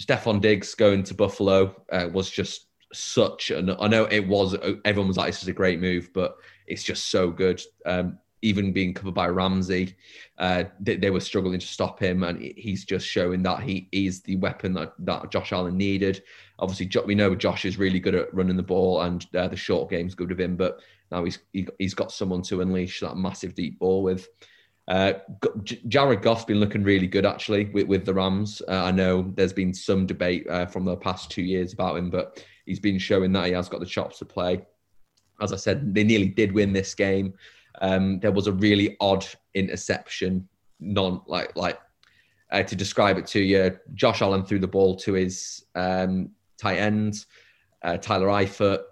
Stefon 0.00 0.40
Diggs 0.40 0.74
going 0.74 1.02
to 1.04 1.14
Buffalo 1.14 1.74
uh, 1.90 2.08
was 2.12 2.30
just 2.30 2.66
such 2.92 3.50
an. 3.50 3.74
I 3.80 3.88
know 3.88 4.04
it 4.04 4.26
was. 4.26 4.56
Everyone 4.84 5.08
was 5.08 5.16
like, 5.16 5.26
"This 5.26 5.42
is 5.42 5.48
a 5.48 5.52
great 5.52 5.80
move," 5.80 6.10
but 6.12 6.36
it's 6.66 6.84
just 6.84 7.10
so 7.10 7.30
good. 7.30 7.60
Um, 7.84 8.18
even 8.42 8.72
being 8.72 8.92
covered 8.92 9.14
by 9.14 9.26
Ramsey, 9.26 9.96
uh, 10.36 10.64
they, 10.78 10.96
they, 10.96 11.08
were 11.08 11.20
struggling 11.20 11.58
to 11.58 11.66
stop 11.66 11.98
him, 11.98 12.22
and 12.22 12.40
he's 12.42 12.84
just 12.84 13.06
showing 13.06 13.42
that 13.42 13.62
he 13.62 13.88
is 13.90 14.20
the 14.20 14.36
weapon 14.36 14.74
that, 14.74 14.92
that 14.98 15.30
Josh 15.30 15.50
Allen 15.50 15.78
needed. 15.78 16.22
Obviously, 16.58 16.90
we 17.06 17.14
know 17.14 17.34
Josh 17.34 17.64
is 17.64 17.78
really 17.78 17.98
good 17.98 18.14
at 18.14 18.32
running 18.34 18.56
the 18.56 18.62
ball, 18.62 19.02
and 19.02 19.26
uh, 19.34 19.48
the 19.48 19.56
short 19.56 19.90
game's 19.90 20.14
good 20.14 20.28
with 20.28 20.40
him. 20.40 20.56
But 20.56 20.80
now 21.10 21.24
he's 21.24 21.38
he, 21.52 21.66
has 21.80 21.94
got 21.94 22.12
someone 22.12 22.42
to 22.42 22.60
unleash 22.60 23.00
that 23.00 23.16
massive 23.16 23.54
deep 23.54 23.78
ball 23.78 24.02
with. 24.02 24.28
Uh, 24.86 25.14
Jared 25.88 26.22
Goff's 26.22 26.44
been 26.44 26.60
looking 26.60 26.82
really 26.82 27.06
good 27.06 27.24
actually 27.24 27.66
with, 27.66 27.86
with 27.86 28.04
the 28.04 28.12
Rams. 28.12 28.60
Uh, 28.68 28.84
I 28.84 28.90
know 28.90 29.32
there's 29.34 29.52
been 29.52 29.72
some 29.72 30.06
debate 30.06 30.46
uh, 30.48 30.66
from 30.66 30.84
the 30.84 30.96
past 30.96 31.30
two 31.30 31.42
years 31.42 31.72
about 31.72 31.96
him, 31.96 32.10
but 32.10 32.44
he's 32.66 32.80
been 32.80 32.98
showing 32.98 33.32
that 33.32 33.46
he 33.46 33.52
has 33.52 33.68
got 33.68 33.80
the 33.80 33.86
chops 33.86 34.18
to 34.18 34.24
play. 34.24 34.64
As 35.40 35.52
I 35.52 35.56
said, 35.56 35.94
they 35.94 36.04
nearly 36.04 36.28
did 36.28 36.52
win 36.52 36.72
this 36.72 36.94
game. 36.94 37.34
Um, 37.80 38.20
there 38.20 38.30
was 38.30 38.46
a 38.46 38.52
really 38.52 38.96
odd 39.00 39.26
interception, 39.54 40.46
non 40.80 41.22
like 41.26 41.56
like 41.56 41.80
uh, 42.52 42.62
to 42.62 42.76
describe 42.76 43.18
it 43.18 43.26
to 43.28 43.40
you. 43.40 43.76
Josh 43.94 44.22
Allen 44.22 44.44
threw 44.44 44.58
the 44.58 44.68
ball 44.68 44.96
to 44.96 45.14
his 45.14 45.64
um, 45.74 46.30
tight 46.56 46.76
end, 46.78 47.24
uh, 47.82 47.96
Tyler 47.96 48.28
Eifert. 48.28 48.82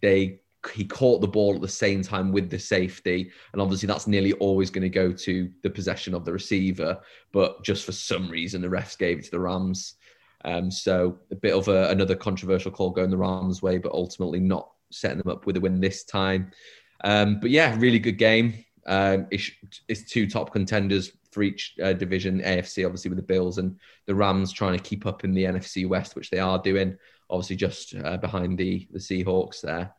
They 0.00 0.40
he 0.72 0.84
caught 0.84 1.20
the 1.20 1.28
ball 1.28 1.54
at 1.54 1.60
the 1.60 1.68
same 1.68 2.02
time 2.02 2.32
with 2.32 2.50
the 2.50 2.58
safety, 2.58 3.30
and 3.52 3.60
obviously 3.60 3.86
that's 3.86 4.06
nearly 4.06 4.32
always 4.34 4.70
going 4.70 4.82
to 4.82 4.88
go 4.88 5.12
to 5.12 5.50
the 5.62 5.70
possession 5.70 6.14
of 6.14 6.24
the 6.24 6.32
receiver. 6.32 6.98
But 7.32 7.62
just 7.64 7.84
for 7.84 7.92
some 7.92 8.28
reason, 8.28 8.62
the 8.62 8.68
refs 8.68 8.96
gave 8.96 9.18
it 9.18 9.24
to 9.26 9.30
the 9.30 9.40
Rams. 9.40 9.94
Um, 10.44 10.70
so 10.70 11.18
a 11.30 11.34
bit 11.34 11.54
of 11.54 11.68
a, 11.68 11.88
another 11.90 12.14
controversial 12.14 12.70
call 12.70 12.90
going 12.90 13.10
the 13.10 13.16
Rams' 13.16 13.62
way, 13.62 13.78
but 13.78 13.92
ultimately 13.92 14.40
not 14.40 14.70
setting 14.90 15.18
them 15.18 15.32
up 15.32 15.46
with 15.46 15.56
a 15.56 15.60
win 15.60 15.80
this 15.80 16.04
time. 16.04 16.50
Um, 17.02 17.40
but 17.40 17.50
yeah, 17.50 17.76
really 17.78 17.98
good 17.98 18.18
game. 18.18 18.64
Um, 18.86 19.26
it's, 19.30 19.50
it's, 19.88 20.10
two 20.10 20.28
top 20.28 20.52
contenders 20.52 21.12
for 21.32 21.42
each 21.42 21.74
uh, 21.82 21.94
division. 21.94 22.40
AFC 22.40 22.84
obviously 22.84 23.08
with 23.08 23.16
the 23.16 23.22
Bills 23.22 23.56
and 23.58 23.78
the 24.06 24.14
Rams 24.14 24.52
trying 24.52 24.76
to 24.76 24.82
keep 24.82 25.06
up 25.06 25.24
in 25.24 25.32
the 25.32 25.44
NFC 25.44 25.88
West, 25.88 26.14
which 26.14 26.30
they 26.30 26.38
are 26.38 26.58
doing. 26.58 26.96
Obviously, 27.30 27.56
just 27.56 27.94
uh, 27.94 28.18
behind 28.18 28.58
the 28.58 28.86
the 28.92 28.98
Seahawks 28.98 29.62
there. 29.62 29.94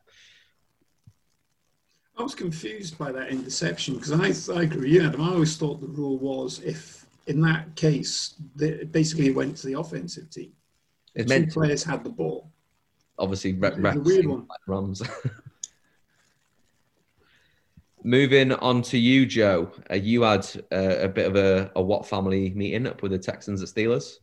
I 2.17 2.23
was 2.23 2.35
confused 2.35 2.97
by 2.97 3.11
that 3.11 3.29
interception 3.29 3.95
because 3.95 4.11
I, 4.49 4.53
I 4.53 4.63
agree, 4.63 4.79
with 4.79 4.89
you, 4.89 5.05
Adam. 5.05 5.21
I 5.21 5.33
always 5.33 5.57
thought 5.57 5.81
the 5.81 5.87
rule 5.87 6.17
was 6.17 6.59
if 6.59 7.05
in 7.27 7.41
that 7.41 7.75
case, 7.75 8.35
the, 8.55 8.85
basically 8.85 9.27
it 9.27 9.35
went 9.35 9.57
to 9.57 9.67
the 9.67 9.77
offensive 9.79 10.29
team. 10.29 10.51
It 11.15 11.27
Two 11.27 11.47
players 11.47 11.83
to. 11.83 11.89
had 11.89 12.03
the 12.03 12.09
ball. 12.09 12.51
Obviously, 13.17 13.53
re- 13.53 13.73
re- 13.77 13.97
weird 13.97 14.27
one. 14.27 14.47
Rams. 14.67 15.01
Moving 18.03 18.51
on 18.53 18.81
to 18.83 18.97
you, 18.97 19.25
Joe. 19.25 19.71
Uh, 19.89 19.95
you 19.95 20.21
had 20.21 20.45
uh, 20.71 20.99
a 20.99 21.07
bit 21.07 21.25
of 21.25 21.35
a, 21.35 21.71
a 21.75 21.81
what 21.81 22.05
family 22.05 22.51
meeting 22.51 22.85
up 22.85 23.01
with 23.01 23.11
the 23.11 23.17
Texans 23.17 23.63
at 23.63 23.69
Steelers? 23.69 24.17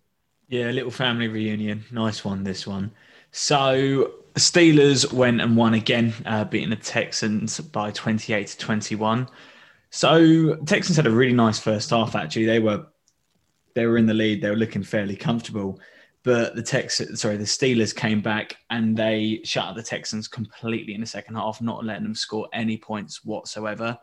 Yeah, 0.49 0.71
a 0.71 0.73
little 0.73 0.91
family 0.91 1.29
reunion. 1.29 1.85
Nice 1.91 2.25
one, 2.25 2.45
this 2.45 2.67
one. 2.67 2.93
So 3.33 4.13
Steelers 4.35 5.12
went 5.12 5.40
and 5.40 5.57
won 5.57 5.75
again, 5.75 6.14
uh, 6.25 6.45
beating 6.45 6.71
the 6.71 6.77
Texans 6.77 7.61
by 7.61 7.90
28 7.90 8.47
to 8.47 8.59
21. 8.59 9.29
So 9.90 10.57
Texans 10.64 10.97
had 10.97 11.07
a 11.07 11.11
really 11.11 11.35
nice 11.35 11.59
first 11.59 11.90
half. 11.90 12.14
Actually, 12.14 12.47
they 12.47 12.59
were 12.59 12.87
they 13.75 13.87
were 13.87 13.99
in 13.99 14.07
the 14.07 14.14
lead. 14.14 14.42
They 14.42 14.51
were 14.51 14.57
looking 14.57 14.83
fairly 14.83 15.16
comfortable. 15.16 15.81
But 16.25 16.55
the 16.55 16.62
Texans, 16.62 17.21
sorry, 17.21 17.37
the 17.37 17.45
Steelers 17.45 17.95
came 17.95 18.21
back 18.21 18.57
and 18.71 18.97
they 18.97 19.40
shut 19.45 19.66
out 19.66 19.77
the 19.77 19.83
Texans 19.83 20.29
completely 20.29 20.95
in 20.95 21.01
the 21.01 21.07
second 21.07 21.35
half, 21.35 21.61
not 21.61 21.85
letting 21.85 22.05
them 22.05 22.14
score 22.14 22.49
any 22.53 22.77
points 22.77 23.25
whatsoever. 23.25 23.99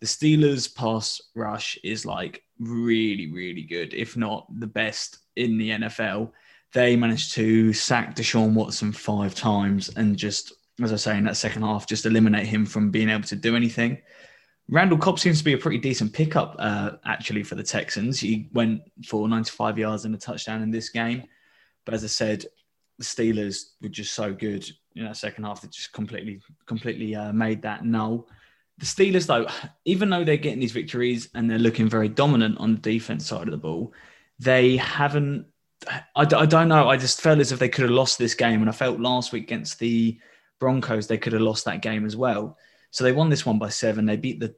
The 0.00 0.06
Steelers' 0.06 0.74
pass 0.74 1.20
rush 1.34 1.78
is 1.84 2.06
like 2.06 2.42
really, 2.58 3.30
really 3.30 3.62
good, 3.62 3.92
if 3.92 4.16
not 4.16 4.46
the 4.60 4.66
best 4.66 5.18
in 5.36 5.58
the 5.58 5.70
NFL. 5.70 6.30
They 6.72 6.96
managed 6.96 7.32
to 7.34 7.72
sack 7.72 8.14
Deshaun 8.14 8.52
Watson 8.54 8.92
five 8.92 9.34
times 9.34 9.88
and 9.96 10.16
just, 10.16 10.52
as 10.82 10.92
I 10.92 10.96
say, 10.96 11.16
in 11.16 11.24
that 11.24 11.36
second 11.36 11.62
half, 11.62 11.86
just 11.86 12.06
eliminate 12.06 12.46
him 12.46 12.66
from 12.66 12.90
being 12.90 13.08
able 13.08 13.24
to 13.24 13.36
do 13.36 13.56
anything. 13.56 13.98
Randall 14.70 14.98
Cobb 14.98 15.18
seems 15.18 15.38
to 15.38 15.44
be 15.44 15.54
a 15.54 15.58
pretty 15.58 15.78
decent 15.78 16.12
pickup, 16.12 16.56
uh, 16.58 16.92
actually, 17.06 17.42
for 17.42 17.54
the 17.54 17.62
Texans. 17.62 18.20
He 18.20 18.50
went 18.52 18.82
for 19.06 19.26
95 19.26 19.78
yards 19.78 20.04
and 20.04 20.14
a 20.14 20.18
touchdown 20.18 20.62
in 20.62 20.70
this 20.70 20.90
game. 20.90 21.24
But 21.86 21.94
as 21.94 22.04
I 22.04 22.08
said, 22.08 22.44
the 22.98 23.04
Steelers 23.04 23.70
were 23.80 23.88
just 23.88 24.12
so 24.12 24.34
good 24.34 24.68
in 24.94 25.04
that 25.04 25.16
second 25.16 25.44
half 25.44 25.62
that 25.62 25.70
just 25.70 25.92
completely, 25.92 26.40
completely 26.66 27.14
uh, 27.14 27.32
made 27.32 27.62
that 27.62 27.84
null. 27.84 28.28
The 28.76 28.84
Steelers, 28.84 29.26
though, 29.26 29.46
even 29.86 30.10
though 30.10 30.22
they're 30.22 30.36
getting 30.36 30.60
these 30.60 30.72
victories 30.72 31.30
and 31.34 31.50
they're 31.50 31.58
looking 31.58 31.88
very 31.88 32.08
dominant 32.08 32.58
on 32.58 32.72
the 32.72 32.80
defense 32.80 33.26
side 33.26 33.48
of 33.48 33.52
the 33.52 33.56
ball, 33.56 33.92
they 34.38 34.76
haven't. 34.76 35.46
I, 35.86 36.02
I 36.16 36.24
don't 36.46 36.68
know. 36.68 36.88
I 36.88 36.96
just 36.96 37.20
felt 37.20 37.38
as 37.38 37.52
if 37.52 37.58
they 37.58 37.68
could 37.68 37.82
have 37.82 37.90
lost 37.90 38.18
this 38.18 38.34
game, 38.34 38.60
and 38.60 38.68
I 38.68 38.72
felt 38.72 39.00
last 39.00 39.32
week 39.32 39.44
against 39.44 39.78
the 39.78 40.18
Broncos 40.58 41.06
they 41.06 41.18
could 41.18 41.32
have 41.32 41.42
lost 41.42 41.64
that 41.66 41.82
game 41.82 42.04
as 42.04 42.16
well. 42.16 42.56
So 42.90 43.04
they 43.04 43.12
won 43.12 43.28
this 43.28 43.46
one 43.46 43.58
by 43.58 43.68
seven. 43.68 44.06
They 44.06 44.16
beat 44.16 44.40
the 44.40 44.54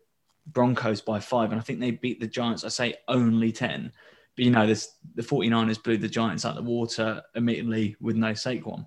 Broncos 0.47 1.01
by 1.01 1.21
five, 1.21 1.51
and 1.51 1.61
I 1.61 1.65
think 1.65 1.81
they 1.81 1.91
beat 1.91 2.21
the 2.21 2.27
Giants. 2.27 2.65
I 2.65 2.69
say 2.69 2.95
only 3.09 3.53
ten. 3.53 3.93
But 4.37 4.45
you 4.45 4.51
know, 4.51 4.67
this 4.67 4.95
the 5.15 5.23
49ers 5.23 5.83
blew 5.83 5.99
the 5.99 6.09
Giants 6.09 6.45
out 6.45 6.57
of 6.57 6.65
the 6.65 6.71
water 6.71 7.23
immediately 7.35 7.97
with 8.01 8.17
no 8.17 8.33
Saquon. 8.33 8.87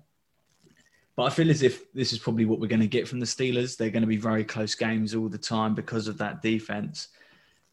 But 1.16 1.24
I 1.24 1.30
feel 1.30 1.50
as 1.50 1.62
if 1.62 1.92
this 1.92 2.12
is 2.12 2.18
probably 2.18 2.44
what 2.44 2.58
we're 2.58 2.66
going 2.66 2.80
to 2.80 2.88
get 2.88 3.06
from 3.06 3.20
the 3.20 3.26
Steelers. 3.26 3.76
They're 3.76 3.90
going 3.90 4.02
to 4.02 4.08
be 4.08 4.16
very 4.16 4.42
close 4.42 4.74
games 4.74 5.14
all 5.14 5.28
the 5.28 5.38
time 5.38 5.74
because 5.74 6.08
of 6.08 6.18
that 6.18 6.42
defense. 6.42 7.08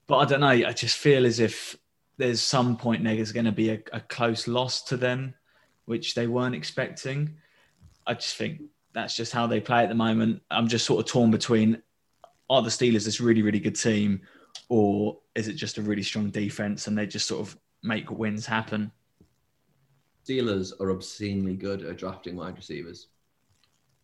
But 0.06 0.17
I 0.17 0.26
don't 0.26 0.41
know. 0.41 0.47
I 0.50 0.74
just 0.74 0.97
feel 0.97 1.26
as 1.26 1.39
if 1.39 1.76
there's 2.22 2.40
some 2.40 2.78
point 2.78 3.04
there's 3.04 3.32
going 3.32 3.46
to 3.46 3.52
be 3.52 3.72
a, 3.72 3.80
a 3.94 4.00
close 4.00 4.48
loss 4.48 4.84
to 4.84 4.96
them, 4.96 5.34
which 5.86 6.14
they 6.14 6.28
weren't 6.28 6.54
expecting. 6.54 7.36
I 8.06 8.14
just 8.14 8.36
think 8.36 8.62
that's 8.94 9.16
just 9.16 9.34
how 9.34 9.48
they 9.48 9.60
play 9.60 9.82
at 9.82 9.90
the 9.90 9.96
moment. 9.96 10.44
I'm 10.52 10.68
just 10.68 10.86
sort 10.86 11.04
of 11.04 11.12
torn 11.12 11.32
between 11.32 11.82
are 12.48 12.62
the 12.62 12.70
Steelers 12.70 13.06
this 13.06 13.20
really, 13.20 13.42
really 13.42 13.60
good 13.60 13.76
team, 13.76 14.22
or 14.70 15.18
is 15.34 15.48
it 15.48 15.54
just 15.54 15.80
a 15.80 15.82
really 15.82 16.04
strong 16.04 16.30
defense 16.30 16.86
and 16.86 16.96
they 16.96 17.08
just 17.08 17.28
sort 17.28 17.42
of 17.42 17.58
make 17.82 18.12
wins 18.12 18.46
happen? 18.46 18.92
Steelers 20.24 20.74
are 20.80 20.92
obscenely 20.92 21.56
good 21.56 21.82
at 21.84 21.98
drafting 21.98 22.36
wide 22.36 22.56
receivers. 22.56 23.08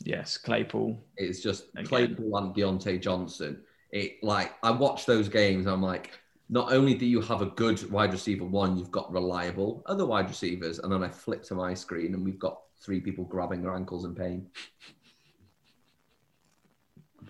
Yes, 0.04 0.38
Claypool. 0.38 1.00
It's 1.18 1.42
just 1.42 1.66
Again. 1.76 1.86
Claypool 1.86 2.38
and 2.38 2.56
Diontae 2.56 3.00
Johnson. 3.00 3.62
It 3.92 4.24
like 4.24 4.54
I 4.64 4.72
watch 4.72 5.06
those 5.06 5.30
games. 5.30 5.68
I'm 5.68 5.84
like, 5.84 6.20
not 6.50 6.72
only 6.72 6.94
do 6.94 7.06
you 7.06 7.22
have 7.22 7.42
a 7.42 7.48
good 7.48 7.90
wide 7.92 8.14
receiver 8.14 8.46
one, 8.46 8.78
you've 8.78 8.92
got 8.92 9.12
reliable 9.12 9.84
other 9.86 10.06
wide 10.06 10.30
receivers, 10.30 10.80
and 10.80 10.92
then 10.92 11.04
I 11.04 11.10
flip 11.10 11.44
to 11.44 11.56
my 11.56 11.74
screen 11.74 12.14
and 12.14 12.24
we've 12.24 12.40
got 12.40 12.60
three 12.80 13.02
people 13.02 13.26
grabbing 13.26 13.62
their 13.62 13.76
ankles 13.76 14.06
in 14.06 14.16
pain. 14.16 14.48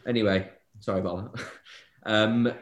Anyway, 0.05 0.49
sorry 0.79 0.99
about 0.99 1.35
that. 1.35 1.45
Um, 2.03 2.53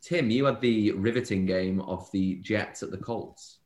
Tim, 0.00 0.30
you 0.30 0.44
had 0.44 0.60
the 0.60 0.92
riveting 0.92 1.44
game 1.44 1.80
of 1.80 2.08
the 2.12 2.36
Jets 2.36 2.84
at 2.84 2.92
the 2.92 2.96
Colts. 2.96 3.58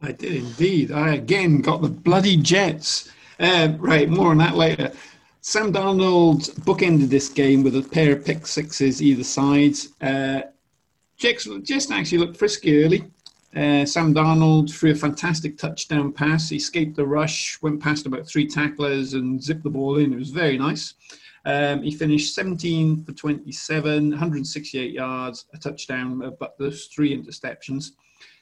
I 0.00 0.12
did 0.12 0.34
indeed. 0.34 0.92
I 0.92 1.14
again 1.14 1.62
got 1.62 1.82
the 1.82 1.88
bloody 1.88 2.36
Jets. 2.36 3.10
Uh, 3.40 3.72
right, 3.78 4.08
more 4.08 4.30
on 4.30 4.38
that 4.38 4.54
later. 4.54 4.92
Sam 5.40 5.72
Darnold 5.72 6.52
bookended 6.60 7.08
this 7.08 7.28
game 7.28 7.64
with 7.64 7.74
a 7.74 7.82
pair 7.82 8.12
of 8.12 8.24
pick 8.24 8.46
sixes 8.46 9.02
either 9.02 9.24
side. 9.24 9.74
Uh, 10.00 10.42
Just 11.62 11.92
actually 11.92 12.18
looked 12.18 12.36
frisky 12.36 12.84
early. 12.84 13.04
Uh, 13.54 13.84
Sam 13.84 14.12
Darnold 14.12 14.72
threw 14.72 14.90
a 14.90 14.94
fantastic 14.94 15.56
touchdown 15.56 16.12
pass. 16.12 16.48
He 16.48 16.56
escaped 16.56 16.96
the 16.96 17.06
rush, 17.06 17.60
went 17.62 17.80
past 17.80 18.06
about 18.06 18.26
three 18.26 18.46
tacklers, 18.48 19.14
and 19.14 19.40
zipped 19.40 19.62
the 19.62 19.70
ball 19.70 19.98
in. 19.98 20.12
It 20.12 20.18
was 20.18 20.30
very 20.30 20.58
nice. 20.58 20.94
Um, 21.44 21.84
he 21.84 21.92
finished 21.92 22.34
17 22.34 23.04
for 23.04 23.12
27, 23.12 24.10
168 24.10 24.92
yards, 24.92 25.46
a 25.54 25.58
touchdown, 25.58 26.24
uh, 26.24 26.30
but 26.30 26.58
those 26.58 26.86
three 26.86 27.16
interceptions. 27.16 27.92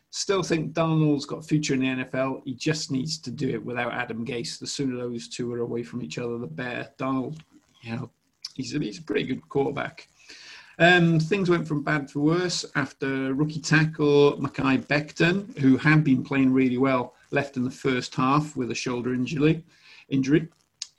Still 0.09 0.43
think 0.43 0.73
Darnold's 0.73 1.27
got 1.27 1.45
future 1.45 1.75
in 1.75 1.81
the 1.81 2.05
NFL. 2.05 2.43
He 2.47 2.55
just 2.55 2.90
needs 2.90 3.19
to 3.19 3.31
do 3.31 3.51
it 3.51 3.62
without 3.62 3.93
Adam 3.93 4.25
Gase. 4.25 4.59
The 4.59 4.66
sooner 4.66 4.97
those 4.97 5.29
two 5.29 5.53
are 5.53 5.61
away 5.61 5.83
from 5.83 6.03
each 6.03 6.16
other, 6.16 6.38
the 6.38 6.47
better. 6.47 6.88
Darnold, 6.99 7.40
you 7.83 7.95
know, 7.95 8.11
he's 8.55 8.75
a, 8.75 8.79
he's 8.79 8.99
a 8.99 9.03
pretty 9.03 9.25
good 9.25 9.47
quarterback. 9.51 10.09
Um, 10.81 11.21
things 11.21 11.51
went 11.51 11.69
from 11.69 11.83
bad 11.83 12.09
to 12.09 12.21
worse 12.21 12.64
after 12.75 13.35
rookie 13.35 13.61
tackle 13.61 14.38
Mekhi 14.38 14.83
Becton, 14.87 15.57
who 15.59 15.77
had 15.77 16.03
been 16.03 16.25
playing 16.25 16.55
really 16.55 16.79
well, 16.79 17.14
left 17.31 17.59
in 17.59 17.64
the 17.64 17.71
first 17.71 18.14
half 18.14 18.57
with 18.57 18.71
a 18.71 18.75
shoulder 18.75 19.12
injury. 19.12 19.62
Injury. 20.09 20.49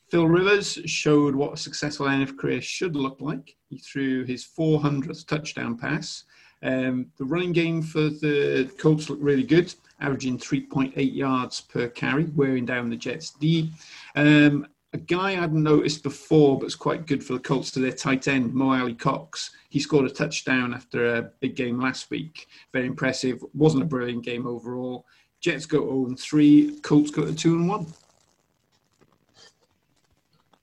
Phil 0.09 0.27
Rivers 0.27 0.77
showed 0.85 1.33
what 1.33 1.53
a 1.53 1.57
successful 1.57 2.05
NFL 2.05 2.37
career 2.37 2.61
should 2.61 2.95
look 2.95 3.19
like. 3.21 3.55
He 3.69 3.79
threw 3.79 4.23
his 4.23 4.45
400th 4.45 5.25
touchdown 5.25 5.75
pass. 5.77 6.25
Um, 6.61 7.07
the 7.17 7.25
running 7.25 7.51
game 7.51 7.81
for 7.81 8.01
the 8.01 8.71
Colts 8.77 9.09
looked 9.09 9.23
really 9.23 9.43
good, 9.43 9.73
averaging 9.99 10.37
3.8 10.37 10.93
yards 11.15 11.61
per 11.61 11.87
carry, 11.87 12.25
wearing 12.35 12.67
down 12.67 12.91
the 12.91 12.95
Jets' 12.95 13.31
D. 13.31 13.71
Um, 14.15 14.67
a 14.93 14.97
guy 14.97 15.29
I 15.29 15.35
hadn't 15.35 15.63
noticed 15.63 16.03
before, 16.03 16.59
but 16.59 16.65
it's 16.65 16.75
quite 16.75 17.07
good 17.07 17.23
for 17.23 17.33
the 17.33 17.39
Colts 17.39 17.71
to 17.71 17.79
their 17.79 17.93
tight 17.93 18.27
end, 18.27 18.53
Mo 18.53 18.73
Alie-Cox. 18.73 19.51
He 19.69 19.79
scored 19.79 20.05
a 20.05 20.09
touchdown 20.09 20.73
after 20.73 21.15
a 21.15 21.21
big 21.39 21.55
game 21.55 21.79
last 21.79 22.09
week. 22.09 22.47
Very 22.73 22.87
impressive. 22.87 23.43
Wasn't 23.53 23.81
a 23.81 23.85
brilliant 23.85 24.25
game 24.25 24.45
overall. 24.45 25.05
Jets 25.39 25.65
go 25.65 26.05
0 26.05 26.15
3, 26.17 26.79
Colts 26.81 27.09
go 27.09 27.25
to 27.25 27.33
2 27.33 27.55
and 27.55 27.69
1. 27.69 27.87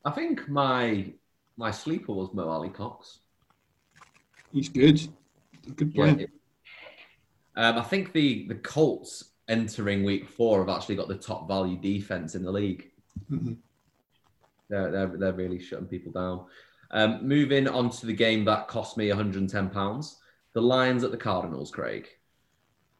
I 0.04 0.10
think 0.10 0.48
my 0.48 1.12
my 1.56 1.70
sleeper 1.70 2.12
was 2.12 2.32
Mo 2.32 2.48
Alie-Cox. 2.48 3.18
He's 4.52 4.68
good. 4.68 5.00
Good 5.74 5.92
Yeah. 5.94 6.26
Um, 7.56 7.78
I 7.78 7.82
think 7.82 8.12
the 8.12 8.46
the 8.46 8.54
Colts 8.54 9.32
entering 9.48 10.04
week 10.04 10.28
four 10.28 10.60
have 10.60 10.74
actually 10.74 10.94
got 10.94 11.08
the 11.08 11.16
top 11.16 11.48
value 11.48 11.76
defense 11.76 12.34
in 12.34 12.42
the 12.42 12.52
league. 12.52 12.90
Mhm. 13.30 13.56
They're, 14.68 14.90
they're, 14.90 15.16
they're 15.16 15.32
really 15.32 15.60
shutting 15.60 15.86
people 15.86 16.12
down. 16.12 16.46
Um, 16.90 17.26
moving 17.26 17.68
on 17.68 17.90
to 17.90 18.06
the 18.06 18.14
game 18.14 18.44
that 18.46 18.68
cost 18.68 18.96
me 18.96 19.08
110 19.08 19.70
pounds. 19.70 20.18
The 20.54 20.62
Lions 20.62 21.04
at 21.04 21.10
the 21.10 21.16
Cardinals, 21.16 21.70
Craig. 21.70 22.08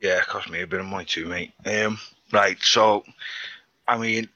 Yeah, 0.00 0.18
it 0.18 0.26
cost 0.26 0.50
me 0.50 0.62
a 0.62 0.66
bit 0.66 0.81
of 0.81 0.87
money 0.87 1.04
too, 1.04 1.26
mate. 1.26 1.52
Um, 1.64 1.98
right, 2.33 2.59
so 2.61 3.02
I 3.88 3.96
mean, 3.96 4.28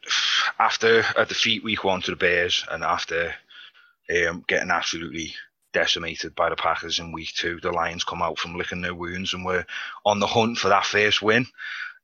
after 0.58 1.04
a 1.16 1.26
defeat 1.26 1.62
week 1.62 1.84
one 1.84 2.00
to 2.02 2.10
the 2.10 2.16
Bears, 2.16 2.64
and 2.70 2.82
after 2.82 3.34
um, 4.10 4.44
getting 4.48 4.70
absolutely 4.70 5.34
decimated 5.72 6.34
by 6.34 6.48
the 6.48 6.56
Packers 6.56 6.98
in 6.98 7.12
week 7.12 7.32
two, 7.34 7.60
the 7.60 7.70
Lions 7.70 8.02
come 8.02 8.22
out 8.22 8.38
from 8.38 8.56
licking 8.56 8.80
their 8.80 8.94
wounds 8.94 9.34
and 9.34 9.44
were 9.44 9.64
on 10.06 10.18
the 10.18 10.26
hunt 10.26 10.58
for 10.58 10.68
that 10.68 10.86
first 10.86 11.20
win. 11.20 11.46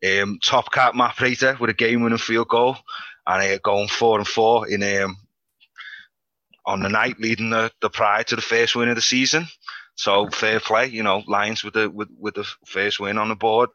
Um, 0.07 0.39
top 0.43 0.71
cap 0.71 0.95
Prater 1.17 1.57
with 1.59 1.71
a 1.71 1.75
game-winning 1.75 2.19
field 2.19 2.49
goal, 2.49 2.77
and 3.29 3.53
uh, 3.53 3.59
going 3.63 3.89
four 3.89 4.19
and 4.19 4.27
four 4.27 4.67
in 4.69 4.83
um, 4.83 5.17
on 6.65 6.81
the 6.81 6.89
night, 6.89 7.21
leading 7.21 7.51
the, 7.51 7.71
the 7.81 7.91
Pride 7.91 8.27
to 8.29 8.37
the 8.37 8.43
first 8.43 8.75
win 8.75 8.89
of 8.89 8.97
the 8.97 9.03
season. 9.03 9.47
So 9.95 10.29
fair 10.31 10.61
play, 10.61 10.87
you 10.87 11.03
know, 11.03 11.23
Lions 11.27 11.63
with 11.63 11.75
the 11.75 11.91
with, 11.91 12.09
with 12.19 12.35
the 12.35 12.47
first 12.67 12.99
win 12.99 13.19
on 13.19 13.29
the 13.29 13.37
board. 13.37 13.71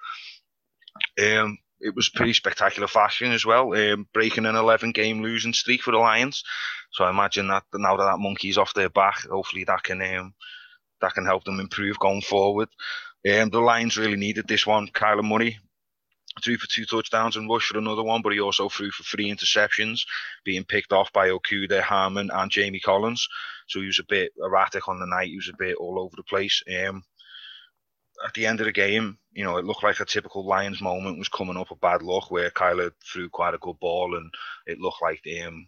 Um, 1.22 1.58
it 1.80 1.96
was 1.96 2.10
pretty 2.10 2.34
spectacular 2.34 2.88
fashion 2.88 3.32
as 3.32 3.46
well, 3.46 3.74
um, 3.74 4.08
breaking 4.13 4.46
an 4.46 4.56
11 4.56 4.92
game 4.92 5.22
losing 5.22 5.54
streak 5.54 5.82
for 5.82 5.92
the 5.92 5.98
Lions. 5.98 6.44
So 6.92 7.04
I 7.04 7.10
imagine 7.10 7.48
that 7.50 7.63
now 7.74 7.98
that 7.98 8.06
that 8.06 8.20
monkey's 8.20 8.58
off 8.58 8.74
their 8.74 8.89
back, 8.89 9.28
hopefully 9.30 9.66
that 9.66 9.84
can 9.84 10.02
um, 10.02 10.34
that 11.02 11.13
can 11.13 11.26
help 11.26 11.44
them 11.44 11.60
improve 11.60 12.00
going 12.00 12.22
forward. 12.22 12.70
Um, 13.30 13.50
the 13.50 13.60
Lions 13.60 13.98
really 13.98 14.16
needed 14.16 14.48
this 14.48 14.66
one. 14.66 14.88
Kyler 14.88 15.28
Murray 15.28 15.60
threw 16.41 16.58
for 16.58 16.67
two 16.67 16.86
touchdowns 16.86 17.36
and 17.36 17.50
rushed 17.50 17.69
for 17.69 17.78
another 17.78 18.04
one, 18.04 18.22
but 18.22 18.34
he 18.34 18.39
also 18.39 18.69
threw 18.69 18.91
for 18.91 19.04
three 19.04 19.32
interceptions, 19.32 20.02
being 20.43 20.63
picked 20.63 20.93
off 20.93 21.12
by 21.13 21.30
Okudah, 21.30 21.82
Harmon, 21.82 22.30
and 22.34 22.52
Jamie 22.52 22.80
Collins. 22.80 23.28
So 23.67 23.80
he 23.80 23.88
was 23.88 24.00
a 24.00 24.06
bit 24.08 24.32
erratic 24.38 24.88
on 24.88 25.00
the 25.00 25.06
night. 25.06 25.30
He 25.30 25.36
was 25.36 25.50
a 25.50 25.58
bit 25.58 25.76
all 25.78 26.00
over 26.00 26.15
the 26.15 26.24
place. 26.24 26.63
Um, 26.80 27.04
at 28.26 28.34
the 28.34 28.46
end 28.46 28.60
of 28.60 28.65
the 28.65 28.72
game, 28.72 29.17
you 29.34 29.43
know, 29.43 29.58
it 29.58 29.65
looked 29.65 29.84
like 29.84 30.00
a 30.00 30.06
typical 30.06 30.46
Lions 30.46 30.82
moment 30.82 31.17
was 31.17 31.30
coming 31.30 31.58
up 31.58 31.72
a 31.72 31.76
bad 31.76 32.02
luck 32.02 32.32
where 32.32 32.52
Kyler 32.52 32.91
threw 33.04 33.30
quite 33.30 33.54
a 33.54 33.60
good 33.60 33.80
ball 33.80 34.15
and 34.15 34.32
it 34.65 34.80
looked 34.80 35.02
like 35.02 35.22
um, 35.46 35.67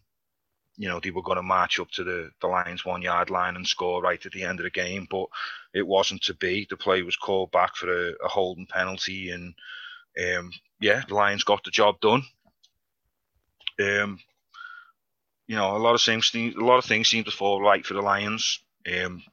you 0.78 0.90
know, 0.90 1.00
they 1.00 1.12
were 1.12 1.22
going 1.22 1.38
to 1.38 1.44
march 1.44 1.80
up 1.80 1.90
to 1.92 2.04
the, 2.04 2.30
the 2.42 2.48
Lions 2.48 2.86
one 2.86 3.02
yard 3.02 3.30
line 3.30 3.56
and 3.56 3.66
score 3.66 4.02
right 4.02 4.24
at 4.26 4.32
the 4.32 4.44
end 4.44 4.60
of 4.60 4.66
the 4.66 4.70
game, 4.70 5.08
but 5.10 5.28
it 5.74 5.86
wasn't 5.86 6.22
to 6.24 6.34
be. 6.34 6.68
The 6.70 6.78
play 6.78 7.02
was 7.02 7.16
called 7.16 7.52
back 7.52 7.76
for 7.76 7.90
a, 7.90 8.12
a 8.24 8.28
holding 8.28 8.68
penalty 8.68 9.30
and 9.30 9.54
um, 10.22 10.52
yeah, 10.80 11.04
the 11.08 11.16
Lions 11.16 11.44
got 11.44 11.64
the 11.64 11.72
job 11.72 12.00
done. 12.00 12.24
Um, 13.80 14.20
you 15.48 15.56
know, 15.56 15.76
a 15.76 15.80
lot 15.80 15.96
of 15.96 16.02
things, 16.02 16.32
a 16.34 16.52
lot 16.56 16.78
of 16.78 16.86
things 16.86 17.10
seemed 17.10 17.26
to 17.26 17.32
fall 17.32 17.62
right 17.62 17.86
for 17.86 17.94
the 17.94 18.02
Lions. 18.02 18.60
Um, 18.88 19.24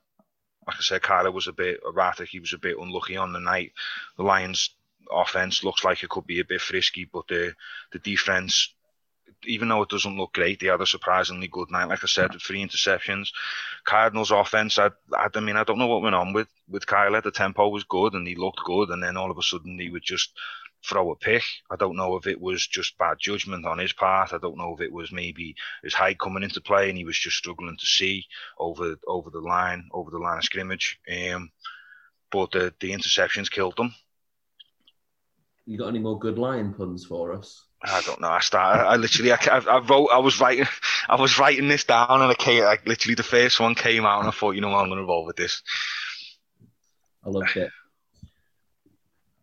like 0.66 0.76
I 0.76 0.82
said, 0.82 1.02
Kyler 1.02 1.32
was 1.32 1.48
a 1.48 1.52
bit 1.52 1.80
erratic. 1.86 2.28
He 2.28 2.40
was 2.40 2.52
a 2.52 2.58
bit 2.58 2.76
unlucky 2.78 3.16
on 3.16 3.32
the 3.32 3.40
night. 3.40 3.72
The 4.16 4.22
Lions' 4.22 4.70
offense 5.10 5.64
looks 5.64 5.84
like 5.84 6.02
it 6.02 6.10
could 6.10 6.26
be 6.26 6.40
a 6.40 6.44
bit 6.44 6.60
frisky, 6.60 7.08
but 7.10 7.26
the 7.28 7.54
the 7.92 7.98
defense, 7.98 8.72
even 9.44 9.68
though 9.68 9.82
it 9.82 9.88
doesn't 9.88 10.16
look 10.16 10.34
great, 10.34 10.60
they 10.60 10.68
had 10.68 10.80
a 10.80 10.86
surprisingly 10.86 11.48
good 11.48 11.70
night. 11.70 11.88
Like 11.88 12.04
I 12.04 12.06
said, 12.06 12.32
with 12.32 12.42
three 12.42 12.64
interceptions. 12.64 13.30
Cardinals' 13.84 14.30
offense, 14.30 14.78
I, 14.78 14.90
I, 15.12 15.28
I 15.34 15.40
mean, 15.40 15.56
I 15.56 15.64
don't 15.64 15.78
know 15.78 15.88
what 15.88 16.02
went 16.02 16.14
on 16.14 16.32
with 16.32 16.48
with 16.68 16.86
Kyler. 16.86 17.22
The 17.22 17.32
tempo 17.32 17.68
was 17.68 17.84
good 17.84 18.14
and 18.14 18.26
he 18.26 18.36
looked 18.36 18.60
good, 18.64 18.90
and 18.90 19.02
then 19.02 19.16
all 19.16 19.30
of 19.30 19.38
a 19.38 19.42
sudden 19.42 19.78
he 19.78 19.90
would 19.90 20.04
just 20.04 20.32
throw 20.88 21.10
a 21.12 21.16
pick. 21.16 21.42
I 21.70 21.76
don't 21.76 21.96
know 21.96 22.16
if 22.16 22.26
it 22.26 22.40
was 22.40 22.66
just 22.66 22.98
bad 22.98 23.18
judgment 23.20 23.66
on 23.66 23.78
his 23.78 23.92
part. 23.92 24.32
I 24.32 24.38
don't 24.38 24.58
know 24.58 24.74
if 24.74 24.80
it 24.80 24.92
was 24.92 25.12
maybe 25.12 25.54
his 25.82 25.94
height 25.94 26.18
coming 26.18 26.42
into 26.42 26.60
play 26.60 26.88
and 26.88 26.98
he 26.98 27.04
was 27.04 27.18
just 27.18 27.36
struggling 27.36 27.76
to 27.78 27.86
see 27.86 28.24
over 28.58 28.96
over 29.06 29.30
the 29.30 29.40
line, 29.40 29.88
over 29.92 30.10
the 30.10 30.18
line 30.18 30.38
of 30.38 30.44
scrimmage. 30.44 30.98
Um, 31.10 31.50
but 32.30 32.50
the 32.52 32.74
the 32.80 32.92
interceptions 32.92 33.50
killed 33.50 33.76
them. 33.76 33.94
You 35.66 35.78
got 35.78 35.88
any 35.88 36.00
more 36.00 36.18
good 36.18 36.38
lion 36.38 36.74
puns 36.74 37.04
for 37.04 37.32
us? 37.32 37.64
I 37.84 38.00
don't 38.02 38.20
know. 38.20 38.28
I 38.28 38.40
started. 38.40 38.82
I 38.84 38.96
literally. 38.96 39.32
I, 39.32 39.36
I, 39.36 39.78
wrote. 39.78 40.08
I 40.08 40.18
was 40.18 40.40
writing. 40.40 40.66
I 41.08 41.20
was 41.20 41.38
writing 41.38 41.68
this 41.68 41.84
down, 41.84 42.22
and 42.22 42.30
I 42.30 42.34
came. 42.34 42.64
Like 42.64 42.86
literally, 42.86 43.14
the 43.14 43.22
first 43.22 43.60
one 43.60 43.74
came 43.74 44.04
out, 44.04 44.20
and 44.20 44.28
I 44.28 44.32
thought, 44.32 44.52
you 44.52 44.60
know 44.60 44.70
what, 44.70 44.78
I'm 44.82 44.88
going 44.88 45.00
to 45.00 45.06
roll 45.06 45.24
with 45.24 45.36
this. 45.36 45.62
I 47.24 47.30
loved 47.30 47.56
it. 47.56 47.70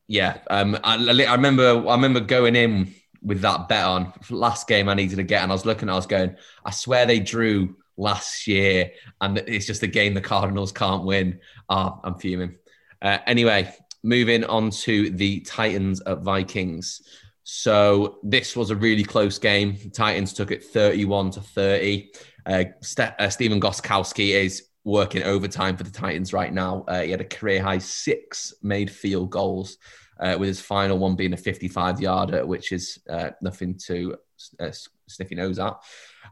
Yeah, 0.10 0.40
um, 0.50 0.76
I, 0.84 0.96
I 0.96 1.36
remember. 1.36 1.88
I 1.88 1.94
remember 1.94 2.20
going 2.20 2.56
in 2.56 2.96
with 3.22 3.42
that 3.42 3.70
bet 3.70 3.86
on 3.86 4.12
last 4.32 4.68
game. 4.68 4.90
I 4.90 4.96
needed 4.96 5.18
to 5.18 5.24
get, 5.24 5.44
and 5.44 5.52
I 5.52 5.56
was 5.56 5.68
looking. 5.68 5.88
I 5.88 5.94
was 5.94 6.08
going. 6.08 6.36
I 6.66 6.72
swear 6.72 7.06
they 7.06 7.20
drew 7.20 7.76
last 7.96 8.48
year, 8.48 8.92
and 9.22 9.38
it's 9.38 9.68
just 9.68 9.84
a 9.84 9.88
game 9.88 10.16
the 10.16 10.22
Cardinals 10.22 10.72
can't 10.72 11.04
win. 11.04 11.40
Ah, 11.70 12.00
I'm 12.04 12.16
fuming. 12.16 12.56
Uh, 13.00 13.20
anyway, 13.28 13.72
moving 14.02 14.44
on 14.46 14.72
to 14.72 15.12
the 15.12 15.42
Titans 15.42 16.02
at 16.08 16.24
Vikings. 16.24 17.04
So 17.44 18.18
this 18.24 18.56
was 18.56 18.72
a 18.72 18.76
really 18.76 19.04
close 19.04 19.38
game. 19.38 19.78
Titans 19.94 20.34
took 20.34 20.50
it 20.50 20.64
31 20.64 21.30
to 21.32 21.42
30. 21.42 22.12
Uh, 22.48 22.64
Ste- 22.82 23.14
uh, 23.20 23.30
Stephen 23.30 23.62
Gostkowski 23.62 24.30
is 24.30 24.69
working 24.84 25.24
overtime 25.24 25.78
for 25.78 25.84
the 25.84 25.92
Titans 25.92 26.34
right 26.34 26.54
now. 26.54 26.86
Uh, 26.88 27.02
he 27.02 27.12
had 27.12 27.22
a 27.22 27.26
career 27.26 27.62
high 27.62 27.78
six 27.78 28.54
made 28.62 28.90
field 28.90 29.30
goals, 29.30 29.78
uh, 30.20 30.36
with 30.38 30.48
his 30.48 30.62
final 30.62 30.98
one 30.98 31.16
being 31.16 31.34
a 31.34 31.38
55 31.38 32.02
yarder, 32.02 32.46
which 32.46 32.72
is 32.72 33.00
uh, 33.10 33.32
nothing 33.42 33.76
to 33.86 34.18
uh, 34.60 34.72
sniff 35.08 35.32
your 35.32 35.40
nose 35.40 35.60
at. 35.60 35.78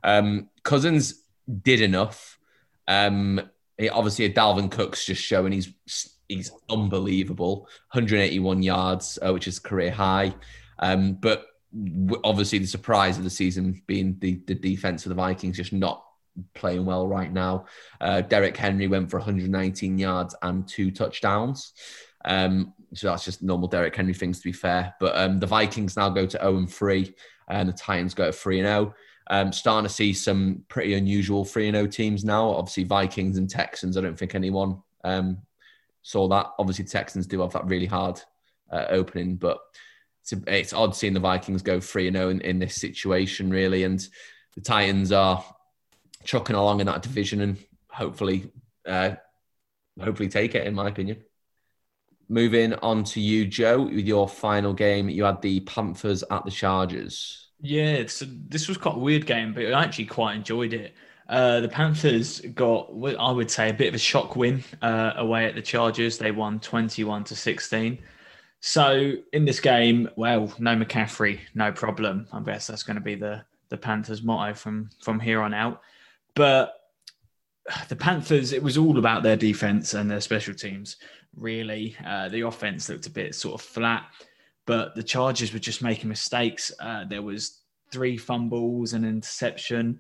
Um, 0.04 0.50
Cousins 0.64 1.24
did 1.62 1.82
enough. 1.82 2.38
Um, 2.88 3.42
he, 3.78 3.90
obviously, 3.90 4.32
Dalvin 4.32 4.72
Cook's 4.72 5.06
just 5.06 5.22
showing 5.22 5.52
he's 5.52 5.74
he's 6.28 6.52
unbelievable. 6.70 7.62
181 7.92 8.64
yards, 8.64 9.20
uh, 9.26 9.32
which 9.32 9.48
is 9.48 9.60
career 9.60 9.92
high. 9.92 10.34
Um, 10.80 11.14
but 11.14 11.46
obviously, 12.24 12.60
the 12.60 12.68
surprise 12.68 13.18
of 13.18 13.24
the 13.24 13.30
season 13.30 13.82
being 13.88 14.18
the 14.20 14.42
the 14.48 14.56
defense 14.56 15.06
of 15.06 15.10
the 15.10 15.16
Vikings 15.16 15.58
just 15.58 15.74
not 15.74 16.04
playing 16.54 16.86
well 16.86 17.08
right 17.08 17.32
now. 17.32 17.66
Uh, 18.02 18.22
Derrick 18.22 18.58
Henry 18.58 18.88
went 18.88 19.10
for 19.10 19.18
119 19.18 19.98
yards 19.98 20.36
and 20.42 20.68
two 20.68 20.92
touchdowns. 20.92 21.74
Um, 22.26 22.74
so 22.94 23.08
that's 23.08 23.26
just 23.26 23.44
normal 23.44 23.68
Derrick 23.68 23.96
Henry 23.96 24.14
things 24.14 24.40
to 24.40 24.44
be 24.44 24.54
fair. 24.54 24.94
But 25.00 25.18
um, 25.18 25.40
the 25.40 25.48
Vikings 25.48 25.96
now 25.98 26.10
go 26.10 26.26
to 26.26 26.38
0 26.38 26.58
and 26.58 26.72
3, 26.72 27.14
and 27.50 27.70
the 27.70 27.74
Titans 27.74 28.14
go 28.14 28.26
to 28.26 28.32
3 28.32 28.60
and 28.60 28.68
0. 28.68 28.96
Um, 29.30 29.52
starting 29.52 29.86
to 29.88 29.94
see 29.94 30.14
some 30.14 30.64
pretty 30.70 30.94
unusual 30.94 31.44
3 31.44 31.72
0 31.72 31.88
teams 31.88 32.24
now. 32.24 32.50
Obviously, 32.50 32.84
Vikings 32.86 33.38
and 33.38 33.50
Texans. 33.50 33.98
I 33.98 34.02
don't 34.02 34.18
think 34.18 34.36
anyone 34.36 34.82
um, 35.04 35.40
saw 36.02 36.28
that. 36.30 36.48
Obviously, 36.60 36.86
Texans 36.86 37.28
do 37.28 37.42
have 37.42 37.54
that 37.54 37.66
really 37.66 37.86
hard 37.86 38.22
uh, 38.72 38.86
opening, 38.90 39.36
but 39.36 39.60
it's, 40.22 40.34
it's 40.48 40.74
odd 40.74 40.96
seeing 40.96 41.14
the 41.14 41.20
Vikings 41.20 41.62
go 41.62 41.80
3 41.80 42.12
0 42.12 42.30
in, 42.30 42.42
in 42.42 42.60
this 42.60 42.76
situation, 42.76 43.50
really. 43.50 43.84
And 43.84 44.06
the 44.56 44.62
Titans 44.62 45.12
are 45.12 45.44
chucking 46.24 46.56
along 46.56 46.80
in 46.80 46.88
that 46.88 47.02
division 47.02 47.42
and 47.42 47.58
hopefully, 47.90 48.52
uh, 48.86 49.12
hopefully 50.02 50.30
take 50.30 50.56
it, 50.56 50.68
in 50.68 50.74
my 50.74 50.88
opinion. 50.88 51.24
Moving 52.30 52.74
on 52.76 53.04
to 53.06 53.22
you, 53.22 53.46
Joe, 53.46 53.84
with 53.84 54.06
your 54.06 54.28
final 54.28 54.74
game, 54.74 55.10
you 55.10 55.24
had 55.24 55.42
the 55.42 55.62
Panthers 55.62 56.24
at 56.30 56.44
the 56.44 56.52
Chargers. 56.52 57.48
Yeah, 57.62 58.04
so 58.08 58.26
this 58.50 58.68
was 58.68 58.78
quite 58.78 58.96
a 58.96 59.00
weird 59.00 59.26
game, 59.26 59.54
but 59.54 59.66
I 59.74 59.84
actually 59.84 60.06
quite 60.06 60.36
enjoyed 60.36 60.74
it. 60.74 60.94
Uh, 61.30 61.60
the 61.60 61.70
Panthers 61.70 62.40
got, 62.54 62.90
I 63.20 63.32
would 63.32 63.52
say, 63.52 63.70
a 63.70 63.74
bit 63.74 63.90
of 63.90 63.96
a 63.96 64.00
shock 64.00 64.36
win 64.36 64.64
uh, 64.82 65.14
away 65.16 65.46
at 65.46 65.56
the 65.56 65.62
Chargers. 65.62 66.18
They 66.18 66.32
won 66.32 66.60
21 66.60 67.26
to 67.26 67.36
16. 67.36 67.98
So 68.60 69.14
in 69.34 69.46
this 69.46 69.60
game, 69.60 70.10
well, 70.16 70.54
no 70.60 70.76
McCaffrey, 70.76 71.40
no 71.54 71.72
problem. 71.72 72.28
I 72.32 72.40
guess 72.42 72.68
that's 72.68 72.84
going 72.84 72.96
to 72.96 73.02
be 73.02 73.16
the 73.16 73.44
the 73.70 73.78
Panthers' 73.78 74.24
motto 74.24 74.54
from 74.54 74.90
from 75.02 75.20
here 75.20 75.42
on 75.42 75.54
out. 75.54 75.82
But 76.38 76.74
the 77.90 77.96
Panthers, 77.98 78.54
it 78.54 78.64
was 78.64 78.78
all 78.78 78.98
about 78.98 79.24
their 79.24 79.36
defense 79.36 79.94
and 79.94 80.10
their 80.10 80.22
special 80.22 80.54
teams. 80.54 80.96
Really, 81.36 81.98
uh, 82.06 82.30
the 82.30 82.42
offense 82.42 82.88
looked 82.88 83.08
a 83.08 83.12
bit 83.12 83.36
sort 83.36 83.60
of 83.60 83.68
flat 83.68 84.06
but 84.68 84.94
the 84.94 85.02
Chargers 85.02 85.54
were 85.54 85.60
just 85.60 85.82
making 85.82 86.10
mistakes. 86.10 86.72
Uh, 86.80 87.06
there 87.06 87.24
was 87.24 87.62
three 87.92 88.18
fumbles 88.18 88.94
and 88.94 89.06
interception. 89.06 90.00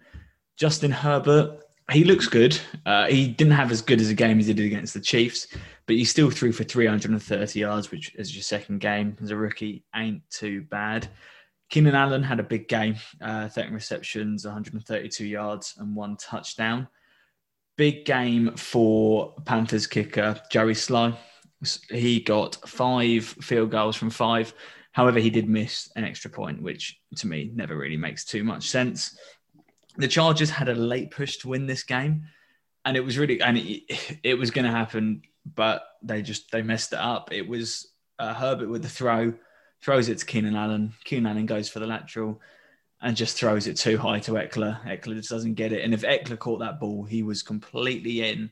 Justin 0.57 0.91
Herbert, 0.91 1.63
he 1.89 2.03
looks 2.03 2.27
good. 2.27 2.59
Uh, 2.85 3.07
he 3.07 3.29
didn't 3.29 3.53
have 3.53 3.71
as 3.71 3.81
good 3.81 4.01
as 4.01 4.09
a 4.09 4.13
game 4.13 4.39
as 4.39 4.45
he 4.45 4.53
did 4.53 4.65
against 4.65 4.93
the 4.93 4.99
Chiefs, 4.99 5.47
but 5.87 5.95
he 5.95 6.03
still 6.03 6.29
threw 6.29 6.51
for 6.51 6.65
330 6.65 7.59
yards, 7.59 7.89
which 7.89 8.13
is 8.15 8.35
your 8.35 8.43
second 8.43 8.79
game 8.79 9.17
as 9.23 9.31
a 9.31 9.35
rookie 9.35 9.83
ain't 9.95 10.21
too 10.29 10.61
bad. 10.63 11.07
Keenan 11.69 11.95
Allen 11.95 12.23
had 12.23 12.39
a 12.39 12.43
big 12.43 12.67
game, 12.67 12.95
uh, 13.21 13.49
13 13.49 13.73
receptions, 13.73 14.45
132 14.45 15.25
yards, 15.25 15.75
and 15.77 15.95
one 15.95 16.15
touchdown. 16.15 16.87
Big 17.75 18.05
game 18.05 18.55
for 18.55 19.35
Panthers 19.45 19.85
kicker 19.85 20.39
Joey 20.49 20.73
Slye. 20.73 21.15
He 21.89 22.21
got 22.21 22.55
five 22.67 23.25
field 23.25 23.71
goals 23.71 23.95
from 23.95 24.09
five. 24.09 24.53
However, 24.93 25.19
he 25.19 25.29
did 25.29 25.47
miss 25.47 25.91
an 25.95 26.03
extra 26.03 26.31
point, 26.31 26.61
which 26.61 26.99
to 27.17 27.27
me 27.27 27.51
never 27.53 27.77
really 27.77 27.97
makes 27.97 28.25
too 28.25 28.43
much 28.43 28.69
sense. 28.69 29.17
The 29.97 30.07
Chargers 30.07 30.49
had 30.49 30.69
a 30.69 30.75
late 30.75 31.11
push 31.11 31.37
to 31.37 31.49
win 31.49 31.67
this 31.67 31.83
game, 31.83 32.23
and 32.85 32.95
it 32.95 33.01
was 33.01 33.17
really 33.17 33.41
and 33.41 33.57
it, 33.57 34.19
it 34.23 34.33
was 34.35 34.51
going 34.51 34.65
to 34.65 34.71
happen, 34.71 35.21
but 35.55 35.83
they 36.01 36.21
just 36.21 36.51
they 36.51 36.61
messed 36.61 36.93
it 36.93 36.99
up. 36.99 37.31
It 37.31 37.47
was 37.47 37.91
uh, 38.17 38.33
Herbert 38.33 38.69
with 38.69 38.81
the 38.81 38.89
throw, 38.89 39.33
throws 39.81 40.09
it 40.09 40.17
to 40.19 40.25
Keenan 40.25 40.55
Allen. 40.55 40.93
Keenan 41.03 41.31
Allen 41.31 41.45
goes 41.45 41.69
for 41.69 41.79
the 41.79 41.87
lateral 41.87 42.41
and 43.01 43.15
just 43.15 43.37
throws 43.37 43.67
it 43.67 43.77
too 43.77 43.97
high 43.97 44.19
to 44.19 44.31
Ekeler. 44.33 44.83
Ekeler 44.85 45.15
just 45.15 45.29
doesn't 45.29 45.53
get 45.53 45.71
it. 45.71 45.83
And 45.83 45.93
if 45.93 46.01
Ekeler 46.01 46.39
caught 46.39 46.59
that 46.59 46.79
ball, 46.79 47.03
he 47.03 47.23
was 47.23 47.43
completely 47.43 48.27
in 48.29 48.49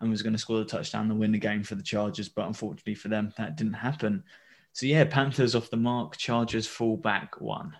and 0.00 0.10
was 0.10 0.22
going 0.22 0.32
to 0.32 0.38
score 0.38 0.58
the 0.58 0.64
touchdown 0.64 1.10
and 1.10 1.20
win 1.20 1.32
the 1.32 1.38
game 1.38 1.62
for 1.62 1.74
the 1.74 1.82
Chargers. 1.82 2.28
But 2.28 2.46
unfortunately 2.46 2.94
for 2.94 3.08
them, 3.08 3.32
that 3.36 3.56
didn't 3.56 3.74
happen. 3.74 4.24
So 4.72 4.86
yeah, 4.86 5.04
Panthers 5.04 5.54
off 5.54 5.70
the 5.70 5.76
mark. 5.76 6.16
Chargers 6.16 6.66
fall 6.66 6.96
back 6.96 7.40
one. 7.40 7.74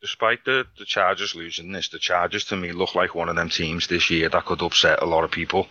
Despite 0.00 0.44
the, 0.46 0.66
the 0.78 0.86
Chargers 0.86 1.34
losing 1.34 1.72
this, 1.72 1.90
the 1.90 1.98
Chargers 1.98 2.46
to 2.46 2.56
me 2.56 2.72
look 2.72 2.94
like 2.94 3.14
one 3.14 3.28
of 3.28 3.36
them 3.36 3.50
teams 3.50 3.86
this 3.86 4.08
year 4.08 4.30
that 4.30 4.46
could 4.46 4.62
upset 4.62 5.02
a 5.02 5.06
lot 5.06 5.24
of 5.24 5.30
people, 5.30 5.68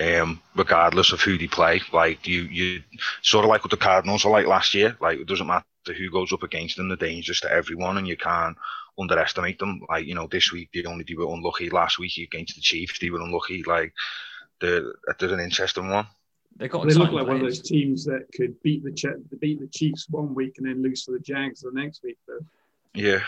um, 0.00 0.42
regardless 0.56 1.12
of 1.12 1.20
who 1.20 1.38
they 1.38 1.46
play. 1.46 1.80
Like 1.92 2.26
you, 2.26 2.42
you 2.42 2.82
sort 3.22 3.44
of 3.44 3.50
like 3.50 3.62
what 3.62 3.70
the 3.70 3.76
Cardinals 3.76 4.24
are 4.24 4.32
like 4.32 4.46
last 4.46 4.74
year. 4.74 4.96
Like 5.00 5.20
it 5.20 5.28
doesn't 5.28 5.46
matter 5.46 5.64
who 5.86 6.10
goes 6.10 6.32
up 6.32 6.42
against 6.42 6.76
them, 6.76 6.88
they're 6.88 6.96
dangerous 6.96 7.40
to 7.40 7.52
everyone, 7.52 7.98
and 7.98 8.08
you 8.08 8.16
can't 8.16 8.56
underestimate 8.98 9.58
them. 9.58 9.80
Like 9.88 10.06
you 10.06 10.14
know, 10.14 10.26
this 10.26 10.52
week 10.52 10.70
they 10.74 10.84
only 10.84 11.04
they 11.06 11.14
were 11.14 11.32
unlucky. 11.32 11.70
Last 11.70 11.98
week 11.98 12.18
against 12.18 12.56
the 12.56 12.60
Chiefs, 12.60 12.98
they 12.98 13.10
were 13.10 13.20
unlucky. 13.20 13.62
Like 13.62 13.92
they're, 14.60 14.92
they're 15.18 15.34
an 15.34 15.40
interesting 15.40 15.88
one. 15.88 16.06
They 16.56 16.68
got. 16.68 16.88
They 16.88 16.94
look 16.94 17.12
like 17.12 17.26
one 17.26 17.36
of 17.36 17.42
those 17.42 17.62
teams 17.62 18.04
that 18.06 18.26
could 18.34 18.60
beat 18.62 18.82
the 18.82 19.22
beat 19.38 19.60
the 19.60 19.68
Chiefs 19.68 20.06
one 20.10 20.34
week 20.34 20.54
and 20.58 20.66
then 20.66 20.82
lose 20.82 21.04
to 21.04 21.12
the 21.12 21.20
Jags 21.20 21.60
the 21.60 21.70
next 21.72 22.02
week, 22.02 22.18
though. 22.26 22.40
Yeah. 22.94 23.20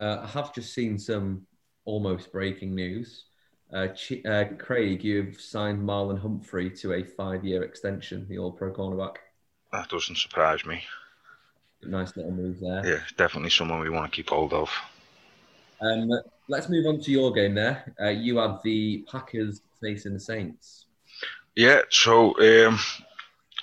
Uh, 0.00 0.18
I 0.22 0.26
have 0.26 0.54
just 0.54 0.72
seen 0.72 0.98
some 0.98 1.46
almost 1.84 2.32
breaking 2.32 2.74
news. 2.74 3.24
Uh, 3.72 3.88
Ch- 3.88 4.24
uh, 4.24 4.44
Craig, 4.58 5.04
you've 5.04 5.40
signed 5.40 5.80
Marlon 5.80 6.20
Humphrey 6.20 6.70
to 6.70 6.94
a 6.94 7.04
five-year 7.04 7.62
extension, 7.62 8.26
the 8.28 8.38
All-Pro 8.38 8.72
cornerback. 8.72 9.16
That 9.72 9.88
doesn't 9.88 10.16
surprise 10.16 10.64
me. 10.64 10.82
Nice 11.82 12.16
little 12.16 12.32
move 12.32 12.60
there. 12.60 12.86
Yeah, 12.86 13.00
definitely 13.16 13.50
someone 13.50 13.80
we 13.80 13.90
want 13.90 14.10
to 14.10 14.16
keep 14.16 14.30
hold 14.30 14.52
of. 14.52 14.70
Um, 15.80 16.10
let's 16.48 16.68
move 16.68 16.86
on 16.86 17.00
to 17.00 17.10
your 17.10 17.32
game 17.32 17.54
there. 17.54 17.94
Uh, 18.00 18.08
you 18.08 18.38
had 18.38 18.58
the 18.64 19.04
Packers 19.10 19.60
facing 19.80 20.14
the 20.14 20.20
Saints. 20.20 20.86
Yeah, 21.54 21.82
so 21.90 22.38
um, 22.40 22.78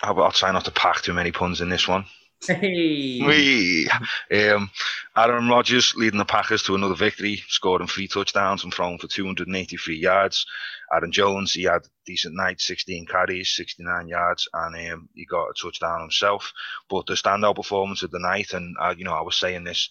I'll, 0.01 0.21
I'll 0.21 0.31
try 0.31 0.51
not 0.51 0.65
to 0.65 0.71
pack 0.71 1.01
too 1.01 1.13
many 1.13 1.31
puns 1.31 1.61
in 1.61 1.69
this 1.69 1.87
one. 1.87 2.05
Hey. 2.47 3.21
We, 3.25 3.89
um, 4.31 4.69
Aaron 5.17 5.47
Rodgers 5.47 5.93
leading 5.95 6.19
the 6.19 6.25
Packers 6.25 6.63
to 6.63 6.75
another 6.75 6.95
victory, 6.95 7.41
scoring 7.47 7.87
three 7.87 8.07
touchdowns 8.07 8.63
and 8.63 8.73
throwing 8.73 8.99
for 8.99 9.07
283 9.07 9.95
yards. 9.95 10.45
Aaron 10.93 11.11
Jones, 11.11 11.53
he 11.53 11.63
had 11.63 11.81
a 11.83 11.89
decent 12.05 12.35
night, 12.35 12.61
16 12.61 13.05
carries, 13.07 13.55
69 13.55 14.07
yards, 14.07 14.47
and 14.53 14.91
um, 14.91 15.09
he 15.15 15.25
got 15.25 15.49
a 15.49 15.53
touchdown 15.59 16.01
himself. 16.01 16.51
But 16.89 17.07
the 17.07 17.13
standout 17.13 17.55
performance 17.55 18.03
of 18.03 18.11
the 18.11 18.19
night, 18.19 18.53
and 18.53 18.75
uh, 18.79 18.93
you 18.97 19.05
know, 19.05 19.13
I 19.13 19.21
was 19.21 19.37
saying 19.37 19.63
this 19.63 19.89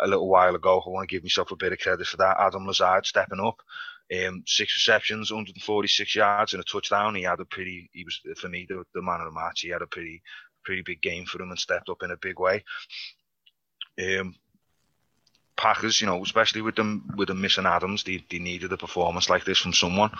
a 0.00 0.06
little 0.06 0.28
while 0.28 0.54
ago. 0.54 0.82
I 0.84 0.88
want 0.88 1.08
to 1.08 1.14
give 1.14 1.22
myself 1.22 1.50
a 1.50 1.56
bit 1.56 1.72
of 1.72 1.78
credit 1.78 2.06
for 2.06 2.16
that. 2.18 2.36
Adam 2.40 2.66
Lazard 2.66 3.06
stepping 3.06 3.40
up. 3.40 3.60
Um, 4.12 4.42
six 4.44 4.74
receptions, 4.74 5.30
146 5.30 6.16
yards, 6.16 6.52
and 6.52 6.60
a 6.60 6.64
touchdown. 6.64 7.14
He 7.14 7.22
had 7.22 7.38
a 7.38 7.44
pretty. 7.44 7.90
He 7.92 8.04
was 8.04 8.20
for 8.40 8.48
me 8.48 8.66
the, 8.68 8.82
the 8.92 9.02
man 9.02 9.20
of 9.20 9.26
the 9.26 9.38
match. 9.38 9.60
He 9.60 9.68
had 9.68 9.82
a 9.82 9.86
pretty 9.86 10.22
pretty 10.64 10.82
big 10.82 11.02
game 11.02 11.24
for 11.24 11.40
him 11.40 11.50
and 11.50 11.58
stepped 11.58 11.88
up 11.88 12.02
in 12.02 12.10
a 12.10 12.16
big 12.16 12.38
way. 12.38 12.64
Um, 13.98 14.34
Packers, 15.56 16.00
you 16.00 16.06
know, 16.06 16.22
especially 16.22 16.62
with 16.62 16.76
them 16.76 17.10
with 17.16 17.28
them 17.28 17.40
missing 17.40 17.66
Adams, 17.66 18.02
they, 18.02 18.24
they 18.30 18.38
needed 18.38 18.72
a 18.72 18.78
performance 18.78 19.28
like 19.28 19.44
this 19.44 19.58
from 19.58 19.74
someone. 19.74 20.10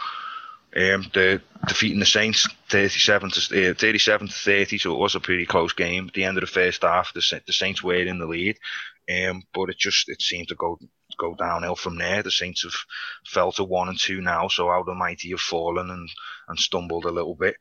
Um, 0.76 1.11
the 1.14 1.43
defeating 1.66 1.99
the 1.99 2.07
Saints 2.07 2.47
37 2.68 3.30
to 3.30 3.70
uh, 3.70 3.74
37 3.74 4.28
to 4.28 4.32
30, 4.32 4.78
so 4.78 4.93
it 4.93 4.99
was 4.99 5.16
a 5.16 5.20
pretty 5.20 5.47
close 5.47 5.72
game. 5.72 6.07
At 6.09 6.14
the 6.14 6.24
end 6.24 6.36
of 6.36 6.43
the 6.43 6.47
first 6.47 6.82
half, 6.82 7.12
the, 7.12 7.41
the 7.47 7.53
Saints 7.53 7.82
were 7.82 7.95
in 7.95 8.18
the 8.18 8.26
lead, 8.26 8.59
um, 9.11 9.43
but 9.53 9.70
it 9.70 9.78
just 9.78 10.09
it 10.09 10.22
seemed 10.22 10.49
to 10.49 10.55
go 10.55 10.78
go 11.18 11.34
downhill 11.34 11.74
from 11.74 11.99
there. 11.99 12.22
The 12.22 12.30
Saints 12.30 12.62
have 12.62 12.74
fell 13.26 13.51
to 13.53 13.64
one 13.64 13.88
and 13.88 13.99
two 13.99 14.20
now, 14.20 14.47
so 14.47 14.68
how 14.68 14.84
the 14.84 14.95
mighty 14.95 15.30
have 15.30 15.41
fallen 15.41 15.91
and 15.91 16.09
and 16.49 16.59
stumbled 16.59 17.07
a 17.07 17.11
little 17.11 17.34
bit. 17.34 17.57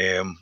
Um, 0.00 0.38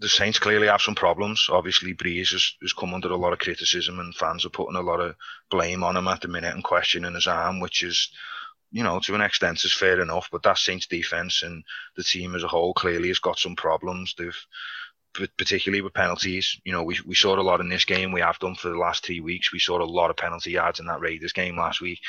the 0.00 0.08
Saints 0.08 0.38
clearly 0.38 0.66
have 0.66 0.82
some 0.82 0.94
problems. 0.94 1.46
Obviously, 1.50 1.94
Brees 1.94 2.32
has, 2.32 2.54
has 2.62 2.72
come 2.72 2.94
under 2.94 3.08
a 3.08 3.16
lot 3.16 3.32
of 3.32 3.38
criticism, 3.38 4.00
and 4.00 4.14
fans 4.14 4.44
are 4.44 4.50
putting 4.50 4.76
a 4.76 4.82
lot 4.82 5.00
of 5.00 5.14
blame 5.50 5.84
on 5.84 5.96
him 5.96 6.08
at 6.08 6.20
the 6.20 6.28
minute 6.28 6.54
and 6.54 6.64
questioning 6.64 7.14
his 7.14 7.26
arm, 7.26 7.60
which 7.60 7.82
is 7.82 8.10
you 8.74 8.82
know, 8.82 8.98
to 8.98 9.14
an 9.14 9.20
extent 9.20 9.64
is 9.64 9.72
fair 9.72 10.00
enough, 10.00 10.28
but 10.32 10.42
that 10.42 10.58
Saints 10.58 10.88
defense 10.88 11.44
and 11.44 11.62
the 11.96 12.02
team 12.02 12.34
as 12.34 12.42
a 12.42 12.48
whole 12.48 12.74
clearly 12.74 13.06
has 13.06 13.20
got 13.20 13.38
some 13.38 13.54
problems. 13.54 14.16
They've 14.18 14.36
particularly 15.14 15.80
with 15.80 15.94
penalties. 15.94 16.60
You 16.64 16.72
know, 16.72 16.82
we, 16.82 16.98
we 17.06 17.14
saw 17.14 17.38
a 17.38 17.42
lot 17.42 17.60
in 17.60 17.68
this 17.68 17.84
game. 17.84 18.12
We 18.12 18.20
have 18.20 18.38
done 18.38 18.54
for 18.54 18.68
the 18.68 18.78
last 18.78 19.04
three 19.04 19.20
weeks. 19.20 19.52
We 19.52 19.58
saw 19.58 19.80
a 19.80 19.84
lot 19.84 20.10
of 20.10 20.16
penalty 20.16 20.50
yards 20.50 20.80
in 20.80 20.86
that 20.86 21.00
Raiders 21.00 21.32
game 21.32 21.56
last 21.56 21.80
week. 21.80 22.00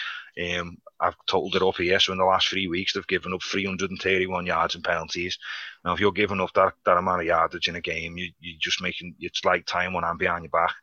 Um, 0.42 0.78
I've 1.00 1.16
totaled 1.28 1.56
it 1.56 1.62
up 1.62 1.78
here. 1.78 2.00
So 2.00 2.12
in 2.12 2.18
the 2.18 2.26
last 2.26 2.48
three 2.48 2.68
weeks, 2.68 2.94
they've 2.94 3.08
given 3.08 3.34
up 3.34 3.44
331 3.44 4.46
yards 4.46 4.76
in 4.76 4.82
penalties. 4.82 5.38
Now, 5.84 5.94
if 5.94 6.00
you're 6.00 6.12
giving 6.12 6.42
up 6.42 6.54
that, 6.56 6.74
that 6.86 6.98
amount 6.98 7.22
of 7.22 7.28
yardage 7.28 7.68
in 7.68 7.76
a 7.76 7.82
game, 7.82 8.18
you, 8.18 8.32
you're 8.40 8.60
just 8.60 8.82
making 8.82 9.16
it's 9.20 9.46
like 9.46 9.66
time 9.66 9.94
when 9.94 10.04
I'm 10.04 10.18
behind 10.18 10.44
your 10.44 10.52
back. 10.52 10.74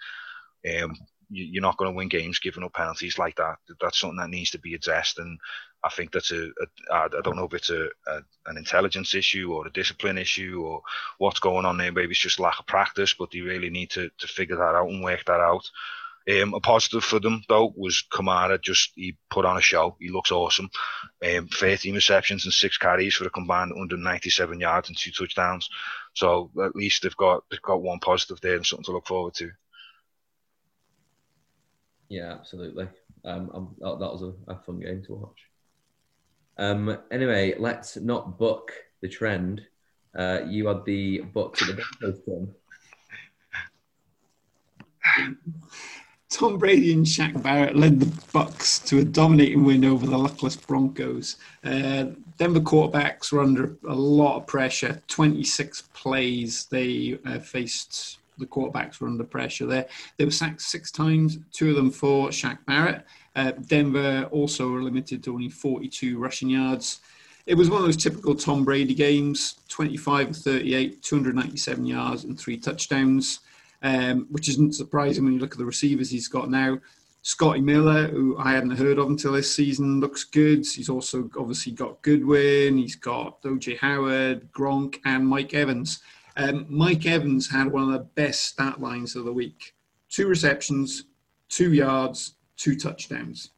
Um, 0.83 0.97
you, 1.29 1.61
are 1.61 1.63
not 1.63 1.77
going 1.77 1.91
to 1.91 1.97
win 1.97 2.09
games 2.09 2.39
giving 2.39 2.63
up 2.63 2.75
penalties 2.75 3.19
like 3.19 3.37
that. 3.37 3.57
That's 3.81 3.99
something 3.99 4.19
that 4.19 4.31
needs 4.31 4.51
to 4.51 4.59
be 4.59 4.75
addressed. 4.75 5.19
And 5.19 5.39
I 5.85 5.89
think 5.91 6.13
that's 6.13 6.31
a, 6.31 6.51
I 6.93 7.09
don't 7.09 7.37
know 7.37 7.45
if 7.45 7.55
it's 7.55 7.71
a, 7.71 7.89
a, 8.07 8.21
an 8.47 8.57
intelligence 8.57 9.15
issue 9.15 9.53
or 9.53 9.67
a 9.67 9.73
discipline 9.73 10.19
issue 10.19 10.63
or 10.65 10.83
what's 11.19 11.41
going 11.41 11.67
on 11.67 11.77
there. 11.77 11.93
Maybe 11.93 12.13
it's 12.13 12.21
just 12.21 12.39
lack 12.39 12.59
of 12.61 12.67
practice, 12.67 13.15
but 13.15 13.31
they 13.31 13.41
really 13.41 13.71
need 13.71 13.91
to, 13.91 14.11
to 14.19 14.27
figure 14.27 14.57
that 14.57 14.75
out 14.75 14.89
and 14.89 15.03
work 15.03 15.25
that 15.25 15.41
out. 15.41 15.69
Um, 16.31 16.55
a 16.55 16.61
positive 16.61 17.03
for 17.03 17.19
them 17.19 17.43
though 17.49 17.73
was 17.77 18.05
Kamara. 18.13 18.61
Just 18.63 18.93
he 18.95 19.17
put 19.29 19.45
on 19.45 19.57
a 19.57 19.61
show. 19.61 19.97
He 19.99 20.09
looks 20.09 20.31
awesome. 20.31 20.71
Um, 21.25 21.49
13 21.49 21.95
receptions 21.95 22.45
and 22.45 22.53
six 22.53 22.79
carries 22.79 23.15
for 23.15 23.27
a 23.27 23.31
combined 23.31 23.73
197 23.73 24.61
yards 24.61 24.89
and 24.89 24.97
two 24.97 25.11
touchdowns. 25.11 25.69
So 26.15 26.51
at 26.63 26.77
least 26.77 27.03
they've 27.03 27.17
got 27.17 27.43
they've 27.51 27.61
got 27.61 27.83
one 27.83 27.99
positive 27.99 28.41
there 28.41 28.55
and 28.55 28.65
something 28.65 28.85
to 28.85 28.93
look 28.93 29.07
forward 29.07 29.35
to. 29.35 29.51
Yeah, 32.09 32.35
absolutely. 32.35 32.89
Um, 33.25 33.75
that 33.81 33.99
was 33.99 34.23
a, 34.23 34.53
a, 34.53 34.59
fun 34.67 34.81
game 34.81 35.03
to 35.07 35.15
watch. 35.15 35.39
Um, 36.63 36.97
anyway, 37.11 37.55
let's 37.59 37.97
not 37.97 38.39
book 38.39 38.73
the 39.01 39.09
trend. 39.09 39.63
Uh, 40.17 40.43
you 40.47 40.69
had 40.69 40.85
the 40.85 41.23
book 41.23 41.57
to 41.57 41.65
the 41.65 41.83
Broncos 42.01 42.21
Tom 46.31 46.59
Brady 46.59 46.93
and 46.93 47.05
Shaq 47.05 47.43
Barrett 47.43 47.75
led 47.75 47.99
the 47.99 48.23
Bucks 48.33 48.79
to 48.79 49.01
a 49.01 49.05
dominating 49.05 49.65
win 49.65 49.85
over 49.85 50.07
the 50.07 50.17
luckless 50.17 50.55
Broncos. 50.55 51.37
Uh, 51.65 52.07
Denver 52.39 52.61
quarterbacks 52.61 53.33
were 53.33 53.41
under 53.41 53.77
a 53.89 53.95
lot 53.95 54.37
of 54.37 54.47
pressure. 54.47 55.03
26 55.09 55.83
plays 55.95 56.67
they 56.67 57.19
uh, 57.27 57.41
faced 57.41 58.19
the 58.39 58.47
quarterbacks 58.47 59.01
were 59.01 59.09
under 59.09 59.25
pressure 59.25 59.67
there. 59.67 59.87
They 60.17 60.25
were 60.25 60.31
sacked 60.31 60.63
six 60.63 60.91
times, 60.91 61.39
two 61.53 61.71
of 61.71 61.77
them 61.77 61.91
for 61.91 62.29
Shaq 62.29 62.59
Barrett. 62.67 63.05
Uh, 63.37 63.53
Denver 63.67 64.29
also 64.31 64.71
were 64.71 64.83
limited 64.83 65.23
to 65.25 65.35
only 65.35 65.49
42 65.49 66.19
rushing 66.19 66.51
yards. 66.51 67.01
It 67.47 67.55
was 67.55 67.69
one 67.69 67.81
of 67.81 67.87
those 67.87 67.97
typical 67.97 68.35
Tom 68.35 68.65
Brady 68.65 68.95
games 68.95 69.57
25 69.69 70.37
38, 70.37 71.03
297 71.03 71.85
yards, 71.85 72.25
and 72.25 72.39
three 72.39 72.57
touchdowns, 72.57 73.41
um, 73.83 74.27
which 74.31 74.49
isn't 74.49 74.75
surprising 74.75 75.25
when 75.25 75.35
you 75.35 75.41
look 75.41 75.53
at 75.53 75.59
the 75.59 75.65
receivers 75.65 76.11
he's 76.11 76.29
got 76.29 76.51
now. 76.51 76.79
Scotty 77.25 77.61
Miller, 77.61 78.09
who 78.09 78.37
I 78.37 78.53
hadn't 78.53 78.77
heard 78.77 78.99
of 78.99 79.09
until 79.09 79.33
this 79.33 79.55
season, 79.55 80.01
looks 80.01 80.25
good. 80.25 80.67
He's 80.67 80.89
also 80.89 81.31
obviously 81.39 81.73
got 81.73 82.03
Goodwin, 82.03 82.79
he's 82.79 82.97
got 82.97 83.41
OJ 83.43 83.79
Howard, 83.79 84.53
Gronk, 84.53 84.99
and 85.05 85.27
Mike 85.27 85.55
Evans. 85.55 86.01
Um, 86.37 86.67
Mike 86.69 87.07
Evans 87.07 87.51
had 87.51 87.71
one 87.71 87.85
of 87.85 87.93
the 87.93 88.09
best 88.15 88.47
stat 88.47 88.81
lines 88.81 89.17
of 89.17 89.25
the 89.25 89.33
week 89.33 89.75
two 90.09 90.29
receptions, 90.29 91.05
two 91.49 91.73
yards, 91.73 92.35
two 92.57 92.77
touchdowns. 92.77 93.51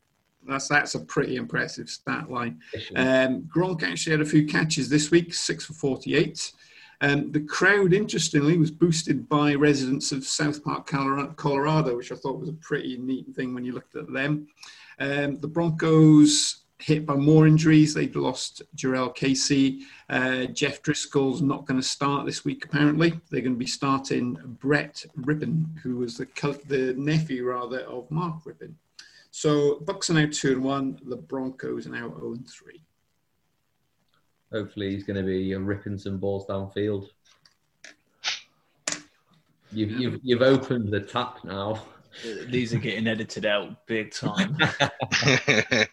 That's 0.47 0.69
that's 0.69 0.95
a 0.95 1.01
pretty 1.01 1.37
impressive 1.37 1.89
stat 1.89 2.31
line. 2.31 2.61
Um, 2.97 3.43
Gronk 3.43 3.83
actually 3.83 4.13
had 4.13 4.21
a 4.21 4.27
few 4.27 4.47
catches 4.47 4.89
this 4.89 5.11
week, 5.11 5.35
six 5.35 5.65
for 5.65 5.73
48. 5.73 6.53
Um, 7.01 7.33
the 7.33 7.41
crowd, 7.41 7.93
interestingly, 7.93 8.57
was 8.57 8.71
boosted 8.71 9.29
by 9.29 9.55
residents 9.55 10.13
of 10.13 10.25
South 10.25 10.63
Park, 10.63 10.87
Colorado, 10.87 11.97
which 11.97 12.13
I 12.13 12.15
thought 12.15 12.41
was 12.41 12.49
a 12.49 12.55
pretty 12.55 12.99
neat 12.99 13.27
thing 13.35 13.55
when 13.55 13.65
you 13.65 13.73
looked 13.73 13.97
at 13.97 14.13
them. 14.13 14.47
Um, 15.01 15.41
the 15.41 15.49
Broncos 15.49 16.64
hit 16.79 17.07
by 17.07 17.15
more 17.15 17.47
injuries. 17.47 17.95
They've 17.95 18.15
lost 18.15 18.63
Jurrell 18.77 19.15
Casey. 19.15 19.83
Uh, 20.09 20.47
Jeff 20.47 20.83
Driskel's 20.83 21.43
not 21.43 21.67
going 21.67 21.81
to 21.81 21.87
start 21.87 22.27
this 22.27 22.45
week, 22.45 22.65
apparently. 22.65 23.21
They're 23.31 23.41
going 23.41 23.55
to 23.55 23.59
be 23.59 23.67
starting 23.67 24.37
Brett 24.61 25.05
Rypien, 25.21 25.79
who 25.79 25.97
was 25.97 26.17
the, 26.17 26.27
the 26.67 26.95
nephew, 26.97 27.47
rather, 27.47 27.81
of 27.81 28.11
Mark 28.11 28.45
Rypien. 28.45 28.75
So 29.31 29.81
Bucks 29.81 30.11
are 30.11 30.15
now 30.15 30.29
2 30.31 30.53
and 30.53 30.63
1. 30.63 31.01
The 31.07 31.17
Broncos 31.17 31.87
are 31.87 31.91
now 31.91 32.09
0 32.09 32.33
and 32.35 32.49
3. 32.49 32.81
Hopefully, 34.53 34.91
he's 34.91 35.05
going 35.05 35.17
to 35.17 35.27
be 35.27 35.55
ripping 35.55 35.99
some 35.99 36.19
balls 36.19 36.47
downfield. 36.47 37.09
You've, 39.73 39.91
you've, 39.93 40.21
you've 40.23 40.43
opened 40.43 40.93
the 40.93 41.01
tap 41.01 41.39
now. 41.45 41.83
These 42.47 42.73
are 42.73 42.79
getting 42.79 43.09
edited 43.09 43.45
out 43.45 43.87
big 43.87 44.13
time. 44.13 44.57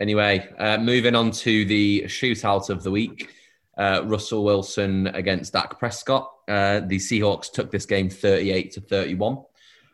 Anyway, 0.00 0.48
uh, 0.58 0.78
moving 0.78 1.14
on 1.14 1.30
to 1.30 1.64
the 1.66 2.04
shootout 2.06 2.70
of 2.70 2.82
the 2.82 2.90
week. 2.90 3.30
Uh, 3.76 4.02
Russell 4.04 4.44
Wilson 4.44 5.08
against 5.08 5.52
Dak 5.52 5.78
Prescott. 5.78 6.30
Uh, 6.48 6.80
the 6.80 6.96
Seahawks 6.96 7.52
took 7.52 7.70
this 7.70 7.86
game 7.86 8.08
38 8.08 8.72
to 8.72 8.80
31. 8.80 9.38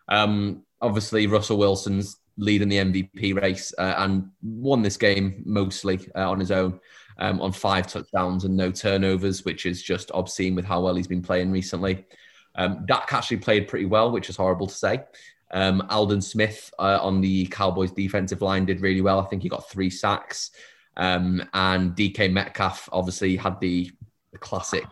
Um, 0.09 0.63
obviously, 0.81 1.27
Russell 1.27 1.59
Wilson's 1.59 2.19
leading 2.39 2.69
the 2.69 2.77
MVP 2.77 3.41
race 3.41 3.73
uh, 3.79 3.95
and 3.99 4.31
won 4.43 4.83
this 4.83 4.97
game 4.97 5.43
mostly 5.45 5.99
uh, 6.15 6.31
on 6.31 6.39
his 6.39 6.51
own 6.51 6.79
um, 7.19 7.41
on 7.41 7.53
five 7.53 7.87
touchdowns 7.87 8.45
and 8.45 8.57
no 8.57 8.71
turnovers, 8.71 9.45
which 9.45 9.67
is 9.67 9.83
just 9.83 10.11
obscene 10.15 10.55
with 10.55 10.65
how 10.65 10.81
well 10.81 10.95
he's 10.95 11.07
been 11.09 11.23
playing 11.23 11.51
recently. 11.51 12.05
Um, 12.55 12.85
Dak 12.87 13.13
actually 13.13 13.39
played 13.39 13.69
pretty 13.69 13.87
well, 13.87 14.11
which 14.11 14.31
is 14.31 14.37
horrible 14.37 14.67
to 14.67 14.75
say. 14.75 15.03
Um, 15.53 15.86
Aldon 15.90 16.20
Smith 16.20 16.72
uh, 16.78 16.99
on 17.01 17.20
the 17.20 17.47
Cowboys 17.47 17.92
defensive 17.92 18.42
line 18.42 18.66
did 18.66 18.80
really 18.80 19.01
well. 19.01 19.20
I 19.20 19.26
think 19.26 19.42
he 19.42 19.49
got 19.49 19.68
three 19.68 19.90
sacks. 19.90 20.51
Um, 20.97 21.47
and 21.53 21.94
DK 21.94 22.32
Metcalf 22.32 22.88
obviously 22.92 23.36
had 23.36 23.61
the, 23.61 23.90
the 24.32 24.38
classic 24.38 24.84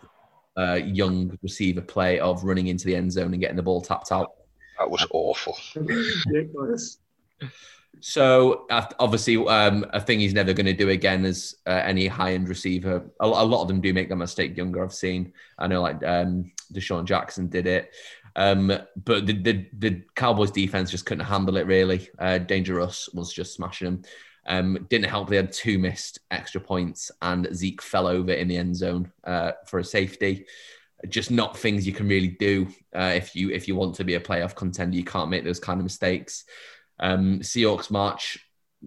uh, 0.57 0.75
young 0.85 1.37
receiver 1.43 1.81
play 1.81 2.21
of 2.21 2.45
running 2.45 2.69
into 2.69 2.87
the 2.87 2.95
end 2.95 3.13
zone 3.13 3.33
and 3.33 3.41
getting 3.41 3.57
the 3.57 3.63
ball 3.63 3.81
tapped 3.81 4.13
out. 4.13 4.33
That 4.79 4.91
was 4.91 5.07
awful. 5.11 5.57
So 8.01 8.67
obviously, 8.99 9.37
um, 9.47 9.87
a 9.93 10.01
thing 10.01 10.21
he's 10.21 10.35
never 10.35 10.53
going 10.53 10.67
to 10.67 10.73
do 10.75 10.91
again 10.91 11.25
is 11.25 11.57
uh, 11.67 11.71
any 11.85 12.07
high-end 12.07 12.49
receiver. 12.49 13.09
A, 13.21 13.25
a, 13.25 13.45
lot 13.45 13.63
of 13.63 13.69
them 13.69 13.81
do 13.81 13.95
make 13.95 14.09
that 14.09 14.17
mistake 14.17 14.57
younger. 14.57 14.85
I've 14.85 14.93
seen. 14.93 15.33
I 15.59 15.69
know, 15.69 15.81
like 15.81 16.05
um, 16.05 16.53
DeSean 16.73 17.05
Jackson 17.05 17.49
did 17.49 17.67
it. 17.67 17.95
Um, 18.37 18.67
but 19.05 19.27
the, 19.27 19.33
the, 19.33 19.67
the 19.79 20.03
Cowboys 20.17 20.51
defense 20.51 20.91
just 20.91 21.07
couldn't 21.07 21.25
handle 21.25 21.57
it 21.57 21.67
really. 21.67 22.09
Uh, 22.19 22.39
Dangerous 22.39 23.09
was 23.13 23.33
just 23.33 23.55
smashing 23.55 23.87
them. 23.87 24.03
Um, 24.47 24.87
didn't 24.91 25.09
help. 25.09 25.29
They 25.29 25.37
had 25.37 25.53
two 25.53 25.79
missed 25.79 26.19
extra 26.31 26.61
points, 26.61 27.11
and 27.23 27.49
Zeke 27.55 27.81
fell 27.81 28.07
over 28.07 28.33
in 28.33 28.49
the 28.49 28.57
end 28.57 28.77
zone 28.77 29.11
uh, 29.25 29.53
for 29.67 29.79
a 29.79 29.85
safety. 29.85 30.47
Just 31.09 31.31
not 31.31 31.57
things 31.57 31.87
you 31.87 31.93
can 31.93 32.09
really 32.09 32.29
do 32.29 32.69
uh, 32.95 33.13
if 33.15 33.35
you 33.35 33.51
if 33.51 33.69
you 33.69 33.75
want 33.75 33.95
to 33.97 34.05
be 34.05 34.15
a 34.15 34.21
playoff 34.21 34.55
contender. 34.55 34.97
You 34.97 35.05
can't 35.05 35.31
make 35.31 35.45
those 35.45 35.61
kind 35.61 35.81
of 35.81 35.85
mistakes. 35.85 36.45
Um, 37.01 37.41
Seahawks 37.41 37.91
March 37.91 38.39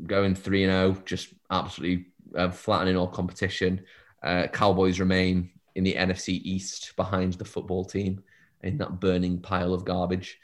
going 0.06 0.36
three 0.36 0.64
and 0.64 0.72
zero, 0.72 0.96
oh, 0.96 1.04
just 1.06 1.30
absolutely 1.50 2.08
uh, 2.36 2.52
flattening 2.52 2.96
all 2.96 3.08
competition. 3.08 3.84
Uh, 4.22 4.48
Cowboys 4.48 5.00
remain 5.00 5.52
in 5.76 5.84
the 5.84 5.96
NFC 5.96 6.40
East 6.44 6.96
behind 6.96 7.34
the 7.34 7.46
football 7.46 7.84
team 7.84 8.24
in 8.64 8.78
that 8.78 9.00
burning 9.00 9.40
pile 9.40 9.74
of 9.74 9.86
garbage. 9.86 10.40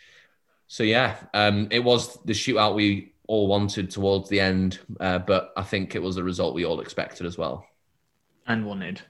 So 0.68 0.84
yeah, 0.84 1.18
um, 1.34 1.68
it 1.72 1.84
was 1.84 2.18
the 2.26 2.34
shootout 2.34 2.76
we 2.76 3.14
all 3.28 3.48
wanted 3.48 3.90
towards 3.92 4.30
the 4.30 4.40
end, 4.40 4.80
uh, 5.00 5.20
but 5.20 5.54
I 5.56 5.64
think 5.64 5.96
it 5.96 6.02
was 6.02 6.16
the 6.16 6.24
result 6.24 6.56
we 6.56 6.66
all 6.66 6.82
expected 6.82 7.26
as 7.26 7.38
well. 7.38 7.66
And 8.48 8.66
wanted. 8.66 9.02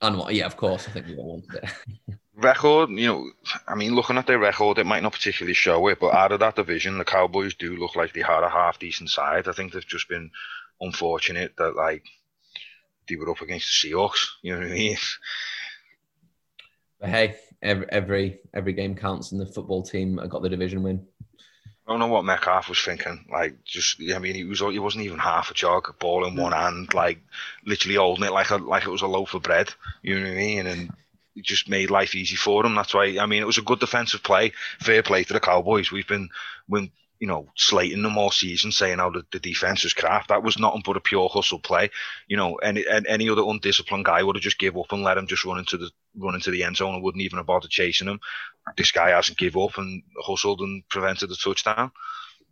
And 0.00 0.18
what? 0.18 0.34
Yeah, 0.34 0.46
of 0.46 0.56
course. 0.56 0.88
I 0.88 0.92
think 0.92 1.06
we 1.06 1.16
all 1.16 1.42
wanted 1.42 1.64
it. 1.64 2.18
record, 2.34 2.90
you 2.90 3.06
know, 3.06 3.30
I 3.68 3.74
mean, 3.74 3.94
looking 3.94 4.16
at 4.16 4.26
their 4.26 4.38
record, 4.38 4.78
it 4.78 4.86
might 4.86 5.02
not 5.02 5.12
particularly 5.12 5.54
show 5.54 5.86
it, 5.88 6.00
but 6.00 6.14
out 6.14 6.32
of 6.32 6.40
that 6.40 6.56
division, 6.56 6.98
the 6.98 7.04
Cowboys 7.04 7.54
do 7.54 7.76
look 7.76 7.96
like 7.96 8.12
they 8.12 8.22
had 8.22 8.42
a 8.42 8.48
half 8.48 8.78
decent 8.78 9.10
side. 9.10 9.48
I 9.48 9.52
think 9.52 9.72
they've 9.72 9.86
just 9.86 10.08
been 10.08 10.30
unfortunate 10.80 11.54
that 11.58 11.76
like 11.76 12.04
they 13.08 13.16
were 13.16 13.30
up 13.30 13.40
against 13.40 13.82
the 13.82 13.90
Seahawks. 13.90 14.26
You 14.42 14.54
know 14.54 14.60
what 14.60 14.70
I 14.70 14.74
mean? 14.74 14.96
But 17.00 17.10
hey, 17.10 17.36
every 17.62 17.86
every 17.90 18.40
every 18.54 18.72
game 18.72 18.94
counts, 18.94 19.32
and 19.32 19.40
the 19.40 19.46
football 19.46 19.82
team 19.82 20.16
got 20.28 20.42
the 20.42 20.48
division 20.48 20.82
win. 20.82 21.06
I 21.86 21.90
don't 21.90 22.00
know 22.00 22.06
what 22.06 22.24
Metcalf 22.24 22.68
was 22.68 22.80
thinking. 22.80 23.24
Like, 23.30 23.64
just 23.64 24.00
I 24.14 24.18
mean, 24.18 24.34
he 24.34 24.44
was 24.44 24.60
he 24.60 24.78
wasn't 24.78 25.04
even 25.04 25.18
half 25.18 25.50
a 25.50 25.54
jog, 25.54 25.98
ball 25.98 26.26
in 26.26 26.36
one 26.36 26.52
hand, 26.52 26.94
like 26.94 27.18
literally 27.66 27.96
holding 27.96 28.24
it 28.24 28.32
like 28.32 28.50
a 28.50 28.56
like 28.56 28.84
it 28.84 28.90
was 28.90 29.02
a 29.02 29.08
loaf 29.08 29.34
of 29.34 29.42
bread. 29.42 29.72
You 30.02 30.18
know 30.18 30.26
what 30.26 30.32
I 30.32 30.36
mean? 30.36 30.66
And 30.66 30.90
it 31.34 31.44
just 31.44 31.68
made 31.68 31.90
life 31.90 32.14
easy 32.14 32.36
for 32.36 32.64
him. 32.64 32.74
That's 32.74 32.94
why 32.94 33.18
I 33.18 33.26
mean, 33.26 33.42
it 33.42 33.46
was 33.46 33.58
a 33.58 33.62
good 33.62 33.80
defensive 33.80 34.22
play. 34.22 34.52
Fair 34.78 35.02
play 35.02 35.24
to 35.24 35.32
the 35.32 35.40
Cowboys. 35.40 35.90
We've 35.90 36.06
been 36.06 36.28
when 36.68 36.90
you 37.22 37.28
know, 37.28 37.46
slating 37.54 38.02
them 38.02 38.18
all 38.18 38.32
season, 38.32 38.72
saying 38.72 38.98
how 38.98 39.08
the, 39.08 39.24
the 39.30 39.38
defense 39.38 39.84
was 39.84 39.94
crap. 39.94 40.26
That 40.26 40.42
was 40.42 40.58
nothing 40.58 40.82
but 40.84 40.96
a 40.96 41.00
pure 41.00 41.28
hustle 41.28 41.60
play. 41.60 41.88
You 42.26 42.36
know, 42.36 42.56
any 42.56 42.84
any 42.88 43.28
other 43.28 43.44
undisciplined 43.46 44.06
guy 44.06 44.24
would 44.24 44.34
have 44.34 44.42
just 44.42 44.58
give 44.58 44.76
up 44.76 44.90
and 44.90 45.04
let 45.04 45.18
him 45.18 45.28
just 45.28 45.44
run 45.44 45.60
into 45.60 45.76
the 45.76 45.88
run 46.16 46.34
into 46.34 46.50
the 46.50 46.64
end 46.64 46.78
zone 46.78 46.94
and 46.94 47.02
wouldn't 47.04 47.22
even 47.22 47.36
have 47.36 47.46
bothered 47.46 47.70
chasing 47.70 48.08
him. 48.08 48.18
This 48.76 48.90
guy 48.90 49.10
hasn't 49.10 49.38
give 49.38 49.56
up 49.56 49.78
and 49.78 50.02
hustled 50.20 50.62
and 50.62 50.82
prevented 50.88 51.30
the 51.30 51.36
touchdown. 51.36 51.92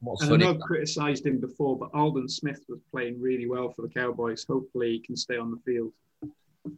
What's 0.03 0.23
and 0.23 0.35
I 0.35 0.37
know 0.37 0.51
I've 0.51 0.61
criticised 0.61 1.27
him 1.27 1.41
before, 1.41 1.77
but 1.77 1.91
Aldon 1.93 2.29
Smith 2.29 2.64
was 2.68 2.79
playing 2.93 3.21
really 3.21 3.49
well 3.49 3.73
for 3.73 3.83
the 3.83 3.89
Cowboys. 3.89 4.45
Hopefully, 4.49 4.93
he 4.93 5.01
can 5.01 5.16
stay 5.16 5.37
on 5.37 5.51
the 5.51 5.59
field. 5.66 5.91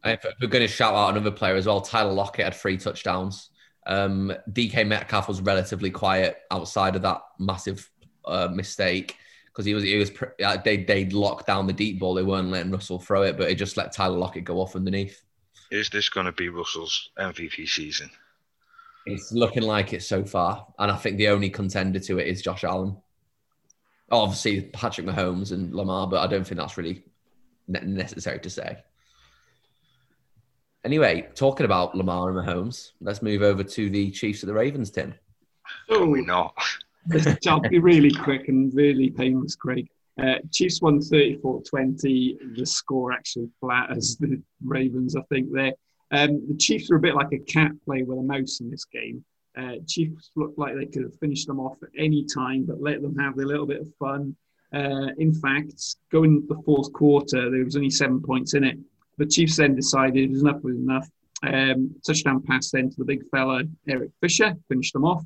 If 0.02 0.24
we're 0.40 0.48
going 0.48 0.66
to 0.66 0.72
shout 0.72 0.94
out 0.94 1.10
another 1.10 1.30
player 1.30 1.56
as 1.56 1.66
well, 1.66 1.82
Tyler 1.82 2.14
Lockett 2.14 2.46
had 2.46 2.54
three 2.54 2.78
touchdowns. 2.78 3.50
Um, 3.86 4.32
DK 4.50 4.86
Metcalf 4.86 5.28
was 5.28 5.40
relatively 5.40 5.90
quiet 5.90 6.38
outside 6.50 6.96
of 6.96 7.02
that 7.02 7.22
massive 7.38 7.90
uh, 8.24 8.48
mistake 8.52 9.16
because 9.46 9.64
he 9.64 9.74
was 9.74 9.84
he 9.84 9.96
was 9.96 10.10
uh, 10.44 10.56
they 10.64 10.78
they 10.84 11.06
locked 11.06 11.46
down 11.46 11.66
the 11.66 11.72
deep 11.72 11.98
ball. 11.98 12.14
They 12.14 12.22
weren't 12.22 12.50
letting 12.50 12.72
Russell 12.72 12.98
throw 12.98 13.22
it, 13.22 13.36
but 13.36 13.50
it 13.50 13.56
just 13.56 13.76
let 13.76 13.92
Tyler 13.92 14.16
Lockett 14.18 14.44
go 14.44 14.60
off 14.60 14.76
underneath. 14.76 15.22
Is 15.70 15.88
this 15.90 16.08
going 16.08 16.26
to 16.26 16.32
be 16.32 16.48
Russell's 16.48 17.10
MVP 17.18 17.68
season? 17.68 18.10
It's 19.06 19.32
looking 19.32 19.64
like 19.64 19.92
it 19.92 20.02
so 20.02 20.24
far, 20.24 20.66
and 20.78 20.90
I 20.90 20.96
think 20.96 21.16
the 21.16 21.28
only 21.28 21.50
contender 21.50 21.98
to 21.98 22.18
it 22.18 22.28
is 22.28 22.42
Josh 22.42 22.64
Allen. 22.64 22.96
Obviously, 24.10 24.62
Patrick 24.62 25.06
Mahomes 25.06 25.52
and 25.52 25.74
Lamar, 25.74 26.06
but 26.06 26.20
I 26.20 26.26
don't 26.26 26.46
think 26.46 26.58
that's 26.58 26.76
really 26.76 27.02
necessary 27.66 28.38
to 28.40 28.50
say. 28.50 28.78
Anyway, 30.84 31.28
talking 31.34 31.64
about 31.64 31.94
Lamar 31.94 32.30
and 32.30 32.38
Mahomes, 32.38 32.92
let's 33.00 33.22
move 33.22 33.42
over 33.42 33.62
to 33.62 33.90
the 33.90 34.10
Chiefs 34.10 34.42
of 34.42 34.48
the 34.48 34.54
Ravens, 34.54 34.90
Tim. 34.90 35.14
Oh, 35.88 36.06
we 36.06 36.22
not. 36.22 36.54
I'll 37.46 37.60
be 37.60 37.78
really 37.78 38.10
quick 38.10 38.48
and 38.48 38.74
really 38.74 39.10
painless, 39.10 39.54
Craig. 39.54 39.88
Uh, 40.20 40.34
Chiefs 40.52 40.82
won 40.82 40.98
34-20. 40.98 42.56
The 42.56 42.66
score 42.66 43.12
actually 43.12 43.48
flat 43.60 43.90
as 43.96 44.16
the 44.16 44.42
Ravens, 44.64 45.14
I 45.14 45.22
think, 45.22 45.52
there. 45.52 45.72
Um, 46.10 46.46
the 46.48 46.56
Chiefs 46.58 46.90
were 46.90 46.96
a 46.96 47.00
bit 47.00 47.14
like 47.14 47.32
a 47.32 47.38
cat 47.38 47.70
playing 47.84 48.06
with 48.06 48.18
a 48.18 48.22
mouse 48.22 48.60
in 48.60 48.68
this 48.68 48.84
game. 48.84 49.24
Uh, 49.56 49.76
Chiefs 49.86 50.30
looked 50.36 50.58
like 50.58 50.74
they 50.74 50.86
could 50.86 51.02
have 51.02 51.18
finished 51.18 51.46
them 51.46 51.60
off 51.60 51.76
at 51.82 51.90
any 51.96 52.24
time, 52.24 52.64
but 52.64 52.80
let 52.80 53.02
them 53.02 53.16
have 53.18 53.38
a 53.38 53.44
little 53.44 53.66
bit 53.66 53.80
of 53.80 53.94
fun. 53.98 54.34
Uh, 54.74 55.08
in 55.18 55.32
fact, 55.34 55.96
going 56.10 56.44
the 56.48 56.60
fourth 56.64 56.92
quarter, 56.92 57.50
there 57.50 57.64
was 57.64 57.76
only 57.76 57.90
seven 57.90 58.20
points 58.20 58.54
in 58.54 58.64
it. 58.64 58.78
The 59.18 59.26
Chiefs 59.26 59.56
then 59.56 59.74
decided 59.74 60.30
enough 60.30 60.62
was 60.62 60.76
enough. 60.76 61.08
Um, 61.42 61.94
touchdown 62.06 62.42
pass 62.42 62.70
then 62.70 62.90
to 62.90 62.96
the 62.96 63.04
big 63.04 63.24
fella, 63.30 63.62
Eric 63.88 64.10
Fisher, 64.20 64.54
finished 64.68 64.92
them 64.92 65.04
off. 65.04 65.24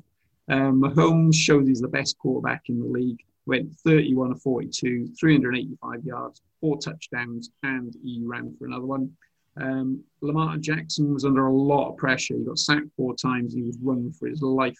Um, 0.49 0.81
Mahomes 0.81 1.35
showed 1.35 1.67
he's 1.67 1.81
the 1.81 1.87
best 1.87 2.17
quarterback 2.17 2.63
in 2.69 2.79
the 2.79 2.85
league. 2.85 3.23
Went 3.45 3.73
31 3.85 4.31
of 4.31 4.41
42, 4.41 5.13
385 5.19 6.03
yards, 6.03 6.41
four 6.59 6.77
touchdowns, 6.77 7.49
and 7.63 7.95
he 8.03 8.21
ran 8.25 8.53
for 8.57 8.65
another 8.65 8.85
one. 8.85 9.11
Um, 9.59 10.03
Lamar 10.21 10.57
Jackson 10.57 11.13
was 11.13 11.25
under 11.25 11.47
a 11.47 11.53
lot 11.53 11.91
of 11.91 11.97
pressure. 11.97 12.35
He 12.35 12.43
got 12.43 12.59
sacked 12.59 12.89
four 12.95 13.15
times. 13.15 13.53
He 13.53 13.63
was 13.63 13.77
running 13.81 14.11
for 14.11 14.27
his 14.27 14.41
life. 14.41 14.77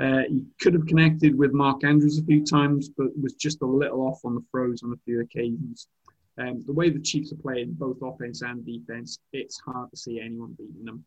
Uh, 0.00 0.22
he 0.28 0.44
could 0.60 0.74
have 0.74 0.86
connected 0.86 1.36
with 1.36 1.52
Mark 1.52 1.84
Andrews 1.84 2.18
a 2.18 2.24
few 2.24 2.44
times, 2.44 2.88
but 2.88 3.16
was 3.20 3.34
just 3.34 3.62
a 3.62 3.66
little 3.66 4.02
off 4.02 4.24
on 4.24 4.34
the 4.34 4.44
throws 4.50 4.82
on 4.82 4.92
a 4.92 5.00
few 5.04 5.20
occasions. 5.20 5.88
Um, 6.36 6.64
the 6.66 6.72
way 6.72 6.90
the 6.90 7.00
Chiefs 7.00 7.32
are 7.32 7.36
playing, 7.36 7.72
both 7.72 7.98
offense 8.02 8.42
and 8.42 8.66
defense, 8.66 9.18
it's 9.32 9.60
hard 9.60 9.90
to 9.90 9.96
see 9.96 10.20
anyone 10.20 10.56
beating 10.58 10.84
them, 10.84 11.04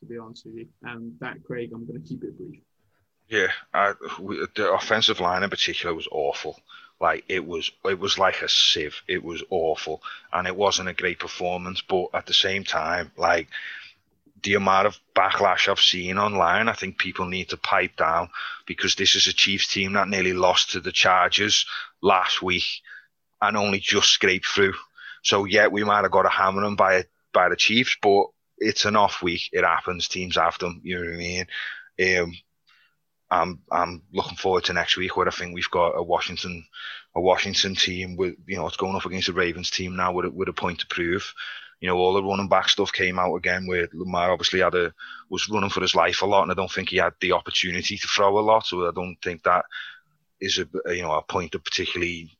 to 0.00 0.06
be 0.06 0.16
honest 0.16 0.46
with 0.46 0.54
you. 0.56 0.68
And 0.82 1.18
that, 1.20 1.44
Craig, 1.44 1.70
I'm 1.74 1.86
going 1.86 2.02
to 2.02 2.08
keep 2.08 2.24
it 2.24 2.36
brief. 2.38 2.60
Yeah, 3.28 3.48
I, 3.74 3.94
we, 4.18 4.44
the 4.56 4.72
offensive 4.72 5.20
line 5.20 5.42
in 5.42 5.50
particular 5.50 5.94
was 5.94 6.08
awful. 6.10 6.58
Like 7.00 7.24
it 7.28 7.46
was, 7.46 7.70
it 7.84 7.98
was 7.98 8.18
like 8.18 8.42
a 8.42 8.48
sieve. 8.48 9.02
It 9.06 9.22
was 9.22 9.42
awful, 9.50 10.02
and 10.32 10.46
it 10.46 10.56
wasn't 10.56 10.88
a 10.88 10.94
great 10.94 11.18
performance. 11.18 11.80
But 11.80 12.08
at 12.14 12.26
the 12.26 12.34
same 12.34 12.64
time, 12.64 13.12
like 13.16 13.48
the 14.42 14.54
amount 14.54 14.86
of 14.86 14.98
backlash 15.14 15.68
I've 15.68 15.80
seen 15.80 16.18
online, 16.18 16.68
I 16.68 16.72
think 16.72 16.98
people 16.98 17.26
need 17.26 17.50
to 17.50 17.56
pipe 17.56 17.96
down 17.96 18.30
because 18.66 18.94
this 18.94 19.14
is 19.14 19.26
a 19.26 19.32
Chiefs 19.32 19.68
team 19.68 19.92
that 19.92 20.08
nearly 20.08 20.32
lost 20.32 20.70
to 20.70 20.80
the 20.80 20.92
Chargers 20.92 21.66
last 22.00 22.42
week 22.42 22.64
and 23.42 23.56
only 23.56 23.78
just 23.78 24.10
scraped 24.10 24.46
through. 24.46 24.74
So 25.22 25.44
yeah, 25.44 25.66
we 25.66 25.84
might 25.84 26.02
have 26.02 26.10
got 26.10 26.26
a 26.26 26.30
hammer 26.30 26.62
them 26.62 26.76
by 26.76 27.04
by 27.32 27.48
the 27.48 27.56
Chiefs, 27.56 27.96
but 28.02 28.26
it's 28.58 28.84
an 28.84 28.96
off 28.96 29.22
week. 29.22 29.48
It 29.52 29.64
happens. 29.64 30.08
Teams 30.08 30.36
have 30.36 30.58
them. 30.58 30.80
You 30.84 30.96
know 30.96 31.04
what 31.04 31.14
I 31.14 31.16
mean? 31.16 31.46
Um, 32.02 32.32
I'm 33.30 33.60
I'm 33.70 34.02
looking 34.12 34.36
forward 34.36 34.64
to 34.64 34.72
next 34.72 34.96
week 34.96 35.16
where 35.16 35.28
I 35.28 35.30
think 35.30 35.54
we've 35.54 35.70
got 35.70 35.96
a 35.96 36.02
Washington 36.02 36.66
a 37.14 37.20
Washington 37.20 37.74
team 37.74 38.16
with 38.16 38.34
you 38.46 38.56
know 38.56 38.66
it's 38.66 38.76
going 38.76 38.96
up 38.96 39.06
against 39.06 39.28
the 39.28 39.32
Ravens 39.32 39.70
team 39.70 39.96
now 39.96 40.12
with 40.12 40.26
a, 40.26 40.30
with 40.30 40.48
a 40.48 40.52
point 40.52 40.80
to 40.80 40.86
prove. 40.86 41.32
You 41.80 41.88
know 41.88 41.96
all 41.96 42.12
the 42.12 42.22
running 42.22 42.48
back 42.48 42.68
stuff 42.68 42.92
came 42.92 43.18
out 43.18 43.34
again 43.36 43.66
where 43.66 43.88
Lamar 43.92 44.32
obviously 44.32 44.60
had 44.60 44.74
a 44.74 44.92
was 45.30 45.48
running 45.48 45.70
for 45.70 45.80
his 45.80 45.94
life 45.94 46.22
a 46.22 46.26
lot 46.26 46.42
and 46.42 46.52
I 46.52 46.54
don't 46.54 46.70
think 46.70 46.90
he 46.90 46.98
had 46.98 47.14
the 47.20 47.32
opportunity 47.32 47.96
to 47.96 48.08
throw 48.08 48.38
a 48.38 48.40
lot 48.40 48.66
so 48.66 48.86
I 48.86 48.92
don't 48.92 49.16
think 49.22 49.44
that 49.44 49.64
is 50.40 50.58
a 50.58 50.66
you 50.94 51.02
know 51.02 51.12
a 51.12 51.22
point 51.22 51.52
that 51.52 51.64
particularly 51.64 52.36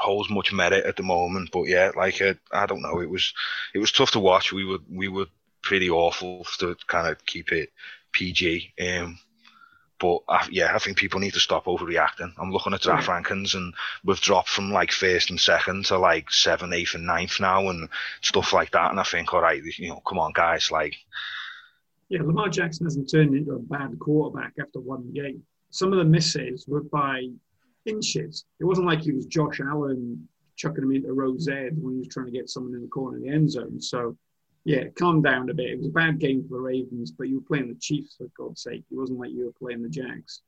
holds 0.00 0.30
much 0.30 0.52
merit 0.52 0.84
at 0.84 0.96
the 0.96 1.02
moment. 1.02 1.50
But 1.52 1.64
yeah, 1.64 1.90
like 1.96 2.20
uh, 2.20 2.34
I 2.52 2.66
don't 2.66 2.82
know, 2.82 3.00
it 3.00 3.10
was 3.10 3.32
it 3.74 3.78
was 3.78 3.92
tough 3.92 4.12
to 4.12 4.20
watch. 4.20 4.52
We 4.52 4.64
were 4.64 4.78
we 4.90 5.08
were 5.08 5.26
pretty 5.62 5.90
awful 5.90 6.46
to 6.58 6.76
kind 6.86 7.08
of 7.08 7.24
keep 7.26 7.52
it 7.52 7.70
PG. 8.12 8.72
Um, 8.80 9.18
but 10.00 10.20
I, 10.28 10.48
yeah, 10.50 10.74
I 10.74 10.78
think 10.78 10.96
people 10.96 11.20
need 11.20 11.34
to 11.34 11.40
stop 11.40 11.66
overreacting. 11.66 12.32
I'm 12.38 12.50
looking 12.50 12.72
at 12.72 12.80
draft 12.80 13.06
yeah. 13.06 13.20
rankings, 13.20 13.54
and 13.54 13.74
we've 14.02 14.20
dropped 14.20 14.48
from 14.48 14.72
like 14.72 14.90
first 14.90 15.30
and 15.30 15.38
second 15.38 15.84
to 15.86 15.98
like 15.98 16.30
seventh, 16.30 16.72
eighth, 16.72 16.94
and 16.94 17.06
ninth 17.06 17.38
now, 17.38 17.68
and 17.68 17.88
stuff 18.22 18.52
like 18.52 18.70
that. 18.72 18.90
And 18.90 18.98
I 18.98 19.02
think, 19.02 19.32
all 19.34 19.42
right, 19.42 19.62
you 19.78 19.90
know, 19.90 20.02
come 20.06 20.18
on, 20.18 20.32
guys, 20.32 20.70
like. 20.70 20.96
Yeah, 22.08 22.22
Lamar 22.22 22.48
Jackson 22.48 22.86
hasn't 22.86 23.08
turned 23.08 23.36
into 23.36 23.52
a 23.52 23.58
bad 23.60 23.96
quarterback 24.00 24.54
after 24.60 24.80
one 24.80 25.12
game. 25.12 25.44
Some 25.70 25.92
of 25.92 25.98
the 25.98 26.04
misses 26.04 26.66
were 26.66 26.82
by 26.82 27.28
inches. 27.86 28.44
It 28.60 28.64
wasn't 28.64 28.86
like 28.86 29.00
he 29.00 29.12
was 29.12 29.26
Josh 29.26 29.60
Allen 29.60 30.28
chucking 30.56 30.84
him 30.84 30.92
into 30.92 31.12
row 31.12 31.36
Z 31.38 31.52
when 31.80 31.94
he 31.94 31.98
was 32.00 32.08
trying 32.08 32.26
to 32.26 32.32
get 32.32 32.50
someone 32.50 32.74
in 32.74 32.82
the 32.82 32.88
corner 32.88 33.16
of 33.16 33.22
the 33.22 33.30
end 33.30 33.50
zone. 33.50 33.80
So 33.80 34.16
yeah, 34.64 34.84
calm 34.98 35.22
down 35.22 35.48
a 35.48 35.54
bit. 35.54 35.70
It 35.70 35.78
was 35.78 35.86
a 35.86 35.90
bad 35.90 36.18
game 36.18 36.42
for 36.46 36.54
the 36.54 36.60
Ravens, 36.60 37.10
but 37.12 37.28
you 37.28 37.36
were 37.36 37.46
playing 37.46 37.68
the 37.68 37.80
Chiefs 37.80 38.16
for 38.16 38.26
God's 38.36 38.62
sake. 38.62 38.84
It 38.90 38.96
wasn't 38.96 39.18
like 39.18 39.30
you 39.30 39.46
were 39.46 39.52
playing 39.52 39.82
the 39.82 39.88
Jags. 39.88 40.42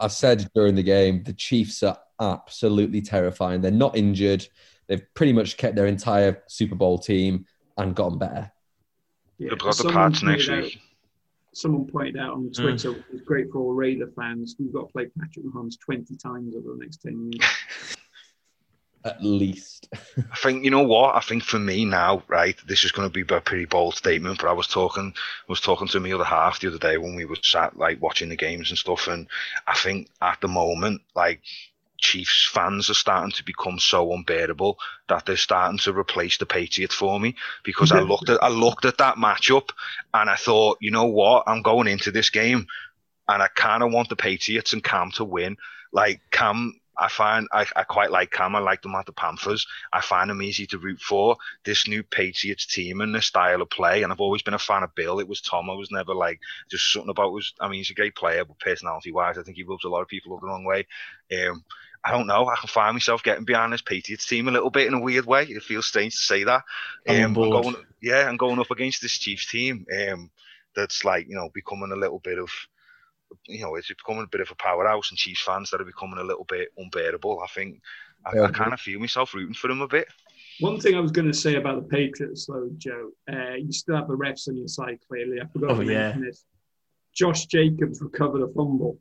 I 0.00 0.08
said 0.08 0.50
during 0.54 0.74
the 0.74 0.82
game, 0.82 1.22
the 1.22 1.32
Chiefs 1.32 1.82
are 1.82 1.98
absolutely 2.20 3.00
terrifying. 3.00 3.60
They're 3.60 3.70
not 3.70 3.96
injured. 3.96 4.46
They've 4.86 5.02
pretty 5.14 5.32
much 5.32 5.56
kept 5.56 5.76
their 5.76 5.86
entire 5.86 6.42
Super 6.48 6.74
Bowl 6.74 6.98
team 6.98 7.46
and 7.78 7.94
gotten 7.94 8.18
better. 8.18 8.52
Yeah, 9.38 9.50
They've 9.50 9.58
got 9.58 9.76
the 9.76 9.90
parts 9.90 10.22
next 10.22 10.48
week. 10.48 10.78
Someone 11.54 11.86
pointed 11.86 12.18
out 12.18 12.34
on 12.34 12.50
Twitter, 12.50 12.92
mm. 12.92 13.04
it's 13.12 13.22
great 13.22 13.50
for 13.50 13.58
all 13.58 13.74
Raider 13.74 14.10
fans, 14.16 14.56
we've 14.58 14.72
got 14.72 14.86
to 14.86 14.92
play 14.92 15.06
Patrick 15.18 15.44
Mahomes 15.44 15.78
20 15.84 16.16
times 16.16 16.54
over 16.56 16.72
the 16.72 16.78
next 16.78 17.02
10 17.02 17.32
years. 17.32 17.96
at 19.04 19.22
least. 19.22 19.88
I 20.32 20.36
think 20.36 20.64
you 20.64 20.70
know 20.70 20.82
what 20.82 21.16
I 21.16 21.20
think 21.20 21.42
for 21.42 21.58
me 21.58 21.84
now, 21.84 22.22
right? 22.28 22.56
This 22.66 22.84
is 22.84 22.92
going 22.92 23.08
to 23.08 23.12
be 23.12 23.34
a 23.34 23.40
pretty 23.40 23.64
bold 23.64 23.94
statement, 23.94 24.40
but 24.40 24.48
I 24.48 24.52
was 24.52 24.66
talking, 24.66 25.14
was 25.48 25.60
talking 25.60 25.88
to 25.88 26.00
my 26.00 26.12
other 26.12 26.24
half 26.24 26.60
the 26.60 26.68
other 26.68 26.78
day 26.78 26.98
when 26.98 27.14
we 27.14 27.24
were 27.24 27.36
sat 27.42 27.76
like 27.76 28.00
watching 28.00 28.28
the 28.28 28.36
games 28.36 28.70
and 28.70 28.78
stuff, 28.78 29.08
and 29.08 29.26
I 29.66 29.74
think 29.74 30.08
at 30.20 30.40
the 30.40 30.48
moment, 30.48 31.02
like 31.14 31.40
Chiefs 32.02 32.44
fans 32.52 32.90
are 32.90 32.94
starting 32.94 33.32
to 33.32 33.44
become 33.44 33.78
so 33.78 34.12
unbearable 34.12 34.78
that 35.08 35.24
they're 35.24 35.36
starting 35.36 35.78
to 35.78 35.92
replace 35.96 36.36
the 36.36 36.46
Patriots 36.46 36.94
for 36.94 37.18
me 37.18 37.36
because 37.64 37.92
I 37.92 38.00
looked 38.00 38.28
at 38.28 38.42
I 38.42 38.48
looked 38.48 38.84
at 38.84 38.98
that 38.98 39.16
matchup 39.16 39.70
and 40.12 40.28
I 40.28 40.36
thought, 40.36 40.78
you 40.80 40.90
know 40.90 41.06
what, 41.06 41.44
I'm 41.46 41.62
going 41.62 41.86
into 41.86 42.10
this 42.10 42.28
game 42.28 42.66
and 43.28 43.42
I 43.42 43.48
kind 43.48 43.82
of 43.82 43.92
want 43.92 44.08
the 44.08 44.16
Patriots 44.16 44.72
and 44.72 44.84
Cam 44.84 45.12
to 45.12 45.24
win. 45.24 45.56
Like 45.92 46.20
Cam 46.30 46.74
I 46.98 47.08
find 47.08 47.48
I, 47.52 47.66
I 47.74 47.84
quite 47.84 48.10
like 48.10 48.30
Cam. 48.30 48.54
I 48.54 48.58
like 48.58 48.82
them 48.82 48.94
at 48.94 49.06
the 49.06 49.12
Panthers. 49.12 49.66
I 49.92 50.00
find 50.00 50.28
them 50.28 50.42
easy 50.42 50.66
to 50.66 50.78
root 50.78 51.00
for. 51.00 51.36
This 51.64 51.88
new 51.88 52.02
Patriots 52.02 52.66
team 52.66 53.00
and 53.00 53.14
this 53.14 53.26
style 53.26 53.62
of 53.62 53.70
play, 53.70 54.02
and 54.02 54.12
I've 54.12 54.20
always 54.20 54.42
been 54.42 54.54
a 54.54 54.58
fan 54.58 54.82
of 54.82 54.94
Bill. 54.94 55.18
It 55.18 55.28
was 55.28 55.40
Tom. 55.40 55.70
I 55.70 55.74
was 55.74 55.90
never 55.90 56.14
like 56.14 56.40
just 56.70 56.92
something 56.92 57.10
about 57.10 57.32
was. 57.32 57.54
I 57.60 57.68
mean, 57.68 57.78
he's 57.78 57.90
a 57.90 57.94
great 57.94 58.14
player, 58.14 58.44
but 58.44 58.58
personality 58.58 59.10
wise, 59.10 59.38
I 59.38 59.42
think 59.42 59.56
he 59.56 59.62
rubs 59.62 59.84
a 59.84 59.88
lot 59.88 60.02
of 60.02 60.08
people 60.08 60.34
up 60.34 60.40
the 60.40 60.46
wrong 60.46 60.64
way. 60.64 60.86
Um, 61.32 61.64
I 62.04 62.10
don't 62.10 62.26
know. 62.26 62.48
I 62.48 62.56
can 62.56 62.68
find 62.68 62.94
myself 62.94 63.22
getting 63.22 63.44
behind 63.44 63.72
this 63.72 63.82
Patriots 63.82 64.26
team 64.26 64.48
a 64.48 64.50
little 64.50 64.70
bit 64.70 64.88
in 64.88 64.94
a 64.94 65.00
weird 65.00 65.24
way. 65.24 65.44
It 65.44 65.62
feels 65.62 65.86
strange 65.86 66.16
to 66.16 66.22
say 66.22 66.44
that. 66.44 66.62
Um, 67.08 67.16
I'm 67.16 67.34
going, 67.34 67.76
yeah, 68.00 68.28
and 68.28 68.38
going 68.38 68.58
up 68.58 68.70
against 68.70 69.02
this 69.02 69.18
Chiefs 69.18 69.50
team. 69.50 69.86
Um, 69.96 70.30
that's 70.74 71.04
like 71.04 71.28
you 71.28 71.34
know 71.34 71.50
becoming 71.52 71.92
a 71.92 71.96
little 71.96 72.18
bit 72.18 72.38
of 72.38 72.50
you 73.46 73.62
know, 73.62 73.74
it's 73.74 73.88
becoming 73.88 74.24
a 74.24 74.28
bit 74.28 74.40
of 74.40 74.50
a 74.50 74.54
powerhouse, 74.56 75.10
and 75.10 75.18
Chiefs 75.18 75.42
fans 75.42 75.70
that 75.70 75.80
are 75.80 75.84
becoming 75.84 76.18
a 76.18 76.24
little 76.24 76.44
bit 76.44 76.68
unbearable. 76.76 77.40
I 77.42 77.46
think 77.48 77.80
I, 78.26 78.36
yeah. 78.36 78.42
I 78.44 78.50
kind 78.50 78.72
of 78.72 78.80
feel 78.80 79.00
myself 79.00 79.34
rooting 79.34 79.54
for 79.54 79.68
them 79.68 79.80
a 79.80 79.88
bit. 79.88 80.08
One 80.60 80.80
thing 80.80 80.94
I 80.94 81.00
was 81.00 81.10
going 81.10 81.30
to 81.30 81.36
say 81.36 81.56
about 81.56 81.76
the 81.76 81.88
Patriots, 81.88 82.46
though, 82.46 82.68
Joe, 82.76 83.10
uh, 83.30 83.54
you 83.54 83.72
still 83.72 83.96
have 83.96 84.08
the 84.08 84.16
refs 84.16 84.48
on 84.48 84.56
your 84.56 84.68
side. 84.68 84.98
Clearly, 85.08 85.40
I 85.40 85.46
forgot 85.46 85.70
oh, 85.70 85.80
to 85.80 85.84
mention 85.84 86.22
yeah. 86.22 86.26
this. 86.26 86.44
Josh 87.14 87.46
Jacobs 87.46 88.00
recovered 88.00 88.42
a 88.42 88.52
fumble. 88.52 88.98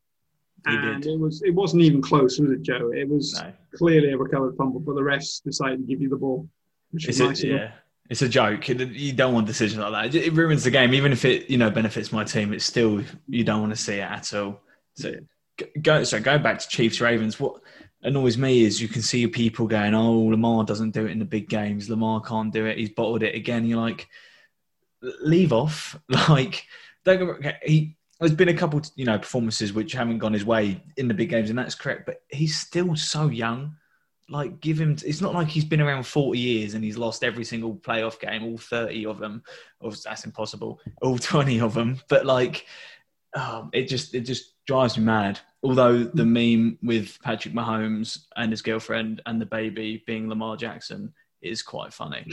He 0.67 0.75
and 0.75 1.01
did. 1.03 1.13
it 1.13 1.19
was 1.19 1.41
it 1.41 1.51
wasn't 1.55 1.81
even 1.83 2.01
close, 2.01 2.39
was 2.39 2.51
it, 2.51 2.61
Joe? 2.61 2.91
It 2.93 3.07
was 3.09 3.33
No. 3.41 3.51
clearly 3.75 4.11
a 4.11 4.17
recovered 4.17 4.55
fumble, 4.55 4.79
but 4.79 4.95
the 4.95 5.01
refs 5.01 5.41
decided 5.43 5.79
to 5.79 5.85
give 5.85 6.01
you 6.01 6.09
the 6.09 6.17
ball, 6.17 6.47
It's 6.93 7.19
a, 7.19 7.23
nice. 7.25 7.43
yeah, 7.43 7.71
it's 8.09 8.21
a 8.21 8.29
joke. 8.29 8.67
You 8.69 9.13
don't 9.13 9.33
want 9.33 9.47
decisions 9.47 9.79
like 9.79 10.11
that. 10.11 10.15
It- 10.19 10.33
ruins 10.33 10.63
the 10.63 10.71
game. 10.71 10.93
Even 10.93 11.11
if 11.11 11.25
it 11.25 11.49
you 11.49 11.57
know 11.57 11.69
benefits 11.71 12.11
my 12.11 12.23
team, 12.23 12.53
it's 12.53 12.65
still 12.65 13.03
you 13.27 13.43
don't 13.43 13.61
want 13.61 13.73
to 13.75 13.81
see 13.81 13.95
it 13.95 14.01
at 14.01 14.33
all. 14.35 14.61
So 14.95 15.15
go 15.81 16.03
so 16.03 16.19
go 16.19 16.37
back 16.37 16.59
to 16.59 16.67
Chiefs 16.67 17.01
Ravens. 17.01 17.39
What 17.39 17.61
annoys 18.03 18.37
me 18.37 18.61
is 18.63 18.81
you 18.81 18.87
can 18.87 19.01
see 19.01 19.25
people 19.27 19.65
going, 19.67 19.93
"Oh, 19.95 20.19
Lamar 20.25 20.63
doesn't 20.63 20.91
do 20.91 21.05
it 21.05 21.11
in 21.11 21.19
the 21.19 21.25
big 21.25 21.49
games. 21.49 21.89
Lamar 21.89 22.21
can't 22.21 22.51
do 22.53 22.65
it. 22.65 22.77
He's 22.77 22.89
bottled 22.89 23.23
it 23.23 23.33
again." 23.35 23.65
You're 23.65 23.81
like, 23.81 24.07
leave 25.23 25.53
off. 25.53 25.99
Like, 26.29 26.65
don't 27.03 27.17
go, 27.19 27.25
okay, 27.33 27.57
he. 27.63 27.95
There's 28.21 28.35
been 28.35 28.49
a 28.49 28.53
couple, 28.53 28.79
you 28.95 29.03
know, 29.03 29.17
performances 29.17 29.73
which 29.73 29.93
haven't 29.93 30.19
gone 30.19 30.33
his 30.33 30.45
way 30.45 30.81
in 30.95 31.07
the 31.07 31.13
big 31.13 31.29
games, 31.29 31.49
and 31.49 31.57
that's 31.57 31.73
correct. 31.73 32.05
But 32.05 32.21
he's 32.29 32.55
still 32.55 32.95
so 32.95 33.29
young. 33.29 33.75
Like 34.29 34.61
give 34.61 34.79
him 34.79 34.95
it's 35.03 35.19
not 35.19 35.33
like 35.33 35.49
he's 35.49 35.65
been 35.65 35.81
around 35.81 36.03
40 36.03 36.39
years 36.39 36.73
and 36.73 36.83
he's 36.83 36.97
lost 36.97 37.21
every 37.21 37.43
single 37.43 37.75
playoff 37.75 38.17
game 38.17 38.45
all 38.45 38.57
30 38.57 39.07
of 39.07 39.17
them. 39.17 39.43
Or 39.81 39.91
that's 39.91 40.23
impossible. 40.23 40.79
All 41.01 41.17
20 41.19 41.59
of 41.59 41.73
them. 41.73 41.99
But 42.07 42.25
like 42.25 42.65
um, 43.33 43.71
it 43.73 43.87
just 43.87 44.13
it 44.13 44.21
just 44.21 44.53
drives 44.65 44.97
me 44.97 45.03
mad. 45.03 45.39
Although 45.63 46.03
the 46.03 46.23
meme 46.23 46.77
with 46.81 47.19
patrick 47.21 47.53
mahomes 47.53 48.19
and 48.37 48.51
his 48.51 48.61
girlfriend 48.61 49.21
and 49.25 49.41
the 49.41 49.45
baby 49.45 50.03
being 50.05 50.29
lamar 50.29 50.55
jackson 50.55 51.13
is 51.41 51.61
quite 51.61 51.91
funny. 51.91 52.25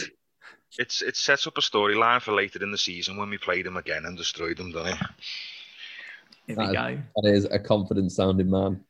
It's 0.78 1.02
it 1.02 1.16
sets 1.16 1.46
up 1.46 1.56
a 1.56 1.62
storyline 1.62 2.20
for 2.20 2.32
later 2.32 2.62
in 2.62 2.70
the 2.70 2.78
season 2.78 3.16
when 3.16 3.30
we 3.30 3.38
played 3.38 3.66
them 3.66 3.76
again 3.76 4.04
and 4.04 4.16
destroyed 4.16 4.58
them, 4.58 4.70
doesn't 4.70 4.92
it? 4.92 5.02
Here 6.48 6.56
we 6.56 6.66
That 6.66 6.72
go 6.72 7.02
That 7.16 7.32
is 7.32 7.44
a 7.44 7.58
confident 7.58 8.10
sounding 8.10 8.50
man. 8.50 8.84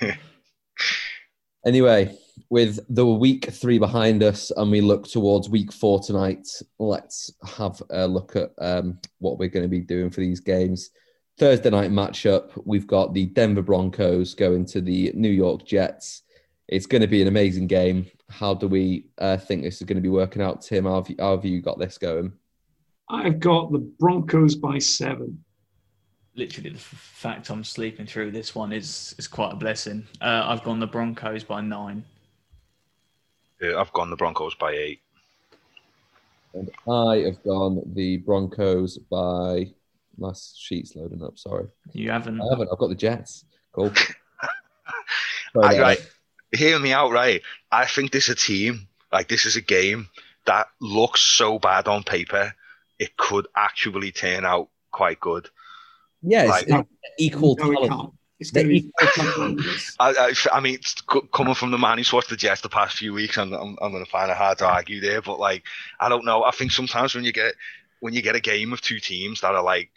anyway, 1.66 2.16
with 2.50 2.80
the 2.88 3.06
week 3.06 3.50
three 3.50 3.78
behind 3.78 4.22
us 4.22 4.50
and 4.50 4.70
we 4.70 4.80
look 4.80 5.06
towards 5.06 5.48
week 5.48 5.72
four 5.72 6.00
tonight, 6.00 6.48
let's 6.78 7.32
have 7.56 7.80
a 7.90 8.06
look 8.06 8.34
at 8.34 8.50
um, 8.58 8.98
what 9.18 9.38
we're 9.38 9.48
going 9.48 9.64
to 9.64 9.68
be 9.68 9.80
doing 9.80 10.10
for 10.10 10.20
these 10.20 10.40
games. 10.40 10.90
Thursday 11.38 11.70
night 11.70 11.90
matchup, 11.90 12.50
we've 12.64 12.86
got 12.86 13.14
the 13.14 13.26
Denver 13.26 13.62
Broncos 13.62 14.34
going 14.34 14.64
to 14.66 14.80
the 14.80 15.12
New 15.14 15.30
York 15.30 15.64
Jets. 15.66 16.22
It's 16.68 16.86
going 16.86 17.02
to 17.02 17.08
be 17.08 17.22
an 17.22 17.28
amazing 17.28 17.66
game. 17.66 18.06
How 18.28 18.54
do 18.54 18.68
we 18.68 19.06
uh, 19.18 19.36
think 19.36 19.62
this 19.62 19.80
is 19.80 19.86
going 19.86 19.96
to 19.96 20.02
be 20.02 20.08
working 20.08 20.40
out, 20.40 20.62
Tim? 20.62 20.84
How 20.84 20.96
have, 20.96 21.10
you, 21.10 21.16
how 21.18 21.36
have 21.36 21.44
you 21.44 21.60
got 21.60 21.78
this 21.78 21.98
going? 21.98 22.32
I've 23.10 23.40
got 23.40 23.72
the 23.72 23.78
Broncos 23.78 24.54
by 24.54 24.78
seven. 24.78 25.44
Literally 26.34 26.70
the 26.70 26.76
f- 26.76 26.82
fact 26.82 27.50
i'm 27.50 27.64
sleeping 27.64 28.06
through 28.06 28.30
this 28.30 28.54
one 28.54 28.72
is 28.72 29.14
is 29.18 29.28
quite 29.28 29.52
a 29.52 29.56
blessing 29.56 30.06
uh, 30.20 30.44
i've 30.46 30.62
gone 30.64 30.80
the 30.80 30.86
broncos 30.86 31.44
by 31.44 31.60
nine 31.60 32.04
Uh, 33.62 33.78
I've 33.78 33.92
gone 33.92 34.10
the 34.10 34.16
Broncos 34.16 34.54
by 34.56 34.72
eight. 34.72 35.00
And 36.54 36.68
I 36.88 37.18
have 37.26 37.42
gone 37.44 37.80
the 37.94 38.16
Broncos 38.18 38.98
by. 38.98 39.70
My 40.18 40.32
sheet's 40.56 40.94
loading 40.94 41.22
up. 41.22 41.38
Sorry, 41.38 41.66
you 41.92 42.10
haven't 42.10 42.40
I 42.40 42.44
haven't. 42.50 42.68
I've 42.70 42.78
got 42.78 42.88
the 42.88 42.94
Jets. 42.94 43.44
Cool. 43.72 43.92
I, 45.62 45.78
right, 45.78 46.10
hear 46.50 46.78
me 46.78 46.92
out, 46.92 47.12
right? 47.12 47.40
I 47.70 47.86
think 47.86 48.10
this 48.10 48.28
is 48.28 48.34
a 48.34 48.34
team, 48.34 48.88
like 49.12 49.28
this 49.28 49.46
is 49.46 49.56
a 49.56 49.60
game 49.62 50.08
that 50.46 50.66
looks 50.80 51.20
so 51.20 51.58
bad 51.58 51.88
on 51.88 52.02
paper, 52.02 52.54
it 52.98 53.16
could 53.16 53.46
actually 53.56 54.12
turn 54.12 54.44
out 54.44 54.68
quite 54.90 55.20
good. 55.20 55.48
Yeah, 56.22 56.42
it's, 56.42 56.68
Like- 56.68 56.86
it's 57.02 57.14
equal 57.18 57.56
No, 57.56 57.86
talent. 57.86 58.14
It's 58.38 58.50
They're 58.50 58.64
going 58.64 58.74
to 58.74 58.82
be 58.82 58.92
equal 59.22 59.56
I, 60.00 60.10
I, 60.10 60.34
I 60.52 60.60
mean, 60.60 60.74
it's 60.74 61.00
coming 61.32 61.54
from 61.54 61.70
the 61.70 61.78
man 61.78 61.98
who's 61.98 62.12
watched 62.12 62.30
the 62.30 62.36
Jets 62.36 62.60
the 62.60 62.68
past 62.68 62.96
few 62.96 63.12
weeks, 63.12 63.38
I'm, 63.38 63.52
I'm, 63.52 63.76
I'm 63.80 63.92
going 63.92 64.04
to 64.04 64.10
find 64.10 64.30
it 64.32 64.36
hard 64.36 64.58
to 64.58 64.66
argue 64.66 65.00
there. 65.00 65.22
But 65.22 65.38
like, 65.38 65.62
I 66.00 66.08
don't 66.08 66.24
know. 66.24 66.42
I 66.42 66.50
think 66.50 66.72
sometimes 66.72 67.14
when 67.14 67.24
you 67.24 67.32
get 67.32 67.54
when 68.00 68.14
you 68.14 68.22
get 68.22 68.34
a 68.34 68.40
game 68.40 68.72
of 68.72 68.80
two 68.80 68.98
teams 68.98 69.40
that 69.42 69.54
are 69.54 69.62
like, 69.62 69.92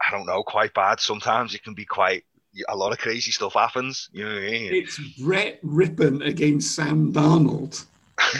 I 0.00 0.10
don't 0.10 0.24
know, 0.24 0.42
quite 0.42 0.72
bad, 0.72 1.00
sometimes 1.00 1.54
it 1.54 1.62
can 1.62 1.74
be 1.74 1.84
quite 1.84 2.24
a 2.68 2.76
lot 2.76 2.92
of 2.92 2.98
crazy 2.98 3.30
stuff 3.30 3.52
happens. 3.52 4.08
You 4.12 4.24
know 4.24 4.34
what 4.34 4.42
I 4.42 4.50
mean? 4.50 4.74
It's 4.74 4.98
Brett 5.18 5.62
Rypien 5.62 6.26
against 6.26 6.74
Sam 6.74 7.12
Darnold. 7.12 7.84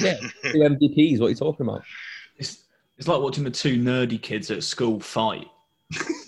Yeah, 0.01 0.17
two 0.43 0.59
MVPs. 0.59 1.21
What 1.21 1.27
you're 1.27 1.29
you 1.29 1.35
talking 1.35 1.67
about? 1.67 1.83
It's 2.39 2.65
it's 2.97 3.07
like 3.07 3.21
watching 3.21 3.45
the 3.45 3.51
two 3.51 3.77
nerdy 3.77 4.21
kids 4.21 4.51
at 4.51 4.65
school 4.65 5.01
fight. 5.01 5.47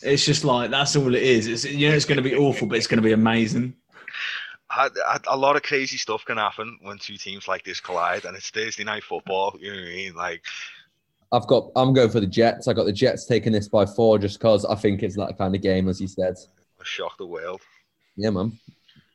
It's 0.02 0.24
just 0.24 0.44
like 0.44 0.70
that's 0.70 0.96
all 0.96 1.14
it 1.14 1.22
is. 1.22 1.46
It's 1.46 1.64
you 1.64 1.88
know 1.88 1.94
it's 1.94 2.04
going 2.04 2.22
to 2.22 2.22
be 2.22 2.36
awful, 2.36 2.66
but 2.66 2.78
it's 2.78 2.86
going 2.86 3.02
to 3.02 3.06
be 3.06 3.12
amazing. 3.12 3.74
I, 4.70 4.90
I, 5.06 5.18
a 5.28 5.36
lot 5.36 5.56
of 5.56 5.62
crazy 5.62 5.96
stuff 5.96 6.24
can 6.24 6.36
happen 6.36 6.78
when 6.82 6.98
two 6.98 7.16
teams 7.16 7.48
like 7.48 7.64
this 7.64 7.80
collide, 7.80 8.24
and 8.24 8.36
it's 8.36 8.50
Thursday 8.50 8.84
night 8.84 9.02
football. 9.02 9.56
You 9.58 9.72
know 9.72 9.78
what 9.78 9.88
I 9.88 9.94
mean? 9.94 10.14
Like, 10.14 10.42
I've 11.32 11.46
got. 11.46 11.70
I'm 11.74 11.92
going 11.92 12.10
for 12.10 12.20
the 12.20 12.26
Jets. 12.26 12.68
I 12.68 12.72
got 12.72 12.84
the 12.84 12.92
Jets 12.92 13.26
taking 13.26 13.52
this 13.52 13.68
by 13.68 13.86
four, 13.86 14.18
just 14.18 14.38
because 14.38 14.64
I 14.64 14.74
think 14.74 15.02
it's 15.02 15.16
that 15.16 15.36
kind 15.38 15.54
of 15.54 15.62
game, 15.62 15.88
as 15.88 16.00
you 16.00 16.08
said. 16.08 16.36
shock 16.82 17.16
the 17.18 17.26
world. 17.26 17.62
Yeah, 18.16 18.30
man. 18.30 18.58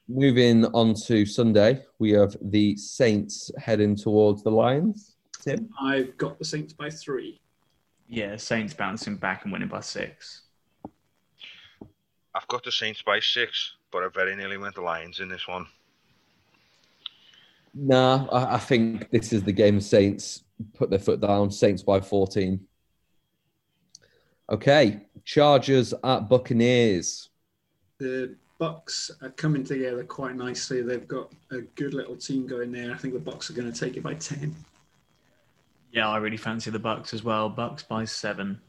Moving 0.09 0.65
on 0.65 0.95
to 1.05 1.25
Sunday, 1.25 1.81
we 1.97 2.11
have 2.11 2.35
the 2.41 2.75
Saints 2.75 3.49
heading 3.57 3.95
towards 3.95 4.43
the 4.43 4.51
Lions. 4.51 5.15
Tim, 5.41 5.69
I've 5.81 6.17
got 6.17 6.37
the 6.39 6.45
Saints 6.45 6.73
by 6.73 6.89
three. 6.89 7.39
Yeah, 8.07 8.35
Saints 8.37 8.73
bouncing 8.73 9.15
back 9.15 9.43
and 9.43 9.51
winning 9.51 9.69
by 9.69 9.81
six. 9.81 10.41
I've 12.35 12.47
got 12.47 12.63
the 12.63 12.71
Saints 12.71 13.01
by 13.01 13.19
six, 13.19 13.75
but 13.91 14.03
I 14.03 14.07
very 14.07 14.35
nearly 14.35 14.57
went 14.57 14.75
the 14.75 14.81
Lions 14.81 15.19
in 15.19 15.29
this 15.29 15.47
one. 15.47 15.67
nah, 17.73 18.27
I, 18.31 18.55
I 18.55 18.57
think 18.57 19.09
this 19.11 19.33
is 19.33 19.43
the 19.43 19.51
game. 19.51 19.79
Saints 19.79 20.43
put 20.73 20.89
their 20.89 20.99
foot 20.99 21.21
down. 21.21 21.51
Saints 21.51 21.83
by 21.83 21.99
14. 22.01 22.59
Okay, 24.49 25.01
Chargers 25.23 25.93
at 26.03 26.27
Buccaneers. 26.27 27.29
The 27.99 28.35
Bucks 28.59 29.11
are 29.21 29.29
coming 29.31 29.63
together 29.63 30.03
quite 30.03 30.35
nicely. 30.35 30.81
They've 30.81 31.07
got 31.07 31.31
a 31.51 31.61
good 31.61 31.93
little 31.93 32.15
team 32.15 32.45
going 32.47 32.71
there. 32.71 32.93
I 32.93 32.97
think 32.97 33.13
the 33.13 33.19
Bucks 33.19 33.49
are 33.49 33.53
going 33.53 33.71
to 33.71 33.77
take 33.77 33.97
it 33.97 34.03
by 34.03 34.15
ten. 34.15 34.55
Yeah, 35.93 36.09
I 36.09 36.17
really 36.17 36.37
fancy 36.37 36.71
the 36.71 36.79
Bucks 36.79 37.13
as 37.13 37.23
well. 37.23 37.49
Bucks 37.49 37.83
by 37.83 38.03
seven. 38.05 38.59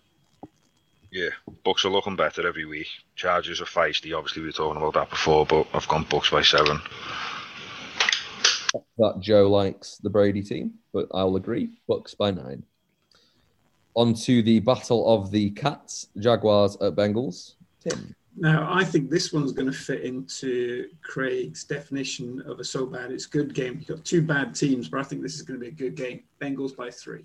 Yeah, 1.11 1.31
Bucks 1.65 1.87
are 1.87 1.91
looking 1.91 2.17
better 2.17 2.47
every 2.47 2.67
week. 2.67 2.89
Chargers 3.17 3.63
are 3.63 3.67
feisty. 3.67 4.17
Obviously, 4.17 4.43
we 4.43 4.49
were 4.49 4.53
talking 4.53 4.77
about 4.77 4.93
that 4.93 5.09
before, 5.09 5.47
but 5.47 5.67
I've 5.73 5.89
gone 5.89 6.05
Bucks 6.11 6.29
by 6.29 6.43
seven. 6.43 6.79
that 8.99 9.21
Joe 9.21 9.49
likes 9.49 9.97
the 9.97 10.11
Brady 10.11 10.43
team, 10.43 10.75
but 10.93 11.09
I'll 11.15 11.37
agree. 11.37 11.79
Bucks 11.89 12.15
by 12.15 12.31
nine. 12.31 12.63
On 13.95 14.13
to 14.13 14.43
the 14.43 14.59
battle 14.61 15.15
of 15.15 15.31
the 15.31 15.51
Cats, 15.51 16.09
Jaguars 16.19 16.77
at 16.83 16.95
Bengals. 16.95 17.55
Tim. 17.81 18.15
Now, 18.37 18.69
I 18.73 18.85
think 18.85 19.11
this 19.11 19.33
one's 19.33 19.53
going 19.53 19.71
to 19.71 19.79
fit 19.79 20.03
into 20.03 20.89
Craig's 21.03 21.65
definition 21.65 22.43
of 22.47 22.59
a 22.59 22.65
so 22.65 22.85
bad 22.85 23.13
it's 23.13 23.27
good 23.27 23.55
game. 23.55 23.77
You've 23.79 23.97
got 23.97 24.05
two 24.05 24.23
bad 24.23 24.55
teams, 24.55 24.89
but 24.89 25.01
I 25.01 25.05
think 25.05 25.23
this 25.23 25.35
is 25.35 25.43
going 25.43 25.61
to 25.61 25.65
be 25.65 25.69
a 25.69 25.75
good 25.75 25.95
game. 25.95 26.25
Bengals 26.41 26.75
by 26.75 26.91
three. 26.91 27.25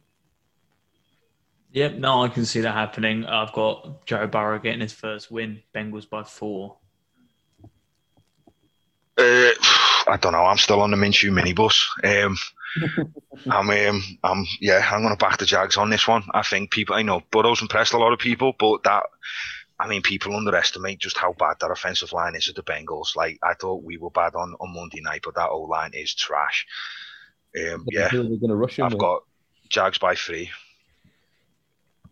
Yep, 1.71 1.95
no, 1.95 2.23
I 2.23 2.29
can 2.29 2.45
see 2.45 2.61
that 2.61 2.73
happening. 2.73 3.25
I've 3.25 3.53
got 3.53 4.05
Joe 4.05 4.27
Burrow 4.27 4.59
getting 4.59 4.81
his 4.81 4.93
first 4.93 5.31
win. 5.31 5.61
Bengals 5.75 6.09
by 6.09 6.23
four. 6.23 6.77
Uh, 9.17 9.51
I 10.07 10.17
don't 10.19 10.31
know. 10.31 10.45
I'm 10.45 10.57
still 10.57 10.81
on 10.81 10.91
the 10.91 10.97
Minshew 10.97 11.31
minibus. 11.31 11.87
Um, 12.03 12.37
I'm, 13.51 13.69
um, 13.69 14.03
I'm, 14.23 14.45
yeah, 14.59 14.87
I'm 14.91 15.01
going 15.01 15.15
to 15.15 15.23
back 15.23 15.37
the 15.37 15.45
Jags 15.45 15.77
on 15.77 15.89
this 15.89 16.07
one. 16.07 16.23
I 16.33 16.43
think 16.43 16.71
people, 16.71 16.95
I 16.95 17.01
know 17.01 17.21
Burrow's 17.31 17.61
impressed 17.61 17.93
a 17.93 17.97
lot 17.97 18.13
of 18.13 18.19
people, 18.19 18.53
but 18.57 18.83
that, 18.83 19.03
I 19.79 19.87
mean, 19.87 20.01
people 20.01 20.35
underestimate 20.35 20.99
just 20.99 21.17
how 21.17 21.33
bad 21.33 21.55
that 21.61 21.71
offensive 21.71 22.11
line 22.11 22.35
is 22.35 22.49
at 22.49 22.55
the 22.55 22.63
Bengals. 22.63 23.15
Like, 23.15 23.39
I 23.41 23.53
thought 23.53 23.83
we 23.83 23.97
were 23.97 24.09
bad 24.09 24.35
on, 24.35 24.53
on 24.59 24.73
Monday 24.73 24.99
night, 25.01 25.21
but 25.23 25.35
that 25.35 25.49
O 25.49 25.61
line 25.61 25.91
is 25.93 26.13
trash. 26.13 26.65
Um, 27.57 27.85
yeah, 27.89 28.09
Who 28.09 28.21
are 28.21 28.23
going 28.23 28.49
to 28.49 28.55
rush 28.55 28.77
him 28.77 28.85
I've 28.85 28.93
with? 28.93 28.99
got 28.99 29.23
Jags 29.69 29.97
by 29.97 30.15
three. 30.15 30.49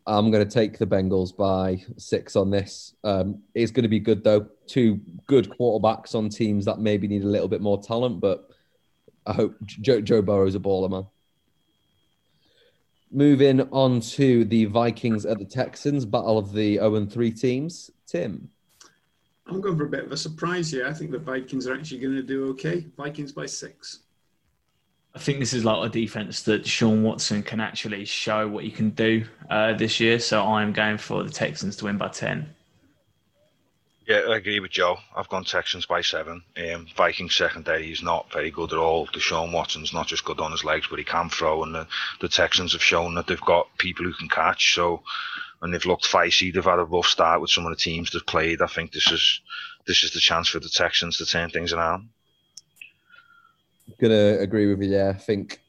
I'm 0.06 0.32
going 0.32 0.48
to 0.48 0.50
take 0.52 0.78
the 0.78 0.88
Bengals 0.88 1.36
by 1.36 1.84
six 1.98 2.38
on 2.38 2.50
this. 2.50 2.96
Um, 3.04 3.44
it's 3.54 3.72
going 3.72 3.84
to 3.84 3.90
be 3.90 4.00
good, 4.00 4.24
though. 4.24 4.48
Two 4.66 5.02
good 5.28 5.50
quarterbacks 5.50 6.16
on 6.16 6.30
teams 6.30 6.64
that 6.66 6.80
maybe 6.80 7.10
need 7.10 7.24
a 7.24 7.28
little 7.28 7.50
bit 7.50 7.62
more 7.62 7.82
talent, 7.84 8.22
but 8.22 8.50
I 9.26 9.34
hope 9.34 9.58
Joe, 9.66 10.00
Joe 10.00 10.22
Burrow's 10.22 10.56
a 10.56 10.60
baller, 10.60 10.90
man. 10.90 11.08
Moving 13.12 13.62
on 13.72 14.02
to 14.02 14.44
the 14.46 14.66
Vikings 14.66 15.26
at 15.26 15.40
the 15.40 15.46
Texans, 15.46 16.06
battle 16.06 16.38
of 16.38 16.52
the 16.52 16.76
0 16.76 17.06
3 17.06 17.32
teams. 17.32 17.92
Tim. 18.06 18.50
I'm 19.48 19.62
going 19.62 19.78
for 19.78 19.86
a 19.86 19.90
bit 19.90 20.06
of 20.06 20.12
a 20.12 20.18
surprise 20.18 20.72
here. 20.72 20.86
I 20.86 20.94
think 20.94 21.12
the 21.12 21.20
Vikings 21.20 21.68
are 21.68 21.74
actually 21.74 22.00
going 22.00 22.16
to 22.16 22.24
do 22.24 22.50
okay. 22.50 22.86
Vikings 22.98 23.32
by 23.32 23.46
six. 23.46 24.00
I 25.16 25.20
think 25.20 25.40
this 25.40 25.54
is 25.54 25.66
like 25.66 25.90
a 25.90 25.92
defense 25.92 26.44
that 26.44 26.68
Sean 26.68 27.02
Watson 27.02 27.42
can 27.42 27.60
actually 27.60 28.06
show 28.06 28.48
what 28.48 28.64
he 28.64 28.72
can 28.72 28.92
do 28.92 29.26
uh, 29.50 29.74
this 29.74 30.00
year. 30.00 30.20
So 30.20 30.44
I 30.44 30.62
am 30.62 30.74
going 30.74 30.98
for 30.98 31.24
the 31.24 31.30
Texans 31.30 31.76
to 31.78 31.86
win 31.86 31.98
by 31.98 32.10
10. 32.10 32.48
Yeah, 34.08 34.22
I 34.30 34.38
agree 34.38 34.62
with 34.62 34.72
Joe. 34.72 35.00
I've 35.14 35.28
gone 35.28 35.44
Texans 35.44 35.86
by 35.86 36.00
seven. 36.00 36.42
Um, 36.56 36.88
Vikings 36.96 37.36
secondary 37.36 37.92
is 37.92 38.02
not 38.02 38.32
very 38.32 38.52
good 38.52 38.72
at 38.72 38.80
all. 38.80 39.06
Deshaun 39.08 39.52
Watson's 39.52 39.92
not 39.92 40.08
just 40.08 40.24
good 40.24 40.40
on 40.40 40.52
his 40.52 40.64
legs, 40.64 40.88
but 40.90 40.98
he 40.98 41.04
can 41.04 41.30
throw. 41.30 41.62
And 41.64 41.76
the, 41.76 41.88
the 42.22 42.30
Texans 42.30 42.72
have 42.72 42.82
shown 42.82 43.16
that 43.16 43.28
they've 43.28 43.42
got 43.42 43.68
people 43.78 44.06
who 44.06 44.14
can 44.14 44.30
catch. 44.30 44.74
So, 44.76 45.04
and 45.62 45.74
they've 45.74 45.86
looked 45.86 46.06
feisty. 46.06 46.54
They've 46.54 46.64
had 46.64 46.80
a 46.80 46.86
rough 46.86 47.08
start 47.08 47.42
with 47.42 47.50
some 47.50 47.66
of 47.66 47.72
the 47.72 47.76
teams 47.76 48.10
they've 48.10 48.26
played. 48.26 48.62
I 48.62 48.68
think 48.68 48.94
this 48.94 49.12
is 49.12 49.42
this 49.86 50.06
is 50.06 50.12
the 50.12 50.22
chance 50.22 50.48
for 50.48 50.60
the 50.62 50.70
Texans 50.70 51.18
to 51.18 51.26
turn 51.26 51.50
things 51.50 51.74
around. 51.74 52.08
Gonna 54.00 54.38
agree 54.40 54.68
with 54.68 54.82
you. 54.82 54.96
Yeah, 54.96 55.10
I 55.16 55.20
think, 55.20 55.60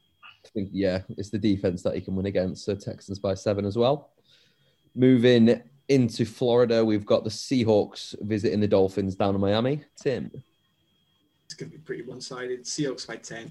I 0.44 0.48
think 0.50 0.70
yeah, 0.72 1.02
it's 1.16 1.30
the 1.30 1.38
defense 1.38 1.82
that 1.82 1.96
he 1.96 2.00
can 2.00 2.14
win 2.14 2.26
against. 2.26 2.66
So 2.66 2.76
Texans 2.76 3.18
by 3.18 3.34
seven 3.34 3.64
as 3.64 3.76
well. 3.76 4.12
Moving 4.94 5.60
into 5.88 6.24
Florida, 6.24 6.84
we've 6.84 7.06
got 7.06 7.24
the 7.24 7.30
Seahawks 7.30 8.14
visiting 8.20 8.60
the 8.60 8.68
Dolphins 8.68 9.16
down 9.16 9.34
in 9.34 9.40
Miami. 9.40 9.84
Tim. 10.00 10.30
It's 11.46 11.54
going 11.54 11.70
to 11.70 11.78
be 11.78 11.82
pretty 11.82 12.02
one 12.02 12.20
sided. 12.20 12.64
Seahawks 12.64 13.06
by 13.06 13.16
10. 13.16 13.50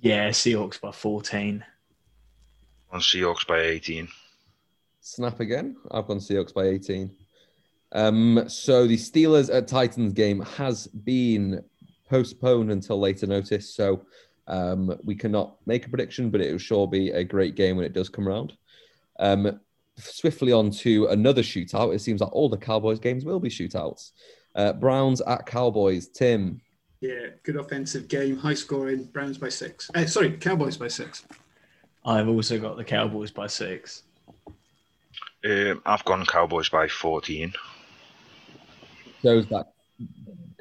Yeah, 0.00 0.30
Seahawks 0.30 0.80
by 0.80 0.90
14. 0.90 1.62
On 2.92 3.00
Seahawks 3.00 3.46
by 3.46 3.60
18. 3.60 4.08
Snap 5.00 5.40
again. 5.40 5.76
I've 5.90 6.06
gone 6.06 6.18
Seahawks 6.18 6.54
by 6.54 6.64
18. 6.68 7.10
Um, 7.92 8.44
so 8.48 8.86
the 8.86 8.96
Steelers 8.96 9.54
at 9.54 9.68
Titans 9.68 10.12
game 10.12 10.40
has 10.40 10.86
been 10.86 11.62
postponed 12.08 12.70
until 12.70 12.98
later 12.98 13.26
notice. 13.26 13.74
So 13.74 14.06
um, 14.46 14.98
we 15.04 15.14
cannot 15.14 15.56
make 15.66 15.86
a 15.86 15.88
prediction, 15.88 16.30
but 16.30 16.40
it 16.40 16.50
will 16.50 16.58
sure 16.58 16.88
be 16.88 17.10
a 17.10 17.22
great 17.22 17.54
game 17.54 17.76
when 17.76 17.84
it 17.84 17.92
does 17.92 18.08
come 18.08 18.26
around. 18.26 18.54
Um, 19.18 19.60
swiftly 19.96 20.52
on 20.52 20.70
to 20.70 21.06
another 21.06 21.42
shootout. 21.42 21.94
It 21.94 22.00
seems 22.00 22.20
like 22.20 22.32
all 22.32 22.48
the 22.48 22.56
Cowboys 22.56 22.98
games 22.98 23.24
will 23.24 23.40
be 23.40 23.48
shootouts. 23.48 24.12
Uh, 24.54 24.72
Browns 24.72 25.20
at 25.22 25.46
Cowboys. 25.46 26.08
Tim. 26.08 26.60
Yeah, 27.00 27.28
good 27.44 27.56
offensive 27.56 28.08
game, 28.08 28.36
high 28.36 28.54
scoring. 28.54 29.04
Browns 29.04 29.38
by 29.38 29.48
six. 29.48 29.90
Uh, 29.94 30.06
sorry, 30.06 30.32
Cowboys 30.32 30.76
by 30.76 30.88
six. 30.88 31.24
I've 32.04 32.28
also 32.28 32.58
got 32.58 32.76
the 32.76 32.84
Cowboys 32.84 33.30
by 33.30 33.46
six. 33.46 34.02
Um, 35.44 35.82
I've 35.86 36.04
gone 36.04 36.26
Cowboys 36.26 36.68
by 36.68 36.88
14. 36.88 37.52
Shows 39.22 39.46
that 39.48 39.72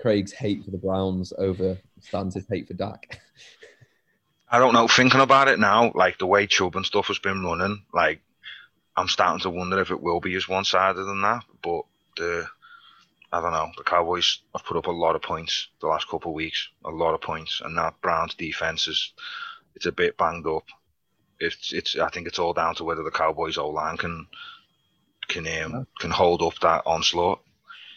Craig's 0.02 0.32
hate 0.32 0.64
for 0.64 0.72
the 0.72 0.78
Browns 0.78 1.34
over 1.38 1.78
Stan's 2.02 2.38
hate 2.50 2.68
for 2.68 2.74
Dak. 2.74 3.22
I 4.50 4.60
don't 4.60 4.74
know. 4.74 4.88
Thinking 4.88 5.22
about 5.22 5.48
it 5.48 5.60
now, 5.60 5.92
like 5.94 6.18
the 6.18 6.26
way 6.26 6.48
Chubb 6.48 6.76
and 6.76 6.86
stuff 6.86 7.08
has 7.08 7.20
been 7.20 7.44
running, 7.44 7.84
like 7.94 8.22
I'm 8.96 9.08
starting 9.08 9.42
to 9.42 9.50
wonder 9.50 9.80
if 9.80 9.92
it 9.92 10.02
will 10.02 10.20
be 10.20 10.36
as 10.36 10.48
one 10.48 10.66
sided 10.66 11.04
than 11.04 11.22
that. 11.22 11.44
But 11.62 11.82
the 12.18 12.48
I 13.32 13.42
don't 13.42 13.52
know. 13.52 13.70
The 13.78 13.84
Cowboys 13.84 14.40
have 14.56 14.66
put 14.66 14.78
up 14.78 14.88
a 14.88 14.92
lot 14.92 15.16
of 15.16 15.22
points 15.22 15.68
the 15.82 15.88
last 15.88 16.10
couple 16.10 16.32
of 16.32 16.36
weeks, 16.36 16.70
a 16.84 16.90
lot 16.90 17.14
of 17.14 17.22
points, 17.22 17.62
and 17.64 17.78
that 17.78 18.02
Browns 18.02 18.34
defense 18.34 18.88
is 18.88 19.14
it's 19.76 19.86
a 19.86 19.92
bit 19.92 20.18
banged 20.18 20.48
up. 20.48 20.66
It's 21.40 21.72
it's 21.72 21.98
I 21.98 22.10
think 22.10 22.28
it's 22.28 22.40
all 22.40 22.54
down 22.54 22.76
to 22.76 22.84
whether 22.84 23.04
the 23.04 23.12
Cowboys 23.12 23.58
O 23.58 23.70
line 23.70 23.98
can 23.98 24.26
can 25.28 25.48
um, 25.64 25.88
can 26.00 26.10
hold 26.10 26.42
up 26.42 26.60
that 26.62 26.82
onslaught. 26.86 27.42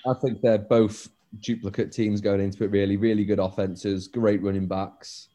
I 0.07 0.15
think 0.15 0.43
they're 0.43 0.59
both 0.59 1.09
duplicate 1.41 1.93
teams 1.93 2.21
going 2.21 2.41
into 2.41 2.65
it. 2.65 2.71
Really, 2.71 2.97
really 2.97 3.25
good 3.25 3.39
offenses, 3.39 4.09
great 4.09 4.43
running 4.43 4.67
backs, 4.67 5.29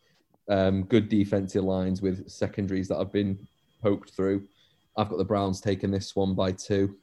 um, 0.47 0.83
good 0.83 1.09
defensive 1.09 1.63
lines 1.63 2.01
with 2.01 2.29
secondaries 2.29 2.87
that 2.89 2.97
have 2.97 3.11
been 3.11 3.47
poked 3.81 4.11
through. 4.11 4.47
I've 4.97 5.09
got 5.09 5.17
the 5.17 5.25
Browns 5.25 5.61
taking 5.61 5.91
this 5.91 6.15
one 6.15 6.33
by 6.33 6.51
two. 6.51 6.97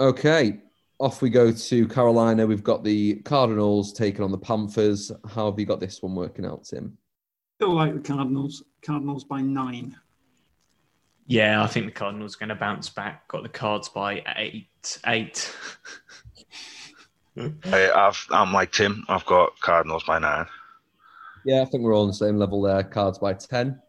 Okay, 0.00 0.60
off 0.98 1.20
we 1.20 1.28
go 1.28 1.52
to 1.52 1.88
Carolina. 1.88 2.46
We've 2.46 2.64
got 2.64 2.82
the 2.82 3.16
Cardinals 3.16 3.92
taking 3.92 4.22
on 4.22 4.30
the 4.30 4.38
Panthers. 4.38 5.12
How 5.28 5.50
have 5.50 5.58
you 5.60 5.66
got 5.66 5.78
this 5.78 6.02
one 6.02 6.14
working 6.14 6.46
out, 6.46 6.64
Tim? 6.64 6.96
Still 7.58 7.74
like 7.74 7.94
the 7.94 8.00
Cardinals. 8.00 8.64
Cardinals 8.82 9.24
by 9.24 9.42
nine. 9.42 9.96
Yeah, 11.26 11.62
I 11.62 11.66
think 11.66 11.86
the 11.86 11.92
Cardinals 11.92 12.34
are 12.34 12.38
going 12.38 12.48
to 12.48 12.54
bounce 12.54 12.88
back. 12.88 13.28
Got 13.28 13.42
the 13.42 13.48
Cards 13.50 13.88
by 13.88 14.22
eight. 14.36 14.98
Eight. 15.06 15.54
I, 17.36 17.90
I've, 17.90 18.26
I'm 18.30 18.52
like 18.52 18.72
Tim. 18.72 19.04
I've 19.08 19.26
got 19.26 19.58
Cardinals 19.60 20.04
by 20.04 20.18
nine. 20.18 20.46
Yeah, 21.44 21.62
I 21.62 21.66
think 21.66 21.82
we're 21.82 21.94
all 21.94 22.02
on 22.02 22.08
the 22.08 22.14
same 22.14 22.36
level 22.36 22.60
there. 22.62 22.82
Cards 22.82 23.18
by 23.18 23.34
10. 23.34 23.80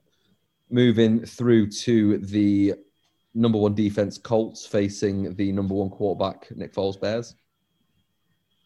Moving 0.71 1.25
through 1.25 1.69
to 1.71 2.17
the 2.19 2.75
number 3.33 3.57
one 3.57 3.75
defense, 3.75 4.17
Colts 4.17 4.65
facing 4.65 5.35
the 5.35 5.51
number 5.51 5.73
one 5.73 5.89
quarterback, 5.89 6.49
Nick 6.55 6.73
Foles 6.73 6.99
Bears. 6.99 7.35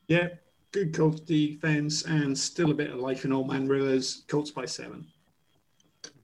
Yeah, 0.07 0.29
good 0.71 0.93
Colts 0.93 1.21
defense 1.21 2.03
and 2.03 2.37
still 2.37 2.71
a 2.71 2.75
bit 2.75 2.91
of 2.91 2.99
life 2.99 3.25
in 3.25 3.33
Old 3.33 3.47
Man 3.47 3.67
Rivers. 3.67 4.23
Colts 4.27 4.51
by 4.51 4.65
seven. 4.65 5.07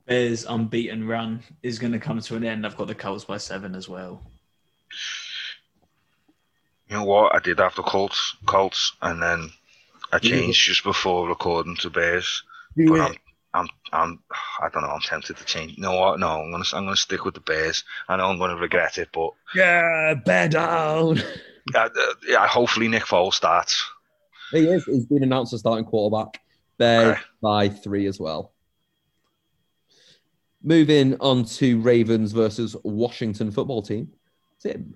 Bears' 0.06 0.46
unbeaten 0.46 1.08
run 1.08 1.42
is 1.64 1.80
going 1.80 1.94
to 1.94 2.00
come 2.00 2.20
to 2.20 2.36
an 2.36 2.44
end. 2.44 2.66
I've 2.66 2.78
got 2.78 2.88
the 2.88 2.96
Colts 2.96 3.24
by 3.24 3.38
seven 3.38 3.76
as 3.76 3.88
well. 3.88 4.22
You 6.90 6.98
know 6.98 7.06
what? 7.06 7.34
I 7.34 7.40
did 7.40 7.60
have 7.60 7.76
the 7.76 7.84
Colts, 7.84 8.36
Colts, 8.46 8.94
and 9.02 9.22
then 9.22 9.50
I 10.12 10.20
changed 10.20 10.66
just 10.66 10.84
before 10.84 11.30
recording 11.30 11.78
to 11.78 11.90
Bears. 11.90 12.44
But 12.76 13.00
I'm, 13.00 13.16
I'm, 13.54 13.68
I'm, 13.92 14.20
I 14.62 14.70
don't 14.70 14.84
know. 14.84 14.90
I'm 14.90 15.02
tempted 15.02 15.36
to 15.38 15.44
change. 15.46 15.76
You 15.78 15.84
know 15.84 16.00
what? 16.00 16.20
No, 16.20 16.28
I'm 16.42 16.52
gonna, 16.52 16.64
I'm 16.74 16.86
gonna 16.86 16.96
stick 16.96 17.26
with 17.26 17.34
the 17.34 17.42
Bears. 17.42 17.84
I 18.08 18.16
know 18.18 18.28
I'm 18.30 18.40
gonna 18.40 18.56
regret 18.56 18.98
it, 18.98 19.10
but 19.14 19.32
Yeah, 19.54 20.14
bear 20.14 20.48
down. 20.48 21.20
uh, 21.76 21.78
uh, 21.80 21.90
yeah, 22.28 22.48
hopefully 22.48 22.88
Nick 22.88 23.04
Foles 23.04 23.34
starts. 23.34 23.86
He 24.52 24.60
is. 24.68 24.86
He's 24.86 25.06
been 25.06 25.24
announced 25.24 25.54
as 25.54 25.60
starting 25.62 25.86
quarterback. 25.86 26.40
Bears 26.78 27.12
Okay. 27.18 27.22
by 27.42 27.70
three 27.70 28.06
as 28.08 28.20
well. 28.20 28.54
Moving 30.64 31.18
on 31.20 31.44
to 31.46 31.80
Ravens 31.82 32.32
versus 32.34 32.76
Washington 32.84 33.52
football 33.52 33.82
team. 33.82 34.12
Tim. 34.62 34.94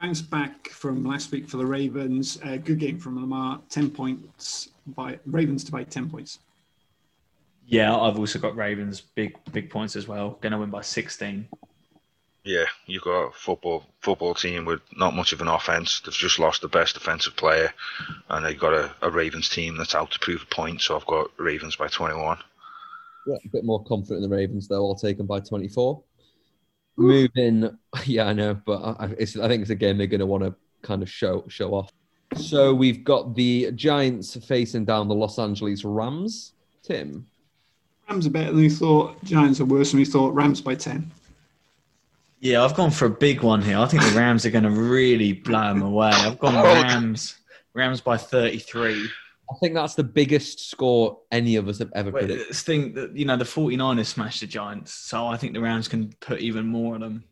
Bounce 0.00 0.20
back 0.22 0.68
from 0.68 1.04
last 1.04 1.30
week 1.30 1.48
for 1.48 1.58
the 1.58 1.66
Ravens. 1.66 2.38
Uh, 2.44 2.56
good 2.56 2.78
game 2.78 2.98
from 2.98 3.20
Lamar. 3.20 3.60
Ten 3.68 3.88
points 3.90 4.70
by 4.88 5.18
Ravens 5.26 5.62
to 5.64 5.72
by 5.72 5.84
ten 5.84 6.08
points. 6.10 6.40
Yeah, 7.70 7.96
I've 7.96 8.18
also 8.18 8.38
got 8.38 8.56
Ravens 8.56 9.00
big 9.00 9.36
big 9.52 9.70
points 9.70 9.96
as 9.96 10.06
well. 10.08 10.32
Going 10.42 10.52
to 10.52 10.58
win 10.58 10.70
by 10.70 10.82
16. 10.82 11.48
Yeah, 12.44 12.64
you've 12.86 13.02
got 13.02 13.28
a 13.28 13.32
football 13.32 13.84
football 14.00 14.34
team 14.34 14.64
with 14.64 14.80
not 14.96 15.14
much 15.14 15.32
of 15.32 15.40
an 15.42 15.48
offense. 15.48 16.00
They've 16.00 16.12
just 16.14 16.38
lost 16.38 16.62
the 16.62 16.68
best 16.68 16.94
defensive 16.94 17.36
player, 17.36 17.72
and 18.30 18.44
they've 18.44 18.58
got 18.58 18.72
a, 18.72 18.94
a 19.02 19.10
Ravens 19.10 19.48
team 19.50 19.76
that's 19.76 19.94
out 19.94 20.10
to 20.12 20.18
prove 20.18 20.42
a 20.42 20.54
point. 20.54 20.80
So 20.80 20.96
I've 20.96 21.06
got 21.06 21.30
Ravens 21.38 21.76
by 21.76 21.88
21. 21.88 22.38
Yeah, 23.26 23.36
a 23.44 23.48
bit 23.48 23.64
more 23.64 23.84
confident 23.84 24.24
in 24.24 24.30
the 24.30 24.34
Ravens, 24.36 24.68
though. 24.68 24.86
I'll 24.86 24.94
take 24.94 25.18
them 25.18 25.26
by 25.26 25.40
24. 25.40 26.02
Moving, 26.96 27.78
yeah, 28.06 28.26
I 28.26 28.32
know, 28.32 28.54
but 28.54 28.80
I, 28.82 29.06
I- 29.06 29.14
it's, 29.18 29.36
I 29.38 29.48
think 29.48 29.62
it's 29.62 29.70
a 29.70 29.74
game 29.74 29.98
they're 29.98 30.06
going 30.06 30.20
to 30.20 30.26
want 30.26 30.44
to 30.44 30.54
kind 30.82 31.02
of 31.02 31.10
show 31.10 31.44
show 31.48 31.74
off. 31.74 31.92
So 32.36 32.74
we've 32.74 33.04
got 33.04 33.34
the 33.34 33.72
Giants 33.72 34.36
facing 34.46 34.84
down 34.86 35.08
the 35.08 35.14
Los 35.14 35.38
Angeles 35.38 35.84
Rams. 35.84 36.54
Tim, 36.82 37.26
Rams 38.10 38.26
are 38.26 38.30
better 38.30 38.50
than 38.50 38.56
we 38.56 38.68
thought. 38.68 39.22
Giants 39.22 39.60
are 39.60 39.64
worse 39.64 39.92
than 39.92 40.00
we 40.00 40.04
thought. 40.04 40.34
Rams 40.34 40.60
by 40.60 40.74
ten. 40.74 41.08
Yeah, 42.40 42.64
I've 42.64 42.74
gone 42.74 42.90
for 42.90 43.04
a 43.04 43.10
big 43.10 43.42
one 43.42 43.62
here. 43.62 43.78
I 43.78 43.86
think 43.86 44.02
the 44.02 44.18
Rams 44.18 44.44
are 44.44 44.50
going 44.50 44.64
to 44.64 44.70
really 44.70 45.32
blow 45.32 45.68
them 45.68 45.82
away. 45.82 46.10
I've 46.10 46.38
gone 46.40 46.54
oh. 46.56 46.82
Rams 46.82 47.36
Rams 47.72 48.00
by 48.00 48.16
33. 48.16 49.08
I 49.50 49.54
think 49.60 49.74
that's 49.74 49.94
the 49.94 50.02
biggest 50.02 50.70
score 50.70 51.20
any 51.30 51.54
of 51.56 51.68
us 51.68 51.78
have 51.78 51.92
ever 51.94 52.10
Wait, 52.10 52.20
predicted. 52.22 52.48
this 52.48 52.62
thing 52.62 52.94
that 52.94 53.16
you 53.16 53.26
know 53.26 53.36
the 53.36 53.44
49ers 53.44 54.06
smashed 54.06 54.40
the 54.40 54.46
Giants, 54.48 54.92
so 54.92 55.26
I 55.26 55.36
think 55.36 55.54
the 55.54 55.60
Rams 55.60 55.86
can 55.86 56.12
put 56.20 56.40
even 56.40 56.66
more 56.66 56.96
on 56.96 57.02
them. 57.02 57.24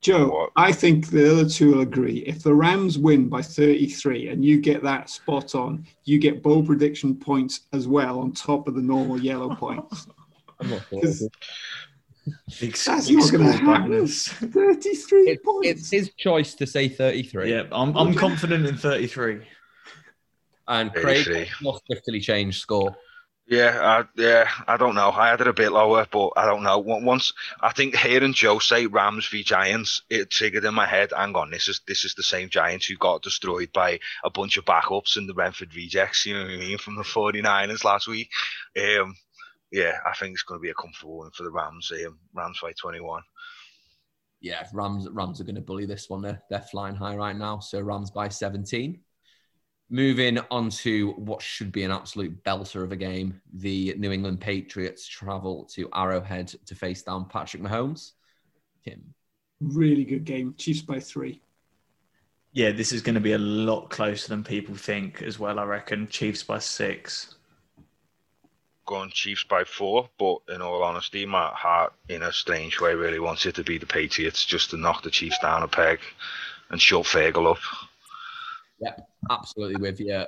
Joe, 0.00 0.28
What? 0.30 0.50
I 0.56 0.72
think 0.72 1.10
the 1.10 1.30
other 1.30 1.48
two 1.48 1.72
will 1.72 1.80
agree. 1.82 2.18
If 2.26 2.42
the 2.42 2.54
Rams 2.54 2.98
win 2.98 3.28
by 3.28 3.42
33 3.42 4.28
and 4.28 4.44
you 4.44 4.60
get 4.60 4.82
that 4.82 5.10
spot 5.10 5.54
on, 5.54 5.86
you 6.04 6.18
get 6.18 6.42
bold 6.42 6.66
prediction 6.66 7.14
points 7.14 7.60
as 7.72 7.86
well 7.86 8.18
on 8.18 8.32
top 8.32 8.66
of 8.66 8.74
the 8.74 8.82
normal 8.82 9.20
yellow 9.20 9.54
points. 9.54 10.06
I'm 10.62 10.70
not 10.70 10.82
sure. 10.88 11.00
Because 11.00 11.30
Big, 12.60 12.74
That's 12.76 13.10
not 13.10 13.32
gonna 13.32 13.52
score 13.52 13.74
happen. 13.74 14.06
33 14.06 15.20
It- 15.30 15.42
points. 15.44 15.68
it's 15.68 15.90
his 15.90 16.10
choice 16.16 16.54
to 16.54 16.66
say 16.66 16.88
33. 16.88 17.50
Yeah, 17.50 17.64
I'm, 17.72 17.96
I'm 17.96 18.14
confident 18.14 18.64
in 18.66 18.76
33. 18.76 19.40
And 20.68 20.92
Craig 20.92 21.24
33. 21.24 21.50
must 21.62 21.84
swiftly 21.86 22.20
change 22.20 22.60
score. 22.60 22.96
Yeah, 23.48 23.76
I, 23.82 24.20
yeah, 24.22 24.48
I 24.68 24.76
don't 24.76 24.94
know. 24.94 25.10
I 25.10 25.28
had 25.30 25.40
it 25.40 25.48
a 25.48 25.52
bit 25.52 25.72
lower, 25.72 26.06
but 26.10 26.30
I 26.36 26.46
don't 26.46 26.62
know. 26.62 26.78
Once 26.78 27.32
I 27.60 27.72
think 27.72 27.96
hearing 27.96 28.32
Joe 28.32 28.60
say 28.60 28.86
Rams 28.86 29.26
v 29.26 29.42
Giants, 29.42 30.02
it 30.08 30.30
triggered 30.30 30.64
in 30.64 30.74
my 30.74 30.86
head. 30.86 31.12
Hang 31.14 31.34
on, 31.34 31.50
this 31.50 31.66
is 31.66 31.80
this 31.88 32.04
is 32.04 32.14
the 32.14 32.22
same 32.22 32.48
Giants 32.48 32.86
who 32.86 32.96
got 32.96 33.22
destroyed 33.22 33.70
by 33.72 33.98
a 34.22 34.30
bunch 34.30 34.56
of 34.56 34.64
backups 34.64 35.16
in 35.16 35.26
the 35.26 35.34
Renford 35.34 35.74
rejects. 35.74 36.24
You 36.24 36.34
know 36.34 36.44
what 36.44 36.52
I 36.52 36.56
mean 36.56 36.78
from 36.78 36.94
the 36.94 37.02
49ers 37.02 37.82
last 37.84 38.06
week. 38.06 38.30
Um, 38.80 39.16
yeah, 39.72 39.98
I 40.06 40.12
think 40.14 40.34
it's 40.34 40.42
going 40.42 40.60
to 40.60 40.62
be 40.62 40.70
a 40.70 40.74
comfortable 40.74 41.18
win 41.18 41.30
for 41.30 41.42
the 41.44 41.50
Rams. 41.50 41.90
Um, 42.06 42.18
Rams 42.34 42.58
by 42.62 42.72
21. 42.72 43.22
yeah, 44.40 44.66
Rams 44.72 45.08
Rams 45.10 45.40
are 45.40 45.44
going 45.44 45.54
to 45.56 45.60
bully 45.62 45.86
this 45.86 46.10
one. 46.10 46.22
They're, 46.22 46.42
they're 46.50 46.60
flying 46.60 46.94
high 46.94 47.16
right 47.16 47.36
now. 47.36 47.58
So 47.60 47.80
Rams 47.80 48.10
by 48.10 48.28
17. 48.28 49.00
Moving 49.90 50.38
on 50.50 50.70
to 50.70 51.10
what 51.12 51.42
should 51.42 51.70
be 51.70 51.82
an 51.84 51.90
absolute 51.90 52.42
belter 52.44 52.82
of 52.82 52.92
a 52.92 52.96
game. 52.96 53.40
The 53.52 53.94
New 53.98 54.10
England 54.10 54.40
Patriots 54.40 55.06
travel 55.06 55.64
to 55.74 55.88
Arrowhead 55.94 56.48
to 56.66 56.74
face 56.74 57.02
down 57.02 57.28
Patrick 57.28 57.62
Mahomes. 57.62 58.12
Tim. 58.84 59.14
Really 59.60 60.04
good 60.04 60.24
game. 60.24 60.54
Chiefs 60.56 60.82
by 60.82 60.98
three. 60.98 61.42
Yeah, 62.52 62.72
this 62.72 62.92
is 62.92 63.02
going 63.02 63.14
to 63.14 63.20
be 63.20 63.32
a 63.32 63.38
lot 63.38 63.90
closer 63.90 64.28
than 64.28 64.44
people 64.44 64.74
think 64.74 65.22
as 65.22 65.38
well, 65.38 65.58
I 65.58 65.64
reckon. 65.64 66.08
Chiefs 66.08 66.42
by 66.42 66.58
six. 66.58 67.36
Going 68.86 69.10
Chiefs 69.10 69.44
by 69.44 69.64
four, 69.64 70.08
but 70.18 70.38
in 70.48 70.60
all 70.60 70.82
honesty, 70.82 71.24
my 71.24 71.48
heart, 71.48 71.92
in 72.08 72.22
a 72.22 72.32
strange 72.32 72.80
way, 72.80 72.94
really 72.94 73.20
wants 73.20 73.46
it 73.46 73.54
to 73.54 73.64
be 73.64 73.78
the 73.78 73.86
Patriots 73.86 74.44
just 74.44 74.70
to 74.70 74.76
knock 74.76 75.02
the 75.02 75.10
Chiefs 75.10 75.38
down 75.38 75.62
a 75.62 75.68
peg 75.68 76.00
and 76.70 76.80
shut 76.80 77.04
Fergal 77.04 77.52
up. 77.52 77.58
Yeah, 78.80 78.96
absolutely 79.30 79.80
with 79.80 80.00
you. 80.00 80.24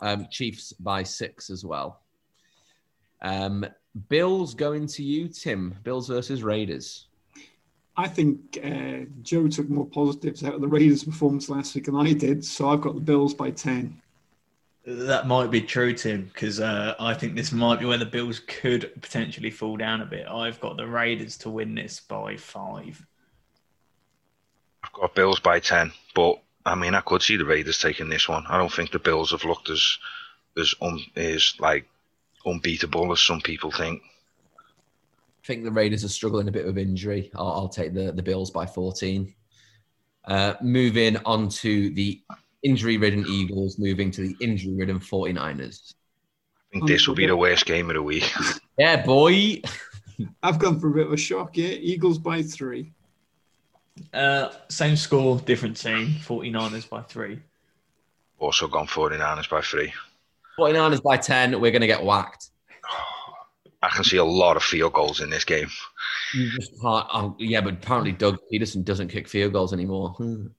Um, 0.00 0.26
Chiefs 0.30 0.72
by 0.72 1.02
six 1.02 1.50
as 1.50 1.64
well. 1.64 2.00
Um, 3.20 3.66
Bills 4.08 4.54
going 4.54 4.86
to 4.88 5.02
you, 5.02 5.28
Tim. 5.28 5.76
Bills 5.82 6.08
versus 6.08 6.42
Raiders. 6.42 7.08
I 7.96 8.06
think 8.06 8.58
uh, 8.64 9.06
Joe 9.22 9.48
took 9.48 9.68
more 9.68 9.86
positives 9.86 10.44
out 10.44 10.54
of 10.54 10.60
the 10.60 10.68
Raiders' 10.68 11.02
performance 11.02 11.48
last 11.48 11.74
week 11.74 11.86
than 11.86 11.96
I 11.96 12.12
did, 12.12 12.44
so 12.44 12.68
I've 12.68 12.80
got 12.80 12.94
the 12.94 13.00
Bills 13.00 13.34
by 13.34 13.50
10. 13.50 14.00
That 14.90 15.26
might 15.26 15.50
be 15.50 15.60
true, 15.60 15.92
Tim, 15.92 16.30
because 16.32 16.60
uh, 16.60 16.94
I 16.98 17.12
think 17.12 17.34
this 17.34 17.52
might 17.52 17.78
be 17.78 17.84
where 17.84 17.98
the 17.98 18.06
Bills 18.06 18.40
could 18.40 18.90
potentially 19.02 19.50
fall 19.50 19.76
down 19.76 20.00
a 20.00 20.06
bit. 20.06 20.26
I've 20.26 20.58
got 20.60 20.78
the 20.78 20.86
Raiders 20.86 21.36
to 21.38 21.50
win 21.50 21.74
this 21.74 22.00
by 22.00 22.38
five. 22.38 23.04
I've 24.82 24.92
got 24.94 25.14
Bills 25.14 25.40
by 25.40 25.60
10, 25.60 25.92
but 26.14 26.40
I 26.64 26.74
mean, 26.74 26.94
I 26.94 27.02
could 27.02 27.20
see 27.20 27.36
the 27.36 27.44
Raiders 27.44 27.78
taking 27.78 28.08
this 28.08 28.30
one. 28.30 28.46
I 28.48 28.56
don't 28.56 28.72
think 28.72 28.90
the 28.90 28.98
Bills 28.98 29.32
have 29.32 29.44
looked 29.44 29.68
as 29.68 29.98
as 30.58 30.74
un, 30.80 30.98
as 31.16 31.52
like 31.60 31.86
unbeatable 32.46 33.12
as 33.12 33.20
some 33.20 33.42
people 33.42 33.70
think. 33.70 34.00
I 34.58 35.46
think 35.46 35.64
the 35.64 35.70
Raiders 35.70 36.02
are 36.02 36.08
struggling 36.08 36.48
a 36.48 36.52
bit 36.52 36.64
with 36.64 36.78
injury. 36.78 37.30
I'll, 37.34 37.52
I'll 37.52 37.68
take 37.68 37.92
the 37.92 38.10
the 38.12 38.22
Bills 38.22 38.50
by 38.50 38.64
14. 38.64 39.34
Uh, 40.24 40.54
moving 40.62 41.18
on 41.26 41.50
to 41.50 41.90
the 41.90 42.22
injury-ridden 42.62 43.26
Eagles, 43.28 43.78
moving 43.78 44.10
to 44.12 44.20
the 44.22 44.36
injury-ridden 44.40 45.00
49ers. 45.00 45.94
I 45.94 46.72
think 46.72 46.88
this 46.88 47.08
will 47.08 47.14
be 47.14 47.26
the 47.26 47.36
worst 47.36 47.66
game 47.66 47.88
of 47.88 47.94
the 47.94 48.02
week. 48.02 48.30
yeah, 48.78 49.04
boy. 49.04 49.62
I've 50.42 50.58
gone 50.58 50.78
for 50.80 50.88
a 50.88 50.92
bit 50.92 51.06
of 51.06 51.12
a 51.12 51.16
shock. 51.16 51.56
Yeah, 51.56 51.68
Eagles 51.68 52.18
by 52.18 52.42
three. 52.42 52.92
Uh, 54.12 54.50
same 54.68 54.96
score, 54.96 55.38
different 55.38 55.76
team. 55.76 56.08
49ers 56.24 56.88
by 56.88 57.02
three. 57.02 57.40
Also 58.38 58.68
gone 58.68 58.86
49ers 58.86 59.48
by 59.48 59.60
three. 59.60 59.92
49ers 60.58 61.02
by 61.02 61.16
10. 61.16 61.60
We're 61.60 61.70
going 61.70 61.80
to 61.80 61.86
get 61.86 62.04
whacked. 62.04 62.50
I 63.82 63.88
can 63.88 64.04
see 64.04 64.16
a 64.16 64.24
lot 64.24 64.56
of 64.56 64.62
field 64.62 64.92
goals 64.92 65.20
in 65.20 65.30
this 65.30 65.44
game. 65.44 65.68
You 66.34 66.50
just 66.50 66.72
can't. 66.80 67.06
Oh, 67.12 67.36
yeah, 67.38 67.60
but 67.60 67.74
apparently 67.74 68.12
Doug 68.12 68.38
Pederson 68.52 68.84
doesn't 68.84 69.08
kick 69.08 69.28
field 69.28 69.52
goals 69.52 69.72
anymore. 69.72 70.14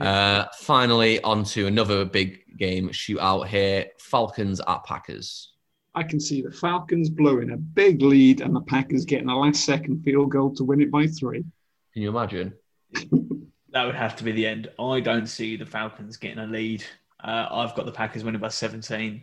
Uh, 0.00 0.44
finally, 0.58 1.20
on 1.22 1.44
to 1.44 1.66
another 1.66 2.04
big 2.04 2.40
game 2.56 2.88
shootout 2.90 3.46
here 3.46 3.86
Falcons 3.98 4.60
at 4.66 4.84
Packers. 4.84 5.52
I 5.94 6.02
can 6.02 6.18
see 6.18 6.42
the 6.42 6.50
Falcons 6.50 7.08
blowing 7.08 7.52
a 7.52 7.56
big 7.56 8.02
lead 8.02 8.40
and 8.40 8.54
the 8.54 8.60
Packers 8.62 9.04
getting 9.04 9.28
a 9.28 9.38
last 9.38 9.64
second 9.64 10.02
field 10.02 10.32
goal 10.32 10.52
to 10.56 10.64
win 10.64 10.80
it 10.80 10.90
by 10.90 11.06
three. 11.06 11.44
Can 11.92 12.02
you 12.02 12.08
imagine? 12.08 12.52
that 12.92 13.84
would 13.84 13.94
have 13.94 14.16
to 14.16 14.24
be 14.24 14.32
the 14.32 14.46
end. 14.46 14.68
I 14.78 14.98
don't 14.98 15.26
see 15.26 15.56
the 15.56 15.66
Falcons 15.66 16.16
getting 16.16 16.38
a 16.38 16.46
lead. 16.46 16.84
Uh, 17.22 17.46
I've 17.50 17.76
got 17.76 17.86
the 17.86 17.92
Packers 17.92 18.24
winning 18.24 18.40
by 18.40 18.48
17. 18.48 19.22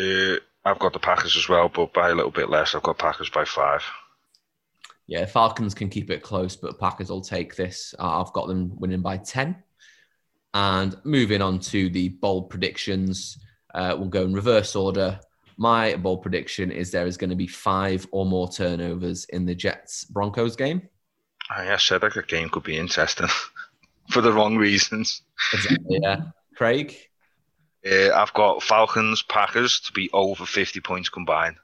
Uh, 0.00 0.36
I've 0.64 0.78
got 0.78 0.94
the 0.94 0.98
Packers 0.98 1.36
as 1.36 1.48
well, 1.48 1.68
but 1.68 1.92
by 1.92 2.08
a 2.08 2.14
little 2.14 2.30
bit 2.30 2.48
less. 2.48 2.74
I've 2.74 2.82
got 2.82 2.98
Packers 2.98 3.28
by 3.28 3.44
five. 3.44 3.82
Yeah, 5.10 5.26
Falcons 5.26 5.74
can 5.74 5.88
keep 5.88 6.08
it 6.08 6.22
close, 6.22 6.54
but 6.54 6.78
Packers 6.78 7.10
will 7.10 7.20
take 7.20 7.56
this. 7.56 7.96
Uh, 7.98 8.22
I've 8.22 8.32
got 8.32 8.46
them 8.46 8.70
winning 8.78 9.02
by 9.02 9.16
10. 9.16 9.56
And 10.54 10.96
moving 11.02 11.42
on 11.42 11.58
to 11.58 11.90
the 11.90 12.10
bold 12.10 12.48
predictions, 12.48 13.36
uh, 13.74 13.96
we'll 13.98 14.08
go 14.08 14.22
in 14.22 14.32
reverse 14.32 14.76
order. 14.76 15.18
My 15.56 15.96
bold 15.96 16.22
prediction 16.22 16.70
is 16.70 16.92
there 16.92 17.08
is 17.08 17.16
going 17.16 17.30
to 17.30 17.36
be 17.36 17.48
five 17.48 18.06
or 18.12 18.24
more 18.24 18.48
turnovers 18.48 19.24
in 19.30 19.46
the 19.46 19.54
Jets 19.54 20.04
Broncos 20.04 20.54
game. 20.54 20.88
I 21.50 21.76
said 21.78 22.02
that 22.02 22.28
game 22.28 22.48
could 22.48 22.62
be 22.62 22.78
interesting 22.78 23.26
for 24.10 24.20
the 24.20 24.32
wrong 24.32 24.56
reasons. 24.56 25.22
Exactly, 25.52 25.98
yeah. 26.02 26.20
Craig? 26.54 26.94
Uh, 27.84 28.12
I've 28.14 28.32
got 28.34 28.62
Falcons, 28.62 29.24
Packers 29.24 29.80
to 29.80 29.92
be 29.92 30.08
over 30.12 30.46
50 30.46 30.78
points 30.78 31.08
combined. 31.08 31.56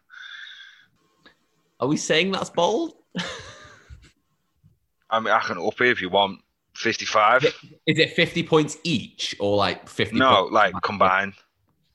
Are 1.79 1.87
we 1.87 1.97
saying 1.97 2.33
that's 2.33 2.51
bold? 2.51 2.95
I 5.11 5.21
mean, 5.21 5.33
I 5.33 5.41
can 5.41 5.59
up 5.59 5.81
it 5.81 5.89
if 5.89 6.01
you 6.01 6.09
want 6.09 6.41
55. 6.75 7.45
Is 7.45 7.55
it 7.99 8.11
50 8.13 8.43
points 8.43 8.77
each 8.85 9.37
or 9.39 9.57
like 9.57 9.89
50? 9.89 10.17
No, 10.17 10.45
like 10.45 10.75
combined. 10.83 11.35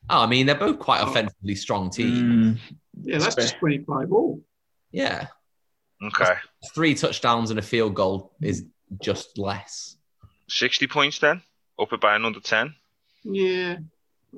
Oh, 0.09 0.24
I 0.24 0.26
mean, 0.28 0.45
they're 0.45 0.55
both 0.55 0.80
quite 0.80 1.01
offensively 1.01 1.55
strong 1.55 1.89
teams. 1.89 2.19
Mm, 2.19 2.57
yeah, 3.03 3.17
that's 3.19 3.36
just 3.36 3.59
25 3.59 4.11
all. 4.11 4.41
Yeah. 4.91 5.28
Okay. 6.03 6.34
Three 6.74 6.95
touchdowns 6.95 7.49
and 7.51 7.59
a 7.59 7.61
field 7.61 7.93
goal 7.93 8.34
is 8.41 8.65
just 9.01 9.38
less. 9.38 9.97
60 10.49 10.88
points 10.88 11.19
then? 11.19 11.41
Up 11.80 11.93
it 11.93 12.01
by 12.01 12.15
another 12.15 12.39
10? 12.39 12.74
Yeah, 13.24 13.78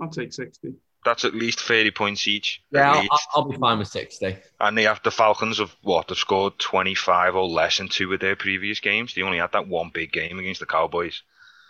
I'll 0.01 0.09
take 0.09 0.33
60. 0.33 0.73
That's 1.05 1.25
at 1.25 1.35
least 1.35 1.59
30 1.59 1.91
points 1.91 2.27
each. 2.27 2.61
Yeah, 2.71 3.05
I'll, 3.11 3.19
I'll, 3.35 3.49
be 3.49 3.57
fine 3.57 3.79
with 3.79 3.87
60. 3.89 4.37
And 4.59 4.77
they 4.77 4.83
have 4.83 5.01
the 5.03 5.11
Falcons 5.11 5.59
of 5.59 5.75
what? 5.81 6.07
They've 6.07 6.17
scored 6.17 6.57
25 6.59 7.35
or 7.35 7.47
less 7.47 7.79
in 7.79 7.89
two 7.89 8.11
of 8.13 8.19
their 8.19 8.35
previous 8.35 8.79
games. 8.79 9.13
They 9.13 9.21
only 9.21 9.39
had 9.39 9.51
that 9.51 9.67
one 9.67 9.91
big 9.93 10.11
game 10.11 10.39
against 10.39 10.59
the 10.59 10.65
Cowboys. 10.65 11.21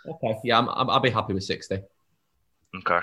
Okay. 0.06 0.38
Yeah, 0.44 0.58
I'm, 0.58 0.68
I'll 0.68 1.00
be 1.00 1.10
happy 1.10 1.32
with 1.32 1.44
60. 1.44 1.80
Okay. 2.78 3.00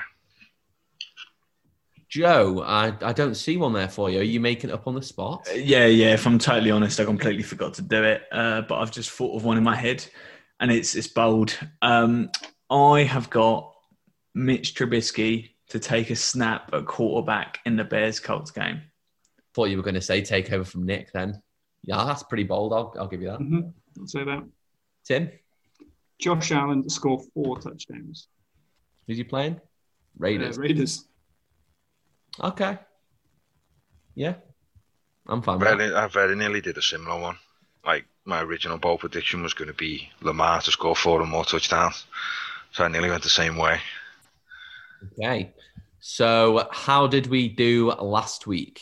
Joe, 2.11 2.61
I, 2.67 2.93
I 3.01 3.13
don't 3.13 3.35
see 3.35 3.55
one 3.55 3.71
there 3.71 3.87
for 3.87 4.09
you. 4.09 4.19
Are 4.19 4.23
you 4.23 4.41
making 4.41 4.69
it 4.69 4.73
up 4.73 4.85
on 4.85 4.95
the 4.95 5.01
spot? 5.01 5.47
Uh, 5.49 5.53
yeah, 5.53 5.85
yeah. 5.85 6.13
If 6.13 6.27
I'm 6.27 6.39
totally 6.39 6.69
honest, 6.69 6.99
I 6.99 7.05
completely 7.05 7.43
forgot 7.43 7.73
to 7.75 7.81
do 7.81 8.03
it. 8.03 8.23
Uh, 8.31 8.61
but 8.61 8.79
I've 8.79 8.91
just 8.91 9.11
thought 9.11 9.35
of 9.35 9.45
one 9.45 9.57
in 9.57 9.63
my 9.63 9.77
head, 9.77 10.05
and 10.59 10.69
it's 10.69 10.93
it's 10.93 11.07
bold. 11.07 11.57
Um, 11.81 12.29
I 12.69 13.03
have 13.03 13.29
got 13.29 13.73
Mitch 14.35 14.75
Trubisky 14.75 15.50
to 15.71 15.79
take 15.79 16.09
a 16.09 16.15
snap 16.15 16.69
at 16.73 16.85
quarterback 16.85 17.59
in 17.65 17.77
the 17.77 17.83
Bears 17.83 18.19
Colts 18.19 18.51
game. 18.51 18.81
Thought 19.53 19.69
you 19.69 19.77
were 19.77 19.83
going 19.83 19.95
to 19.95 20.01
say 20.01 20.21
take 20.21 20.51
over 20.51 20.65
from 20.65 20.85
Nick. 20.85 21.11
Then, 21.13 21.41
yeah, 21.81 22.03
that's 22.05 22.23
pretty 22.23 22.43
bold. 22.43 22.73
I'll 22.73 22.93
I'll 22.99 23.07
give 23.07 23.21
you 23.21 23.29
that. 23.29 23.39
Mm-hmm. 23.39 23.61
I'll 23.99 24.07
say 24.07 24.23
that. 24.25 24.43
Tim, 25.05 25.31
Josh 26.19 26.51
Allen 26.51 26.83
to 26.83 26.89
score 26.89 27.21
four 27.33 27.57
touchdowns. 27.59 28.27
Who's 29.07 29.17
he 29.17 29.23
playing? 29.23 29.59
Raiders. 30.17 30.57
Uh, 30.57 30.61
Raiders. 30.61 31.07
Okay. 32.41 32.77
Yeah. 34.13 34.35
I'm 35.27 35.41
fine. 35.41 35.59
Very, 35.59 35.93
I 35.93 36.07
very 36.07 36.35
nearly 36.35 36.61
did 36.61 36.77
a 36.77 36.81
similar 36.81 37.19
one. 37.19 37.37
Like 37.85 38.05
my 38.25 38.41
original 38.41 38.77
bowl 38.77 38.97
prediction 38.97 39.41
was 39.41 39.53
going 39.53 39.69
to 39.69 39.73
be 39.73 40.09
Lamar 40.21 40.61
to 40.61 40.71
score 40.71 40.95
four 40.95 41.21
or 41.21 41.25
more 41.25 41.45
touchdowns, 41.45 42.05
so 42.71 42.83
I 42.83 42.89
nearly 42.89 43.09
went 43.09 43.23
the 43.23 43.29
same 43.29 43.55
way. 43.55 43.79
Okay. 45.03 45.53
So 45.99 46.67
how 46.71 47.07
did 47.07 47.27
we 47.27 47.47
do 47.47 47.91
last 47.91 48.47
week? 48.47 48.81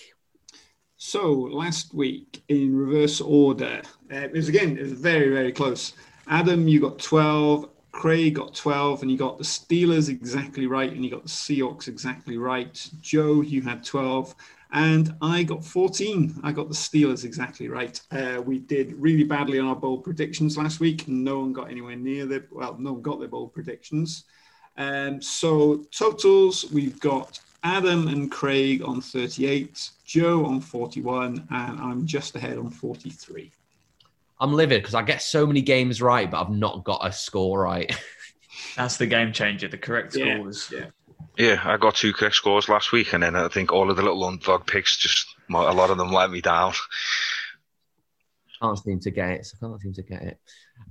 So 0.97 1.31
last 1.31 1.93
week 1.93 2.43
in 2.47 2.75
reverse 2.75 3.21
order, 3.21 3.81
uh, 4.11 4.15
it 4.15 4.31
was 4.31 4.49
again 4.49 4.77
it 4.77 4.83
was 4.83 4.93
very 4.93 5.29
very 5.29 5.51
close. 5.51 5.93
Adam, 6.27 6.67
you 6.67 6.79
got 6.79 6.99
twelve. 6.99 7.69
Craig 7.91 8.35
got 8.35 8.53
12 8.53 9.01
and 9.01 9.11
you 9.11 9.17
got 9.17 9.39
the 9.39 9.43
Steelers 9.43 10.09
exactly 10.09 10.67
right 10.67 10.91
and 10.91 11.03
you 11.03 11.09
got 11.09 11.23
the 11.23 11.29
Seahawks 11.29 11.87
exactly 11.87 12.37
right. 12.37 12.89
Joe, 13.01 13.41
you 13.41 13.61
had 13.61 13.83
12 13.83 14.35
and 14.71 15.15
I 15.21 15.43
got 15.43 15.65
14. 15.65 16.39
I 16.43 16.51
got 16.51 16.69
the 16.69 16.75
Steelers 16.75 17.25
exactly 17.25 17.67
right. 17.67 17.99
Uh, 18.11 18.41
we 18.45 18.59
did 18.59 18.93
really 18.93 19.23
badly 19.23 19.59
on 19.59 19.67
our 19.67 19.75
bold 19.75 20.03
predictions 20.03 20.57
last 20.57 20.79
week. 20.79 21.07
No 21.07 21.39
one 21.39 21.51
got 21.51 21.71
anywhere 21.71 21.95
near 21.95 22.25
the, 22.25 22.45
well, 22.51 22.77
no 22.79 22.93
one 22.93 23.01
got 23.01 23.19
their 23.19 23.27
bold 23.27 23.53
predictions. 23.53 24.25
Um, 24.79 25.21
so 25.21 25.85
totals, 25.91 26.71
we've 26.71 26.99
got 27.01 27.39
Adam 27.63 28.07
and 28.07 28.31
Craig 28.31 28.81
on 28.81 29.01
38, 29.01 29.89
Joe 30.05 30.45
on 30.45 30.61
41, 30.61 31.47
and 31.51 31.79
I'm 31.79 32.07
just 32.07 32.35
ahead 32.37 32.57
on 32.57 32.69
43. 32.69 33.51
I'm 34.39 34.53
livid 34.53 34.81
because 34.81 34.95
I 34.95 35.01
get 35.01 35.21
so 35.21 35.45
many 35.45 35.61
games 35.61 36.01
right, 36.01 36.31
but 36.31 36.41
I've 36.41 36.49
not 36.49 36.85
got 36.85 37.05
a 37.05 37.11
score 37.11 37.61
right. 37.61 37.93
That's 38.77 38.95
the 38.95 39.05
game 39.05 39.33
changer. 39.33 39.67
The 39.67 39.77
correct 39.77 40.15
yeah, 40.15 40.35
scores. 40.35 40.71
Yeah. 40.73 40.85
Yeah, 41.37 41.61
I 41.65 41.75
got 41.75 41.95
two 41.95 42.13
correct 42.13 42.35
scores 42.35 42.69
last 42.69 42.93
week, 42.93 43.13
and 43.13 43.23
then 43.23 43.35
I 43.35 43.49
think 43.49 43.73
all 43.73 43.89
of 43.89 43.97
the 43.97 44.03
little 44.03 44.23
underdog 44.23 44.65
picks 44.65 44.97
just 44.97 45.27
a 45.49 45.53
lot 45.53 45.89
of 45.89 45.97
them 45.97 46.11
let 46.11 46.31
me 46.31 46.39
down. 46.39 46.73
Can't 48.61 48.79
seem 48.79 48.99
to 49.01 49.11
get 49.11 49.29
it. 49.29 49.53
I 49.55 49.65
can't 49.65 49.81
seem 49.81 49.93
to 49.93 50.03
get 50.03 50.21
it. 50.21 50.37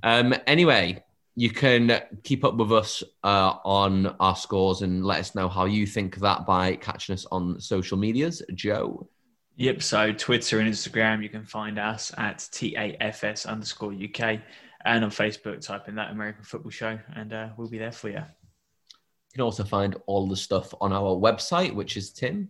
Um, 0.03 0.35
anyway, 0.47 1.03
you 1.35 1.49
can 1.49 2.01
keep 2.23 2.43
up 2.43 2.55
with 2.55 2.71
us 2.71 3.03
uh, 3.23 3.53
on 3.63 4.07
our 4.19 4.35
scores 4.35 4.81
and 4.81 5.05
let 5.05 5.19
us 5.19 5.35
know 5.35 5.47
how 5.47 5.65
you 5.65 5.85
think 5.85 6.17
that 6.17 6.45
by 6.45 6.75
catching 6.75 7.13
us 7.13 7.25
on 7.31 7.59
social 7.59 7.97
medias. 7.97 8.41
Joe. 8.53 9.07
Yep. 9.55 9.81
So 9.81 10.11
Twitter 10.13 10.59
and 10.59 10.71
Instagram, 10.71 11.21
you 11.21 11.29
can 11.29 11.45
find 11.45 11.77
us 11.79 12.11
at 12.17 12.39
TAFS 12.39 13.45
underscore 13.45 13.93
UK. 13.93 14.39
And 14.85 15.03
on 15.03 15.11
Facebook, 15.11 15.59
type 15.59 15.89
in 15.89 15.95
that 15.95 16.11
American 16.11 16.43
Football 16.43 16.71
Show 16.71 16.97
and 17.15 17.33
uh, 17.33 17.49
we'll 17.57 17.69
be 17.69 17.77
there 17.77 17.91
for 17.91 18.09
you. 18.09 18.15
You 18.15 19.33
can 19.33 19.41
also 19.41 19.63
find 19.63 19.97
all 20.07 20.27
the 20.27 20.37
stuff 20.37 20.73
on 20.81 20.93
our 20.93 21.15
website, 21.15 21.73
which 21.75 21.97
is 21.97 22.11
Tim. 22.11 22.49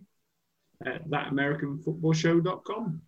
Uh, 0.86 0.98
thatamericanfootballshow.com. 1.08 3.02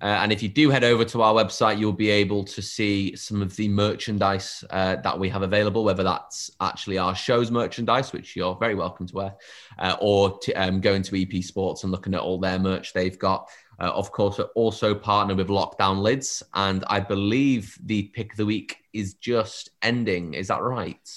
Uh, 0.00 0.06
and 0.06 0.32
if 0.32 0.42
you 0.42 0.48
do 0.48 0.70
head 0.70 0.84
over 0.84 1.04
to 1.04 1.22
our 1.22 1.34
website, 1.34 1.78
you'll 1.78 1.92
be 1.92 2.10
able 2.10 2.44
to 2.44 2.62
see 2.62 3.16
some 3.16 3.42
of 3.42 3.54
the 3.56 3.68
merchandise 3.68 4.64
uh, 4.70 4.96
that 4.96 5.18
we 5.18 5.28
have 5.28 5.42
available, 5.42 5.84
whether 5.84 6.02
that's 6.02 6.50
actually 6.60 6.98
our 6.98 7.14
show's 7.14 7.50
merchandise, 7.50 8.12
which 8.12 8.36
you're 8.36 8.56
very 8.56 8.74
welcome 8.74 9.06
to 9.06 9.14
wear, 9.14 9.34
uh, 9.78 9.96
or 10.00 10.38
to, 10.38 10.52
um, 10.54 10.80
going 10.80 11.02
to 11.02 11.20
EP 11.20 11.42
Sports 11.42 11.82
and 11.82 11.92
looking 11.92 12.14
at 12.14 12.20
all 12.20 12.38
their 12.38 12.58
merch 12.58 12.92
they've 12.92 13.18
got. 13.18 13.48
Uh, 13.80 13.90
of 13.92 14.10
course, 14.10 14.40
also 14.54 14.94
partnered 14.94 15.36
with 15.36 15.48
Lockdown 15.48 16.00
Lids, 16.00 16.42
and 16.54 16.84
I 16.88 17.00
believe 17.00 17.78
the 17.84 18.04
pick 18.08 18.32
of 18.32 18.36
the 18.36 18.46
week 18.46 18.76
is 18.92 19.14
just 19.14 19.70
ending. 19.82 20.34
Is 20.34 20.48
that 20.48 20.62
right? 20.62 21.08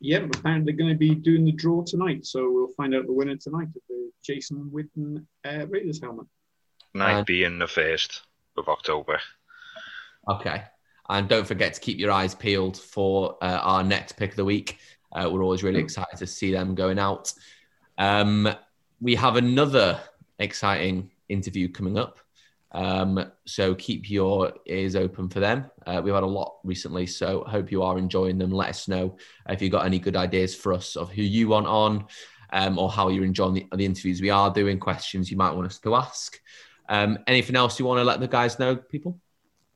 Yeah, 0.00 0.26
apparently 0.34 0.72
going 0.72 0.90
to 0.90 0.96
be 0.96 1.14
doing 1.14 1.44
the 1.44 1.52
draw 1.52 1.82
tonight, 1.82 2.24
so 2.24 2.50
we'll 2.50 2.74
find 2.76 2.94
out 2.94 3.06
the 3.06 3.12
winner 3.12 3.36
tonight 3.36 3.68
of 3.68 3.82
the 3.88 4.10
Jason 4.24 4.70
Witten 4.72 5.26
uh, 5.44 5.66
Raiders 5.66 6.00
helmet. 6.00 6.26
Night 6.94 7.18
And- 7.18 7.26
being 7.26 7.58
the 7.58 7.68
first 7.68 8.22
of 8.56 8.68
October. 8.68 9.20
Okay. 10.28 10.62
And 11.08 11.28
don't 11.28 11.46
forget 11.46 11.74
to 11.74 11.80
keep 11.80 11.98
your 11.98 12.12
eyes 12.12 12.34
peeled 12.34 12.76
for 12.76 13.36
uh, 13.42 13.60
our 13.62 13.82
next 13.82 14.12
pick 14.12 14.30
of 14.30 14.36
the 14.36 14.44
week. 14.44 14.78
Uh, 15.12 15.28
we're 15.30 15.42
always 15.42 15.64
really 15.64 15.80
excited 15.80 16.16
to 16.18 16.26
see 16.26 16.52
them 16.52 16.74
going 16.74 16.98
out. 16.98 17.32
Um, 17.98 18.48
we 19.00 19.14
have 19.16 19.36
another 19.36 19.98
exciting 20.38 21.10
interview 21.28 21.68
coming 21.68 21.98
up. 21.98 22.20
Um, 22.72 23.32
so 23.44 23.74
keep 23.74 24.08
your 24.08 24.52
ears 24.66 24.94
open 24.94 25.28
for 25.28 25.40
them. 25.40 25.68
Uh, 25.84 26.00
we've 26.04 26.14
had 26.14 26.22
a 26.22 26.26
lot 26.26 26.58
recently, 26.62 27.06
so 27.06 27.42
hope 27.44 27.72
you 27.72 27.82
are 27.82 27.98
enjoying 27.98 28.38
them. 28.38 28.52
Let 28.52 28.68
us 28.68 28.86
know 28.86 29.16
if 29.48 29.60
you've 29.60 29.72
got 29.72 29.86
any 29.86 29.98
good 29.98 30.16
ideas 30.16 30.54
for 30.54 30.72
us 30.72 30.94
of 30.94 31.10
who 31.10 31.22
you 31.22 31.48
want 31.48 31.66
on 31.66 32.06
um, 32.52 32.78
or 32.78 32.88
how 32.88 33.08
you're 33.08 33.24
enjoying 33.24 33.54
the, 33.54 33.66
the 33.74 33.84
interviews 33.84 34.20
we 34.20 34.30
are 34.30 34.52
doing, 34.52 34.78
questions 34.78 35.30
you 35.30 35.36
might 35.36 35.52
want 35.52 35.66
us 35.66 35.78
to 35.80 35.96
ask. 35.96 36.40
Um, 36.90 37.20
anything 37.26 37.56
else 37.56 37.78
you 37.78 37.86
want 37.86 38.00
to 38.00 38.04
let 38.04 38.20
the 38.20 38.28
guys 38.28 38.58
know, 38.58 38.76
people? 38.76 39.16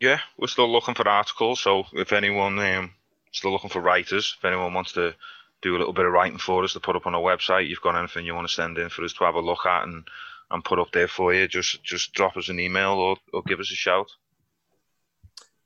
Yeah, 0.00 0.18
we're 0.36 0.48
still 0.48 0.70
looking 0.70 0.94
for 0.94 1.08
articles. 1.08 1.60
So 1.60 1.84
if 1.92 2.12
anyone 2.12 2.58
um, 2.58 2.90
still 3.32 3.52
looking 3.52 3.70
for 3.70 3.80
writers, 3.80 4.36
if 4.36 4.44
anyone 4.44 4.74
wants 4.74 4.92
to 4.94 5.14
do 5.62 5.76
a 5.76 5.78
little 5.78 5.92
bit 5.92 6.04
of 6.04 6.12
writing 6.12 6.38
for 6.38 6.64
us 6.64 6.72
to 6.74 6.80
put 6.80 6.96
up 6.96 7.06
on 7.06 7.14
our 7.14 7.22
website, 7.22 7.68
you've 7.68 7.80
got 7.80 7.96
anything 7.96 8.26
you 8.26 8.34
want 8.34 8.48
to 8.48 8.52
send 8.52 8.76
in 8.78 8.88
for 8.88 9.04
us 9.04 9.12
to 9.14 9.24
have 9.24 9.36
a 9.36 9.40
look 9.40 9.64
at 9.64 9.84
and, 9.84 10.04
and 10.50 10.64
put 10.64 10.80
up 10.80 10.90
there 10.92 11.08
for 11.08 11.32
you, 11.32 11.46
just 11.46 11.82
just 11.84 12.12
drop 12.12 12.36
us 12.36 12.48
an 12.48 12.58
email 12.58 12.92
or, 12.92 13.16
or 13.32 13.42
give 13.42 13.60
us 13.60 13.70
a 13.70 13.76
shout. 13.76 14.10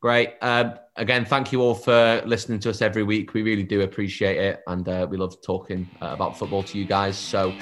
Great. 0.00 0.34
Um, 0.42 0.74
again, 0.96 1.24
thank 1.24 1.50
you 1.50 1.60
all 1.60 1.74
for 1.74 2.22
listening 2.24 2.60
to 2.60 2.70
us 2.70 2.82
every 2.82 3.02
week. 3.02 3.34
We 3.34 3.42
really 3.42 3.64
do 3.64 3.80
appreciate 3.80 4.36
it, 4.36 4.60
and 4.68 4.88
uh, 4.88 5.06
we 5.10 5.16
love 5.16 5.42
talking 5.42 5.88
uh, 6.00 6.08
about 6.08 6.38
football 6.38 6.62
to 6.64 6.78
you 6.78 6.84
guys. 6.84 7.16
So, 7.16 7.52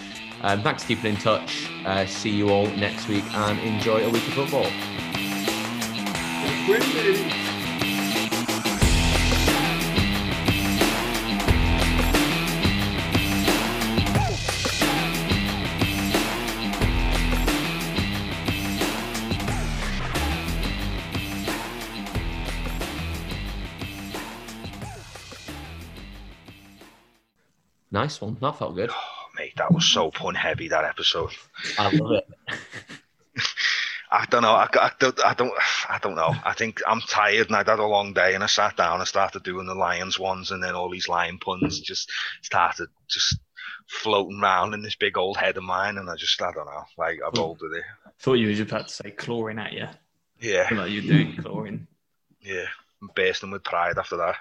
um, 0.43 0.63
thanks 0.63 0.83
for 0.83 0.89
keeping 0.89 1.15
in 1.15 1.21
touch. 1.21 1.71
Uh, 1.87 2.05
see 2.07 2.31
you 2.31 2.51
all 2.51 2.67
next 2.67 3.09
week, 3.09 3.25
and 3.35 3.59
enjoy 3.61 4.05
a 4.05 4.11
week 4.11 4.27
of 4.29 4.35
football. 4.35 4.71
Nice 27.97 28.21
one. 28.21 28.37
That 28.43 28.59
felt 28.59 28.75
good. 28.75 28.91
Oh, 28.93 29.25
mate, 29.39 29.55
that 29.57 29.73
was 29.73 29.87
so 29.87 30.11
pun 30.11 30.35
heavy 30.35 30.69
that 30.69 30.85
episode. 30.85 31.31
I 31.79 31.89
love 31.97 32.13
it. 32.13 32.29
I 34.11 34.27
don't 34.29 34.43
know. 34.43 34.53
I, 34.53 34.69
I, 34.75 34.91
don't, 34.99 35.25
I 35.25 35.33
don't. 35.33 35.53
I 35.89 35.99
don't 36.03 36.15
know. 36.15 36.35
I 36.45 36.53
think 36.53 36.83
I'm 36.87 37.01
tired 37.01 37.47
and 37.47 37.57
I'd 37.57 37.69
had 37.69 37.79
a 37.79 37.87
long 37.87 38.13
day 38.13 38.35
and 38.35 38.45
I 38.45 38.49
sat 38.49 38.77
down 38.77 39.01
and 39.01 39.09
started 39.09 39.45
doing 39.45 39.67
the 39.67 39.75
Lions 39.75 40.19
ones 40.19 40.51
and 40.51 40.63
then 40.63 40.75
all 40.75 40.91
these 40.91 41.09
lion 41.09 41.39
puns 41.39 41.81
just 41.81 42.11
started 42.43 42.89
just 43.09 43.39
floating 43.89 44.41
around 44.43 44.75
in 44.75 44.83
this 44.83 44.95
big 44.95 45.17
old 45.17 45.39
head 45.39 45.57
of 45.57 45.63
mine 45.65 45.97
and 45.97 46.11
I 46.11 46.17
just 46.17 46.41
I 46.43 46.53
don't 46.53 46.67
know. 46.67 46.85
Like 46.99 47.19
I've 47.27 47.39
rolled 47.39 47.61
with 47.63 47.73
it. 47.73 47.85
Thought 48.21 48.35
you 48.35 48.49
were 48.49 48.53
just 48.53 48.71
about 48.71 48.89
to 48.89 48.95
say 48.95 49.11
chlorine 49.11 49.59
at 49.59 49.73
you. 49.73 49.87
Yeah, 50.39 50.69
Like 50.71 50.91
you're 50.91 51.03
doing 51.03 51.35
chlorine. 51.39 51.87
yeah. 52.43 52.67
I'm 53.03 53.11
bursting 53.15 53.51
with 53.51 53.65
pride 53.65 53.99
after 53.99 54.17
that. 54.19 54.37